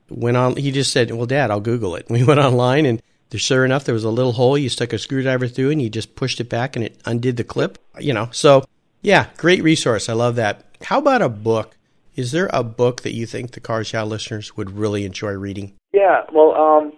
went 0.08 0.36
on 0.36 0.56
he 0.56 0.70
just 0.70 0.92
said 0.92 1.10
well 1.10 1.26
dad 1.26 1.50
i'll 1.50 1.60
google 1.60 1.94
it 1.96 2.06
we 2.10 2.24
went 2.24 2.40
online 2.40 2.86
and 2.86 3.02
sure 3.34 3.66
enough 3.66 3.84
there 3.84 3.92
was 3.92 4.04
a 4.04 4.10
little 4.10 4.32
hole 4.32 4.56
you 4.56 4.70
stuck 4.70 4.94
a 4.94 4.98
screwdriver 4.98 5.46
through 5.46 5.70
and 5.70 5.82
you 5.82 5.90
just 5.90 6.14
pushed 6.14 6.40
it 6.40 6.48
back 6.48 6.76
and 6.76 6.84
it 6.86 6.98
undid 7.04 7.36
the 7.36 7.44
clip 7.44 7.76
you 7.98 8.14
know 8.14 8.30
so 8.32 8.64
Yeah, 9.02 9.26
great 9.36 9.62
resource. 9.62 10.08
I 10.08 10.12
love 10.12 10.36
that. 10.36 10.64
How 10.82 10.98
about 10.98 11.22
a 11.22 11.28
book? 11.28 11.76
Is 12.16 12.32
there 12.32 12.50
a 12.52 12.64
book 12.64 13.02
that 13.02 13.14
you 13.14 13.26
think 13.26 13.52
the 13.52 13.60
Car 13.60 13.82
Yeah 13.82 14.02
listeners 14.02 14.56
would 14.56 14.72
really 14.72 15.04
enjoy 15.04 15.32
reading? 15.32 15.74
Yeah, 15.92 16.24
well, 16.32 16.54
um, 16.54 16.92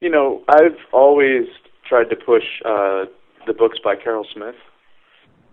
you 0.00 0.10
know, 0.10 0.42
I've 0.48 0.78
always 0.92 1.46
tried 1.88 2.10
to 2.10 2.16
push 2.16 2.44
uh, 2.64 3.04
the 3.46 3.52
books 3.52 3.78
by 3.82 3.96
Carroll 3.96 4.26
Smith. 4.32 4.54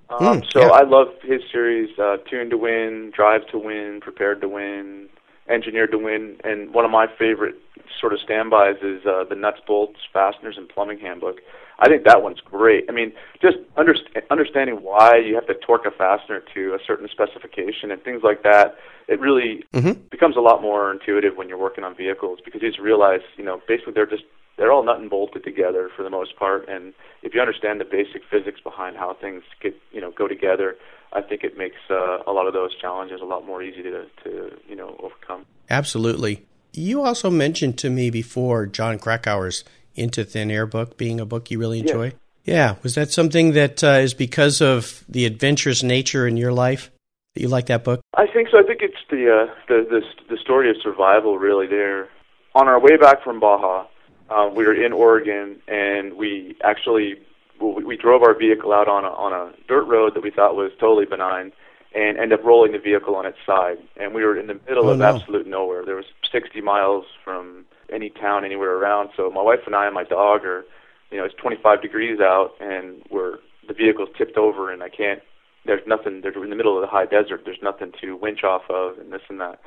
Um, 0.10 0.42
Mm, 0.42 0.52
so 0.54 0.62
yeah. 0.62 0.68
I 0.68 0.84
love 0.84 1.08
his 1.22 1.42
series, 1.52 1.90
uh, 2.00 2.18
Tune 2.30 2.50
to 2.50 2.58
Win, 2.58 3.12
Drive 3.14 3.46
to 3.52 3.58
Win, 3.58 4.00
Prepared 4.02 4.40
to 4.42 4.48
Win, 4.48 5.10
Engineered 5.50 5.92
to 5.92 5.98
Win, 5.98 6.38
and 6.44 6.74
one 6.74 6.86
of 6.86 6.92
my 6.92 7.08
favorite 7.08 7.56
sort 8.00 8.14
of 8.14 8.20
standbys 8.20 8.78
is 8.82 9.06
uh, 9.06 9.24
the 9.24 9.36
Nuts, 9.36 9.60
Bolts, 9.66 10.00
Fasteners, 10.12 10.58
and 10.58 10.68
Plumbing 10.68 11.00
Handbook. 11.00 11.40
I 11.80 11.88
think 11.88 12.06
that 12.06 12.24
one's 12.24 12.40
great. 12.42 12.86
I 12.90 12.92
mean, 12.92 13.14
just 13.42 13.58
underst- 13.78 14.10
understanding 14.32 14.78
why 14.82 15.18
you 15.18 15.36
have 15.36 15.48
to 15.48 15.54
torque 15.54 15.86
a 15.86 15.92
fastener 15.92 16.44
to 16.54 16.74
a 16.74 16.80
certain 16.86 17.08
specification 17.08 17.92
and 17.92 18.02
things 18.04 18.24
like 18.24 18.44
that, 18.44 18.78
it 19.08 19.20
really 19.20 19.64
Mhm. 19.74 20.10
becomes 20.10 20.36
a 20.36 20.42
lot 20.42 20.62
more 20.62 20.92
intuitive 20.92 21.38
when 21.38 21.48
you're 21.48 21.58
working 21.58 21.84
on 21.84 21.94
vehicles 21.94 22.40
because 22.44 22.62
you 22.62 22.70
just 22.70 22.80
realize, 22.80 23.22
you 23.38 23.44
know, 23.44 23.62
basically 23.68 23.94
they're 23.94 24.08
just 24.08 24.24
they're 24.58 24.72
all 24.72 24.84
nut 24.84 25.00
and 25.00 25.10
bolted 25.10 25.44
together 25.44 25.90
for 25.96 26.04
the 26.04 26.10
most 26.10 26.36
part, 26.36 26.68
and 26.68 26.94
if 27.24 27.34
you 27.34 27.42
understand 27.42 27.80
the 27.80 27.86
basic 27.86 28.24
physics 28.30 28.60
behind 28.62 28.98
how 28.98 29.14
things 29.14 29.44
get, 29.62 29.76
you 29.92 30.02
know, 30.02 30.12
go 30.12 30.28
together, 30.28 30.76
I 31.14 31.22
think 31.22 31.44
it 31.44 31.58
makes 31.58 31.78
uh, 31.90 32.20
a 32.28 32.32
lot 32.32 32.48
of 32.48 32.54
those 32.54 32.76
challenges 32.80 33.22
a 33.22 33.26
lot 33.26 33.46
more 33.46 33.64
easy 33.64 33.84
to, 33.84 34.06
to 34.24 34.58
you 34.68 34.76
know, 34.76 34.96
overcome. 35.00 35.46
Absolutely. 35.70 36.46
You 36.74 37.04
also 37.04 37.30
mentioned 37.30 37.78
to 37.80 37.90
me 37.90 38.10
before 38.10 38.66
Jon 38.66 39.00
Krakauer's 39.00 39.64
Into 39.96 40.24
Thin 40.24 40.52
Air 40.52 40.66
book 40.66 40.98
being 40.98 41.20
a 41.20 41.26
book 41.26 41.50
you 41.50 41.60
really 41.60 41.80
Yeah. 41.80 41.92
enjoy. 41.92 42.14
Yeah. 42.44 42.76
Was 42.84 42.96
that 42.96 43.12
something 43.12 43.54
that 43.54 43.84
uh, 43.84 44.00
is 44.02 44.14
because 44.14 44.62
of 44.62 45.04
the 45.10 45.26
adventurous 45.26 45.84
nature 45.84 46.28
in 46.28 46.38
your 46.38 46.54
life 46.54 46.92
that 47.34 47.42
you 47.42 47.48
like 47.48 47.66
that 47.68 47.84
book? 47.84 48.02
I 48.16 48.28
think 48.28 48.50
so. 48.50 48.60
I 48.60 48.64
think 48.64 48.82
it's 48.82 48.96
the 49.10 49.24
uh, 49.30 49.54
the, 49.68 49.86
the 49.90 50.02
the 50.30 50.38
story 50.38 50.70
of 50.70 50.78
survival 50.82 51.38
really 51.38 51.68
there. 51.68 52.10
On 52.56 52.68
our 52.68 52.80
way 52.80 52.96
back 52.98 53.24
from 53.24 53.40
Baja, 53.40 53.86
uh, 54.30 54.50
we 54.54 54.66
were 54.66 54.74
in 54.74 54.94
Oregon, 54.94 55.62
and 55.68 56.14
we 56.16 56.56
actually 56.64 57.16
we, 57.62 57.84
we 57.84 57.98
drove 57.98 58.24
our 58.24 58.34
vehicle 58.38 58.74
out 58.74 58.88
on 58.88 59.04
a, 59.04 59.10
on 59.10 59.34
a 59.34 59.54
dirt 59.68 59.86
road 59.86 60.14
that 60.16 60.22
we 60.24 60.32
thought 60.32 60.56
was 60.56 60.72
totally 60.80 61.06
benign, 61.06 61.52
and 61.96 62.18
ended 62.18 62.40
up 62.40 62.46
rolling 62.46 62.72
the 62.74 62.80
vehicle 62.80 63.16
on 63.16 63.26
its 63.26 63.38
side. 63.46 63.78
And 64.00 64.14
we 64.14 64.24
were 64.24 64.38
in 64.38 64.48
the 64.48 64.60
middle 64.68 64.88
Oh, 64.90 64.94
of 64.94 65.00
no. 65.00 65.06
absolute 65.16 65.48
nowhere. 65.48 65.84
There 65.86 65.96
was 65.96 66.06
60 66.32 66.62
miles 66.62 67.06
from 67.24 67.66
any 67.92 68.10
town 68.10 68.44
anywhere 68.46 68.76
around. 68.78 69.10
So 69.16 69.30
my 69.32 69.42
wife 69.42 69.62
and 69.66 69.76
I 69.76 69.86
and 69.86 69.96
my 69.96 70.04
dog 70.04 70.44
are, 70.46 70.66
you 71.10 71.18
know, 71.18 71.24
it's 71.26 71.36
25 71.36 71.82
degrees 71.82 72.20
out, 72.20 72.52
and 72.60 73.02
we're 73.10 73.38
the 73.68 73.74
vehicle's 73.74 74.10
tipped 74.18 74.38
over, 74.38 74.72
and 74.72 74.84
I 74.84 74.90
can't. 74.90 75.22
There's 75.66 75.86
nothing. 75.88 76.22
There's 76.22 76.36
in 76.36 76.50
the 76.50 76.56
middle 76.56 76.76
of 76.78 76.82
the 76.82 76.88
high 76.88 77.06
desert. 77.06 77.42
There's 77.44 77.62
nothing 77.62 77.92
to 78.02 78.16
winch 78.16 78.44
off 78.44 78.64
of, 78.70 78.98
and 78.98 79.12
this 79.12 79.22
and 79.30 79.40
that. 79.42 79.60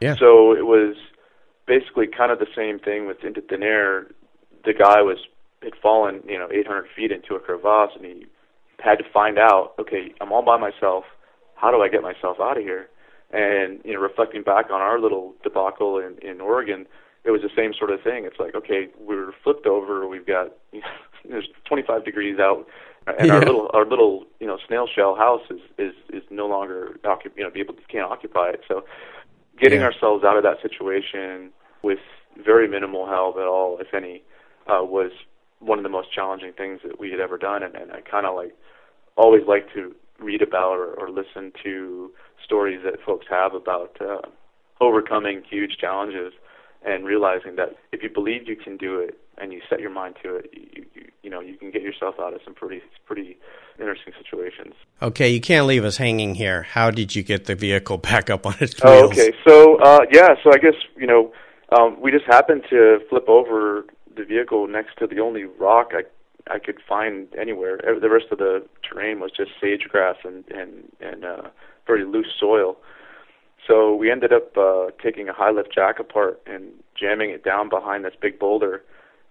Yeah. 0.00 0.14
So 0.16 0.52
it 0.54 0.66
was 0.66 0.94
basically 1.70 2.08
kind 2.08 2.32
of 2.32 2.40
the 2.40 2.50
same 2.56 2.80
thing 2.80 3.06
with 3.06 3.22
Into 3.22 3.40
Thin 3.40 3.62
Air. 3.62 4.08
The 4.64 4.74
guy 4.74 5.02
was 5.02 5.18
had 5.62 5.74
fallen, 5.80 6.20
you 6.26 6.36
know, 6.36 6.48
800 6.50 6.86
feet 6.96 7.12
into 7.12 7.34
a 7.36 7.38
crevasse, 7.38 7.92
and 7.94 8.04
he 8.04 8.26
had 8.80 8.96
to 8.96 9.04
find 9.12 9.38
out, 9.38 9.74
okay, 9.78 10.12
I'm 10.20 10.32
all 10.32 10.42
by 10.42 10.56
myself. 10.58 11.04
How 11.54 11.70
do 11.70 11.80
I 11.82 11.88
get 11.88 12.02
myself 12.02 12.38
out 12.40 12.56
of 12.56 12.64
here? 12.64 12.88
And 13.30 13.78
you 13.84 13.94
know, 13.94 14.00
reflecting 14.00 14.42
back 14.42 14.66
on 14.70 14.80
our 14.80 14.98
little 14.98 15.34
debacle 15.44 15.98
in 15.98 16.18
in 16.28 16.40
Oregon, 16.40 16.86
it 17.22 17.30
was 17.30 17.42
the 17.42 17.54
same 17.54 17.72
sort 17.78 17.90
of 17.92 18.02
thing. 18.02 18.24
It's 18.24 18.40
like, 18.40 18.56
okay, 18.56 18.88
we're 18.98 19.30
flipped 19.44 19.66
over. 19.66 20.08
We've 20.08 20.26
got 20.26 20.48
you 20.72 20.80
know, 21.24 21.30
there's 21.30 21.48
25 21.66 22.04
degrees 22.04 22.40
out, 22.40 22.66
and 23.06 23.30
our 23.30 23.38
little 23.40 23.70
our 23.72 23.86
little 23.86 24.24
you 24.40 24.48
know 24.48 24.58
snail 24.66 24.88
shell 24.92 25.14
house 25.14 25.42
is 25.50 25.60
is 25.78 25.94
is 26.12 26.24
no 26.30 26.48
longer 26.48 26.98
occup- 27.04 27.36
you 27.36 27.44
know 27.44 27.50
be 27.50 27.60
able 27.60 27.74
to 27.74 27.82
can't 27.92 28.10
occupy 28.10 28.48
it. 28.48 28.62
So 28.66 28.84
getting 29.60 29.80
Yeah. 29.80 29.86
ourselves 29.86 30.24
out 30.24 30.36
of 30.36 30.42
that 30.42 30.60
situation 30.62 31.52
with 31.82 31.98
very 32.44 32.68
minimal 32.68 33.06
help 33.06 33.36
at 33.36 33.46
all, 33.46 33.78
if 33.78 33.94
any, 33.94 34.22
uh, 34.66 34.84
was 34.84 35.10
one 35.58 35.78
of 35.78 35.82
the 35.82 35.90
most 35.90 36.12
challenging 36.12 36.52
things 36.52 36.80
that 36.84 36.98
we 36.98 37.10
had 37.10 37.20
ever 37.20 37.36
done. 37.36 37.62
And, 37.62 37.74
and 37.74 37.92
I 37.92 38.00
kind 38.00 38.26
of 38.26 38.34
like 38.34 38.54
always 39.16 39.42
like 39.46 39.72
to 39.74 39.94
read 40.18 40.42
about 40.42 40.76
or, 40.76 40.94
or 40.94 41.10
listen 41.10 41.52
to 41.62 42.10
stories 42.44 42.80
that 42.84 42.94
folks 43.04 43.26
have 43.28 43.54
about 43.54 43.96
uh, 44.00 44.20
overcoming 44.80 45.42
huge 45.48 45.76
challenges 45.78 46.32
and 46.84 47.04
realizing 47.04 47.56
that 47.56 47.76
if 47.92 48.02
you 48.02 48.08
believe 48.08 48.48
you 48.48 48.56
can 48.56 48.76
do 48.76 48.98
it 48.98 49.18
and 49.36 49.52
you 49.52 49.60
set 49.68 49.80
your 49.80 49.90
mind 49.90 50.16
to 50.22 50.36
it, 50.36 50.50
you, 50.52 50.84
you, 50.94 51.04
you 51.22 51.30
know 51.30 51.40
you 51.40 51.56
can 51.56 51.70
get 51.70 51.82
yourself 51.82 52.14
out 52.18 52.32
of 52.32 52.40
some 52.44 52.54
pretty 52.54 52.80
pretty 53.06 53.38
interesting 53.78 54.12
situations. 54.18 54.74
Okay, 55.02 55.28
you 55.28 55.40
can't 55.40 55.66
leave 55.66 55.84
us 55.84 55.98
hanging 55.98 56.34
here. 56.34 56.62
How 56.62 56.90
did 56.90 57.14
you 57.14 57.22
get 57.22 57.44
the 57.46 57.54
vehicle 57.54 57.98
back 57.98 58.30
up 58.30 58.46
on 58.46 58.54
its 58.60 58.82
wheels? 58.82 59.02
Oh, 59.02 59.06
okay. 59.06 59.32
So, 59.46 59.76
uh, 59.76 60.00
yeah, 60.10 60.28
so 60.42 60.50
I 60.52 60.58
guess, 60.58 60.74
you 60.96 61.06
know, 61.06 61.32
um, 61.76 62.00
we 62.00 62.10
just 62.10 62.24
happened 62.26 62.62
to 62.70 62.98
flip 63.08 63.28
over 63.28 63.84
the 64.16 64.24
vehicle 64.24 64.66
next 64.66 64.96
to 64.98 65.06
the 65.06 65.20
only 65.20 65.44
rock 65.44 65.92
I 65.92 66.02
I 66.48 66.58
could 66.58 66.78
find 66.88 67.28
anywhere. 67.38 67.78
The 67.78 68.08
rest 68.08 68.26
of 68.32 68.38
the 68.38 68.64
terrain 68.82 69.20
was 69.20 69.30
just 69.30 69.52
sage 69.60 69.86
grass 69.88 70.16
and 70.24 70.44
and 70.50 70.90
and 71.00 71.24
uh, 71.24 71.42
very 71.86 72.04
loose 72.04 72.32
soil. 72.38 72.76
So 73.66 73.94
we 73.94 74.10
ended 74.10 74.32
up 74.32 74.56
uh, 74.56 74.86
taking 75.02 75.28
a 75.28 75.32
high 75.32 75.50
lift 75.50 75.72
jack 75.72 76.00
apart 76.00 76.40
and 76.46 76.70
jamming 76.98 77.30
it 77.30 77.44
down 77.44 77.68
behind 77.68 78.04
this 78.04 78.14
big 78.20 78.38
boulder, 78.38 78.82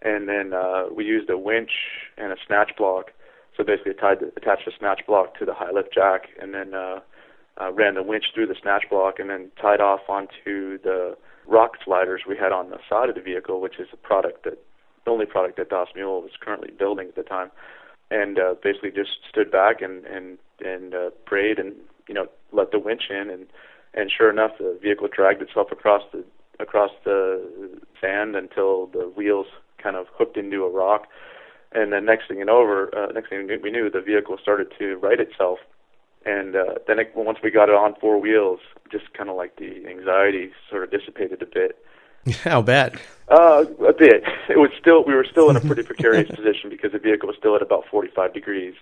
and 0.02 0.30
then 0.30 0.54
uh, 0.54 0.86
we 0.96 1.04
used 1.04 1.30
a 1.30 1.38
winch 1.38 1.72
and 2.18 2.32
a 2.32 2.38
snatch 2.46 2.72
block. 2.78 3.12
So 3.58 3.64
basically, 3.64 3.96
tied 3.96 4.22
attached 4.38 4.66
the 4.66 4.72
snatch 4.78 5.02
block 5.06 5.38
to 5.40 5.46
the 5.46 5.54
high 5.54 5.72
lift 5.72 5.94
jack, 5.94 6.30
and 6.40 6.54
then 6.54 6.74
uh, 6.74 7.00
uh, 7.60 7.72
ran 7.74 7.96
the 7.96 8.04
winch 8.04 8.26
through 8.34 8.48
the 8.48 8.56
snatch 8.62 8.84
block, 8.90 9.20
and 9.20 9.30
then 9.30 9.52
tied 9.60 9.82
off 9.82 10.02
onto 10.08 10.78
the 10.84 11.18
rock 11.50 11.72
sliders 11.84 12.22
we 12.28 12.38
had 12.38 12.52
on 12.52 12.70
the 12.70 12.78
side 12.90 13.10
of 13.10 13.16
the 13.16 13.22
vehicle, 13.22 13.60
which 13.60 13.80
is 13.80 13.88
a 13.92 13.98
product 13.98 14.44
that 14.44 14.58
the 15.06 15.12
only 15.12 15.26
product 15.26 15.58
that 15.58 15.70
Das 15.70 15.88
Mule 15.96 16.22
was 16.22 16.32
currently 16.40 16.72
building 16.78 17.08
at 17.08 17.16
the 17.16 17.24
time, 17.24 17.52
and 18.12 18.38
uh, 18.38 18.56
basically 18.62 18.92
just 18.92 19.12
stood 19.28 19.52
back 19.52 19.82
and 19.82 20.06
and 20.06 20.38
and 20.64 20.94
uh, 20.94 21.10
prayed 21.26 21.58
and 21.60 21.74
you 22.08 22.14
know 22.14 22.28
let 22.52 22.72
the 22.72 22.80
winch 22.80 23.04
in, 23.10 23.30
and 23.30 23.48
and 23.94 24.12
sure 24.16 24.30
enough, 24.30 24.52
the 24.60 24.78
vehicle 24.82 25.08
dragged 25.14 25.42
itself 25.42 25.72
across 25.72 26.04
the 26.12 26.24
across 26.60 26.92
the 27.06 27.80
sand 28.02 28.36
until 28.36 28.88
the 28.88 29.12
wheels 29.16 29.48
kind 29.82 29.96
of 29.96 30.08
hooked 30.14 30.38
into 30.38 30.64
a 30.64 30.70
rock, 30.70 31.08
and 31.72 31.92
then 31.94 32.06
next 32.06 32.28
thing 32.28 32.38
you 32.38 32.46
know, 32.46 32.58
over 32.58 32.90
uh, 32.96 33.12
next 33.12 33.30
thing 33.30 33.48
we 33.64 33.72
knew, 33.72 33.90
the 33.90 34.02
vehicle 34.02 34.38
started 34.42 34.68
to 34.78 34.98
right 34.98 35.20
itself 35.20 35.60
and 36.26 36.56
uh, 36.56 36.76
then 36.88 37.00
it, 37.00 37.12
once 37.16 37.40
we 37.44 37.52
got 37.52 37.70
it 37.70 37.76
on 37.76 37.96
four 38.02 38.20
wheels, 38.20 38.60
just 38.92 39.14
kind 39.14 39.30
of 39.30 39.36
like 39.36 39.56
the 39.58 39.86
anxiety 39.88 40.52
sort 40.70 40.84
of 40.84 40.92
dissipated 40.92 41.42
a 41.42 41.46
bit. 41.46 41.84
I'll 42.46 42.64
bet. 42.64 42.96
Uh, 43.30 43.66
a 43.88 43.94
bit. 43.94 44.24
It 44.50 44.58
was 44.58 44.72
still 44.80 45.04
we 45.06 45.14
were 45.14 45.26
still 45.30 45.50
in 45.52 45.56
a 45.56 45.62
pretty 45.62 45.84
precarious 45.92 46.28
position 46.30 46.70
because 46.70 46.92
the 46.92 46.98
vehicle 47.00 47.28
was 47.28 47.38
still 47.38 47.56
at 47.56 47.62
about 47.62 47.86
45 47.90 48.34
degrees 48.34 48.74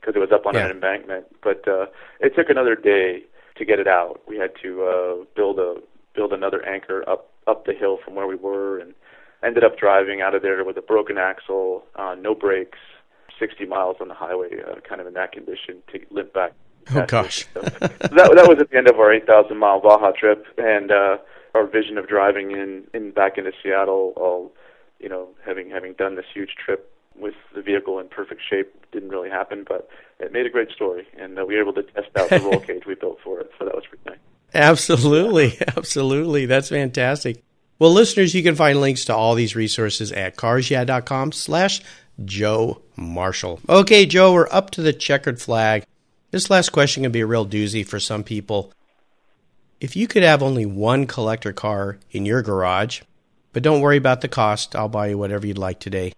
because 0.00 0.14
it 0.14 0.20
was 0.20 0.30
up 0.32 0.46
on 0.46 0.54
Yeah. 0.54 0.66
an 0.66 0.70
embankment. 0.70 1.26
But 1.42 1.66
uh, 1.66 1.86
it 2.20 2.34
took 2.36 2.48
another 2.48 2.76
day 2.76 3.24
to 3.56 3.64
get 3.64 3.80
it 3.80 3.88
out. 3.88 4.20
We 4.28 4.36
had 4.38 4.52
to 4.62 4.82
uh, 4.84 5.24
build 5.34 5.58
a 5.58 5.76
build 6.14 6.32
another 6.32 6.64
anchor 6.64 7.06
up 7.08 7.28
up 7.46 7.66
the 7.66 7.72
hill 7.74 7.98
from 8.04 8.14
where 8.14 8.26
we 8.26 8.36
were, 8.36 8.78
and 8.78 8.94
ended 9.42 9.64
up 9.64 9.76
driving 9.78 10.20
out 10.22 10.34
of 10.34 10.42
there 10.42 10.64
with 10.64 10.76
a 10.78 10.82
broken 10.82 11.18
axle, 11.18 11.84
uh, 11.96 12.14
no 12.18 12.34
brakes, 12.34 12.78
60 13.38 13.66
miles 13.66 13.96
on 14.00 14.08
the 14.08 14.14
highway, 14.14 14.48
uh, 14.66 14.80
kind 14.88 15.00
of 15.00 15.06
in 15.06 15.14
that 15.14 15.32
condition 15.32 15.82
to 15.92 16.00
limp 16.10 16.32
back. 16.32 16.52
Oh, 16.94 17.04
gosh. 17.06 17.46
So 17.54 17.60
that 17.60 18.00
that 18.00 18.46
was 18.48 18.58
at 18.60 18.70
the 18.70 18.76
end 18.76 18.88
of 18.88 18.98
our 18.98 19.12
8,000 19.12 19.56
mile 19.56 19.80
Baja 19.80 20.12
trip, 20.12 20.46
and 20.58 20.90
uh, 20.90 21.18
our 21.54 21.66
vision 21.66 21.98
of 21.98 22.08
driving 22.08 22.52
in 22.52 22.84
in 22.94 23.10
back 23.10 23.38
into 23.38 23.52
Seattle, 23.62 24.12
all 24.16 24.52
you 25.00 25.08
know, 25.08 25.28
having 25.44 25.70
having 25.70 25.94
done 25.94 26.16
this 26.16 26.26
huge 26.32 26.54
trip 26.64 26.92
with 27.18 27.34
the 27.54 27.62
vehicle 27.62 27.98
in 27.98 28.08
perfect 28.08 28.42
shape, 28.48 28.72
didn't 28.92 29.08
really 29.08 29.30
happen, 29.30 29.64
but 29.66 29.88
it 30.20 30.32
made 30.32 30.46
a 30.46 30.50
great 30.50 30.70
story, 30.70 31.06
and 31.18 31.38
uh, 31.38 31.44
we 31.46 31.54
were 31.54 31.62
able 31.62 31.72
to 31.72 31.82
test 31.82 32.08
out 32.16 32.28
the 32.28 32.40
roll 32.40 32.60
cage 32.66 32.84
we 32.86 32.94
built 32.94 33.18
for 33.22 33.40
it, 33.40 33.50
so 33.58 33.64
that 33.64 33.74
was 33.74 33.84
pretty 33.88 34.04
nice. 34.06 34.18
Absolutely. 34.54 35.58
Absolutely. 35.76 36.46
That's 36.46 36.68
fantastic. 36.68 37.42
Well, 37.78 37.92
listeners, 37.92 38.34
you 38.34 38.42
can 38.42 38.54
find 38.54 38.80
links 38.80 39.04
to 39.06 39.14
all 39.14 39.34
these 39.34 39.54
resources 39.54 40.12
at 40.12 40.36
carsyeah.com 40.36 41.32
slash 41.32 41.82
Joe 42.24 42.80
Marshall. 42.96 43.60
Okay, 43.68 44.06
Joe, 44.06 44.32
we're 44.32 44.48
up 44.50 44.70
to 44.72 44.82
the 44.82 44.94
checkered 44.94 45.40
flag. 45.40 45.84
This 46.36 46.50
last 46.50 46.68
question 46.68 47.02
can 47.02 47.12
be 47.12 47.22
a 47.22 47.26
real 47.26 47.46
doozy 47.46 47.82
for 47.82 47.98
some 47.98 48.22
people. 48.22 48.70
If 49.80 49.96
you 49.96 50.06
could 50.06 50.22
have 50.22 50.42
only 50.42 50.66
one 50.66 51.06
collector 51.06 51.50
car 51.50 51.96
in 52.10 52.26
your 52.26 52.42
garage, 52.42 53.00
but 53.54 53.62
don't 53.62 53.80
worry 53.80 53.96
about 53.96 54.20
the 54.20 54.28
cost, 54.28 54.76
I'll 54.76 54.90
buy 54.90 55.06
you 55.06 55.16
whatever 55.16 55.46
you'd 55.46 55.56
like 55.56 55.80
today. 55.80 56.12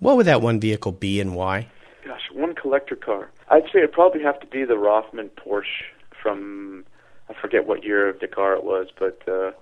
What 0.00 0.18
would 0.18 0.26
that 0.26 0.42
one 0.42 0.60
vehicle 0.60 0.92
be 0.92 1.18
and 1.18 1.34
why? 1.34 1.68
Gosh, 2.06 2.28
one 2.34 2.54
collector 2.54 2.94
car. 2.94 3.30
I'd 3.48 3.62
say 3.72 3.78
it'd 3.78 3.92
probably 3.92 4.22
have 4.22 4.38
to 4.40 4.46
be 4.46 4.66
the 4.66 4.76
Rothman 4.76 5.30
Porsche 5.30 5.64
from 6.22 6.84
I 7.30 7.32
forget 7.40 7.66
what 7.66 7.82
year 7.82 8.06
of 8.06 8.20
the 8.20 8.28
car 8.28 8.52
it 8.52 8.64
was, 8.64 8.88
but 8.98 9.22
uh, 9.26 9.52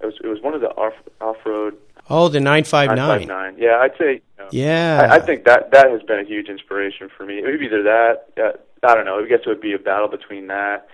it 0.00 0.06
was 0.06 0.14
it 0.24 0.26
was 0.26 0.42
one 0.42 0.54
of 0.54 0.60
the 0.60 0.70
off 0.70 0.94
off 1.20 1.36
road 1.46 1.76
Oh, 2.08 2.28
the 2.28 2.40
959. 2.40 2.96
959. 2.96 3.56
Yeah, 3.58 3.78
I'd 3.78 3.96
say. 3.98 4.14
You 4.14 4.44
know, 4.44 4.48
Yeah. 4.52 5.08
I, 5.10 5.16
I 5.16 5.20
think 5.20 5.44
that 5.44 5.72
that 5.72 5.90
has 5.90 6.02
been 6.02 6.20
a 6.20 6.24
huge 6.24 6.48
inspiration 6.48 7.08
for 7.16 7.24
me. 7.26 7.38
It 7.38 7.44
would 7.46 7.58
be 7.58 7.66
either 7.66 7.82
that, 7.82 8.26
uh, 8.40 8.52
I 8.82 8.94
don't 8.94 9.04
know. 9.04 9.18
I 9.18 9.28
guess 9.28 9.40
it 9.44 9.48
would 9.48 9.60
be 9.60 9.74
a 9.74 9.78
battle 9.78 10.08
between 10.08 10.48
that 10.48 10.88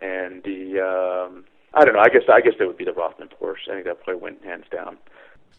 and 0.00 0.42
the. 0.42 0.80
Um, 0.80 1.44
I 1.74 1.84
don't 1.84 1.94
know. 1.94 2.00
I 2.00 2.08
guess 2.08 2.22
I 2.28 2.40
guess 2.40 2.54
it 2.58 2.66
would 2.66 2.78
be 2.78 2.84
the 2.84 2.92
Rothman 2.92 3.28
Porsche. 3.28 3.70
I 3.70 3.74
think 3.74 3.84
that 3.86 4.02
probably 4.02 4.22
went 4.22 4.44
hands 4.44 4.64
down. 4.70 4.98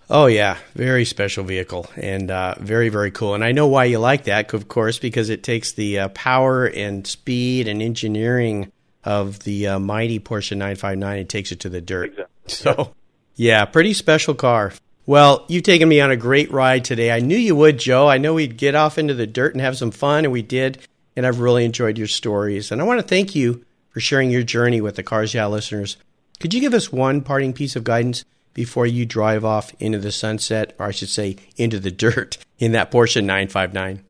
Oh 0.10 0.26
yeah, 0.26 0.58
very 0.74 1.06
special 1.06 1.44
vehicle 1.44 1.88
and 1.96 2.32
uh, 2.32 2.56
very 2.60 2.90
very 2.90 3.12
cool. 3.12 3.36
And 3.36 3.44
I 3.44 3.52
know 3.52 3.68
why 3.68 3.86
you 3.86 4.00
like 4.00 4.24
that, 4.24 4.54
of 4.54 4.68
course, 4.68 4.98
because 4.98 5.30
it 5.30 5.44
takes 5.44 5.74
the 5.74 6.00
uh, 6.00 6.10
power 6.10 6.66
and 6.66 7.06
speed 7.06 7.68
and 7.68 7.82
engineering 7.82 8.72
of 9.04 9.40
the 9.40 9.68
uh, 9.68 9.80
mighty 9.80 10.20
Porsche 10.20 10.52
959 10.52 11.20
and 11.20 11.30
takes 11.30 11.52
it 11.52 11.60
to 11.62 11.70
the 11.70 11.82
dirt. 11.82 12.12
Exactly. 12.12 12.26
So, 12.50 12.96
yeah, 13.36 13.64
pretty 13.66 13.94
special 13.94 14.34
car. 14.34 14.74
Well, 15.06 15.46
you've 15.50 15.62
taken 15.62 15.88
me 15.88 16.02
on 16.02 16.10
a 16.10 16.16
great 16.16 16.52
ride 16.52 16.84
today. 16.84 17.12
I 17.12 17.20
knew 17.20 17.38
you 17.38 17.56
would, 17.56 17.78
Joe. 17.78 18.08
I 18.08 18.18
know 18.18 18.34
we'd 18.34 18.58
get 18.58 18.74
off 18.74 18.98
into 18.98 19.14
the 19.14 19.28
dirt 19.28 19.54
and 19.54 19.62
have 19.62 19.78
some 19.78 19.92
fun, 19.92 20.26
and 20.26 20.34
we 20.34 20.42
did. 20.42 20.80
And 21.16 21.26
I've 21.26 21.40
really 21.40 21.66
enjoyed 21.66 21.98
your 21.98 22.08
stories. 22.08 22.72
And 22.72 22.82
I 22.82 22.86
want 22.86 23.00
to 23.00 23.08
thank 23.08 23.36
you 23.36 23.66
for 23.90 24.00
sharing 24.00 24.30
your 24.30 24.44
journey 24.44 24.82
with 24.82 24.96
the 24.96 25.04
Cars 25.04 25.34
Yeah 25.34 25.48
listeners. 25.48 25.98
Could 26.40 26.54
you 26.54 26.62
give 26.62 26.74
us 26.74 26.92
one 26.92 27.22
parting 27.22 27.54
piece 27.54 27.76
of 27.76 27.84
guidance 27.84 28.24
before 28.54 28.86
you 28.86 29.06
drive 29.06 29.44
off 29.44 29.74
into 29.80 30.00
the 30.00 30.12
sunset, 30.12 30.76
or 30.80 30.86
I 30.86 30.92
should 30.92 31.10
say, 31.10 31.38
into 31.58 31.80
the 31.80 31.92
dirt 31.92 32.38
in 32.60 32.72
that 32.74 32.92
Porsche 32.92 33.22
959? 33.22 34.06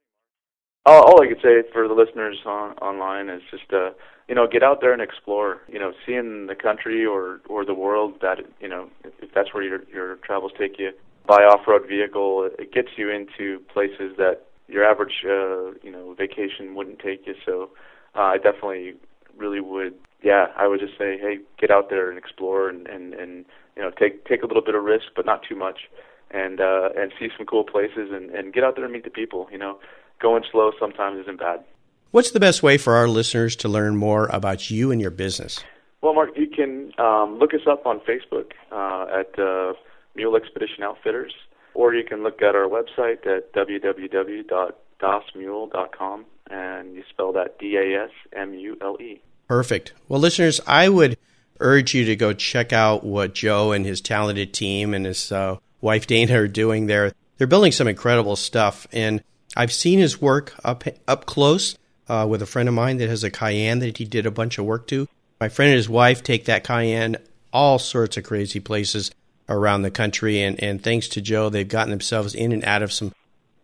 All, 0.86 1.04
all 1.04 1.22
I 1.24 1.28
could 1.28 1.42
say 1.42 1.64
for 1.74 1.88
the 1.88 1.94
listeners 1.94 2.38
on, 2.46 2.72
online 2.78 3.30
is 3.30 3.42
just, 3.52 3.72
uh, 3.74 3.92
you 4.28 4.36
know, 4.36 4.48
get 4.48 4.64
out 4.64 4.80
there 4.82 4.94
and 4.94 5.02
explore. 5.02 5.62
You 5.68 5.80
know, 5.80 5.92
seeing 6.06 6.48
the 6.48 6.56
country 6.56 7.06
or 7.06 7.42
or 7.50 7.66
the 7.66 7.74
world 7.74 8.22
that 8.22 8.38
you 8.62 8.68
know, 8.68 8.90
if, 9.04 9.12
if 9.22 9.34
that's 9.34 9.54
where 9.54 9.64
your 9.64 9.84
your 9.92 10.16
travels 10.18 10.52
take 10.58 10.80
you. 10.80 10.92
By 11.28 11.44
off-road 11.44 11.88
vehicle, 11.88 12.50
it 12.58 12.72
gets 12.72 12.90
you 12.98 13.10
into 13.12 13.60
places 13.72 14.18
that 14.18 14.46
your 14.70 14.84
average, 14.84 15.24
uh, 15.26 15.72
you 15.84 15.92
know, 15.92 16.14
vacation 16.14 16.76
wouldn't 16.76 17.00
take 17.00 17.26
you. 17.28 17.36
So, 17.46 17.70
uh, 18.16 18.22
I 18.22 18.38
definitely 18.38 18.94
really 19.38 19.62
would 19.62 19.96
yeah, 20.22 20.48
I 20.58 20.68
would 20.68 20.80
just 20.80 20.98
say, 20.98 21.18
hey, 21.18 21.40
get 21.60 21.72
out 21.72 21.90
there 21.90 22.10
and 22.10 22.18
explore 22.18 22.70
and 22.70 22.88
and 22.88 23.14
and 23.14 23.46
you 23.76 23.82
know 23.82 23.92
take 23.92 24.26
take 24.26 24.44
a 24.44 24.46
little 24.46 24.64
bit 24.64 24.76
of 24.76 24.84
risk, 24.84 25.06
but 25.16 25.26
not 25.26 25.44
too 25.48 25.56
much, 25.56 25.90
and 26.32 26.60
uh, 26.60 26.90
and 26.98 27.14
see 27.20 27.30
some 27.38 27.46
cool 27.46 27.64
places 27.64 28.10
and 28.12 28.30
and 28.32 28.54
get 28.54 28.64
out 28.64 28.76
there 28.76 28.84
and 28.84 28.94
meet 28.94 29.04
the 29.04 29.10
people. 29.10 29.48
You 29.52 29.58
know, 29.58 29.80
going 30.22 30.44
slow 30.52 30.72
sometimes 30.80 31.22
isn't 31.22 31.40
bad. 31.40 31.64
What's 32.12 32.32
the 32.32 32.40
best 32.40 32.64
way 32.64 32.78
for 32.78 32.96
our 32.96 33.08
listeners 33.08 33.56
to 33.58 33.70
learn 33.70 33.96
more 33.96 34.28
about 34.28 34.72
you 34.72 34.92
and 34.92 35.00
your 35.00 35.12
business? 35.12 35.64
Well, 36.02 36.14
Mark, 36.14 36.32
you 36.36 36.48
can 36.48 36.92
um, 36.98 37.38
look 37.38 37.54
us 37.54 37.68
up 37.70 37.86
on 37.86 38.00
Facebook 38.00 38.54
uh, 38.72 39.20
at 39.20 39.38
uh, 39.38 39.74
Mule 40.16 40.36
Expedition 40.36 40.82
Outfitters, 40.82 41.34
or 41.74 41.94
you 41.94 42.04
can 42.04 42.24
look 42.24 42.42
at 42.42 42.56
our 42.56 42.68
website 42.68 43.26
at 43.28 43.54
www.dasmule.com, 43.54 46.26
and 46.50 46.96
you 46.96 47.04
spell 47.10 47.32
that 47.34 47.60
D 47.60 47.78
A 47.78 48.04
S 48.04 48.12
M 48.34 48.54
U 48.54 48.78
L 48.82 48.98
E. 49.00 49.22
Perfect. 49.48 49.94
Well, 50.08 50.20
listeners, 50.20 50.60
I 50.68 50.90
would 50.90 51.18
urge 51.60 51.94
you 51.94 52.06
to 52.06 52.16
go 52.16 52.34
check 52.34 52.72
out 52.72 53.04
what 53.04 53.34
Joe 53.34 53.72
and 53.72 53.86
his 53.86 54.02
talented 54.02 54.54
team 54.54 54.94
and 54.94 55.06
his 55.06 55.32
uh, 55.32 55.58
wife 55.82 56.08
Dana 56.08 56.42
are 56.42 56.48
doing 56.48 56.88
there. 56.88 57.12
They're 57.38 57.48
building 57.48 57.72
some 57.72 57.88
incredible 57.88 58.36
stuff, 58.36 58.88
and 58.92 59.24
I've 59.56 59.74
seen 59.74 60.00
his 60.00 60.22
work 60.22 60.54
up 60.64 60.84
up 61.08 61.26
close 61.26 61.78
uh, 62.08 62.26
with 62.30 62.42
a 62.42 62.46
friend 62.46 62.68
of 62.68 62.76
mine 62.76 62.98
that 62.98 63.10
has 63.10 63.24
a 63.24 63.32
Cayenne 63.32 63.80
that 63.80 63.98
he 63.98 64.06
did 64.06 64.26
a 64.26 64.32
bunch 64.32 64.58
of 64.58 64.66
work 64.66 64.88
to. 64.88 65.08
My 65.40 65.50
friend 65.50 65.70
and 65.70 65.78
his 65.78 65.90
wife 65.90 66.22
take 66.22 66.46
that 66.46 66.64
Cayenne 66.64 67.18
all 67.54 67.80
sorts 67.80 68.18
of 68.18 68.24
crazy 68.24 68.60
places 68.60 69.12
around 69.50 69.82
the 69.82 69.92
country, 69.92 70.42
and, 70.42 70.62
and 70.64 70.82
thanks 70.82 71.08
to 71.10 71.22
Joe, 71.22 71.50
they've 71.50 71.68
gotten 71.68 71.90
themselves 71.90 72.36
in 72.36 72.52
and 72.52 72.64
out 72.64 72.84
of 72.84 72.94
some 72.94 73.14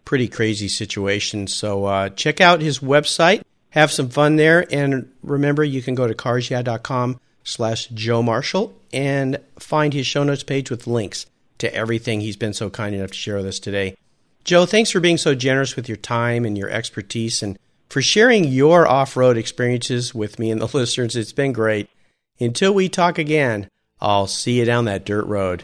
pretty 0.03 0.27
crazy 0.27 0.67
situations. 0.67 1.53
So 1.53 1.85
uh, 1.85 2.09
check 2.09 2.41
out 2.41 2.61
his 2.61 2.79
website 2.79 3.43
have 3.75 3.91
some 3.91 4.09
fun 4.09 4.37
there. 4.37 4.65
And 4.73 5.11
remember, 5.21 5.63
you 5.63 5.81
can 5.81 5.95
go 5.95 6.07
to 6.07 6.15
carsyeah.com 6.15 7.19
slash 7.43 7.87
Joe 7.89 8.23
Marshall 8.23 8.73
and 8.91 9.39
find 9.59 9.93
his 9.93 10.07
show 10.07 10.23
notes 10.23 10.43
page 10.43 10.71
with 10.71 10.87
links 10.87 11.25
to 11.59 11.73
everything 11.73 12.21
he's 12.21 12.37
been 12.37 12.53
so 12.53 12.69
kind 12.69 12.95
enough 12.95 13.11
to 13.11 13.17
share 13.17 13.35
with 13.35 13.45
us 13.45 13.59
today. 13.59 13.95
Joe, 14.45 14.65
thanks 14.65 14.91
for 14.91 14.99
being 14.99 15.17
so 15.17 15.35
generous 15.35 15.75
with 15.75 15.89
your 15.89 15.97
time 15.97 16.45
and 16.45 16.57
your 16.57 16.69
expertise 16.69 17.43
and 17.43 17.59
for 17.89 18.01
sharing 18.01 18.45
your 18.45 18.87
off 18.87 19.17
road 19.17 19.37
experiences 19.37 20.15
with 20.15 20.39
me 20.39 20.51
and 20.51 20.61
the 20.61 20.67
listeners. 20.77 21.15
It's 21.15 21.33
been 21.33 21.53
great. 21.53 21.89
Until 22.39 22.73
we 22.73 22.89
talk 22.89 23.17
again, 23.17 23.69
I'll 23.99 24.27
see 24.27 24.59
you 24.59 24.65
down 24.65 24.85
that 24.85 25.05
dirt 25.05 25.25
road. 25.25 25.63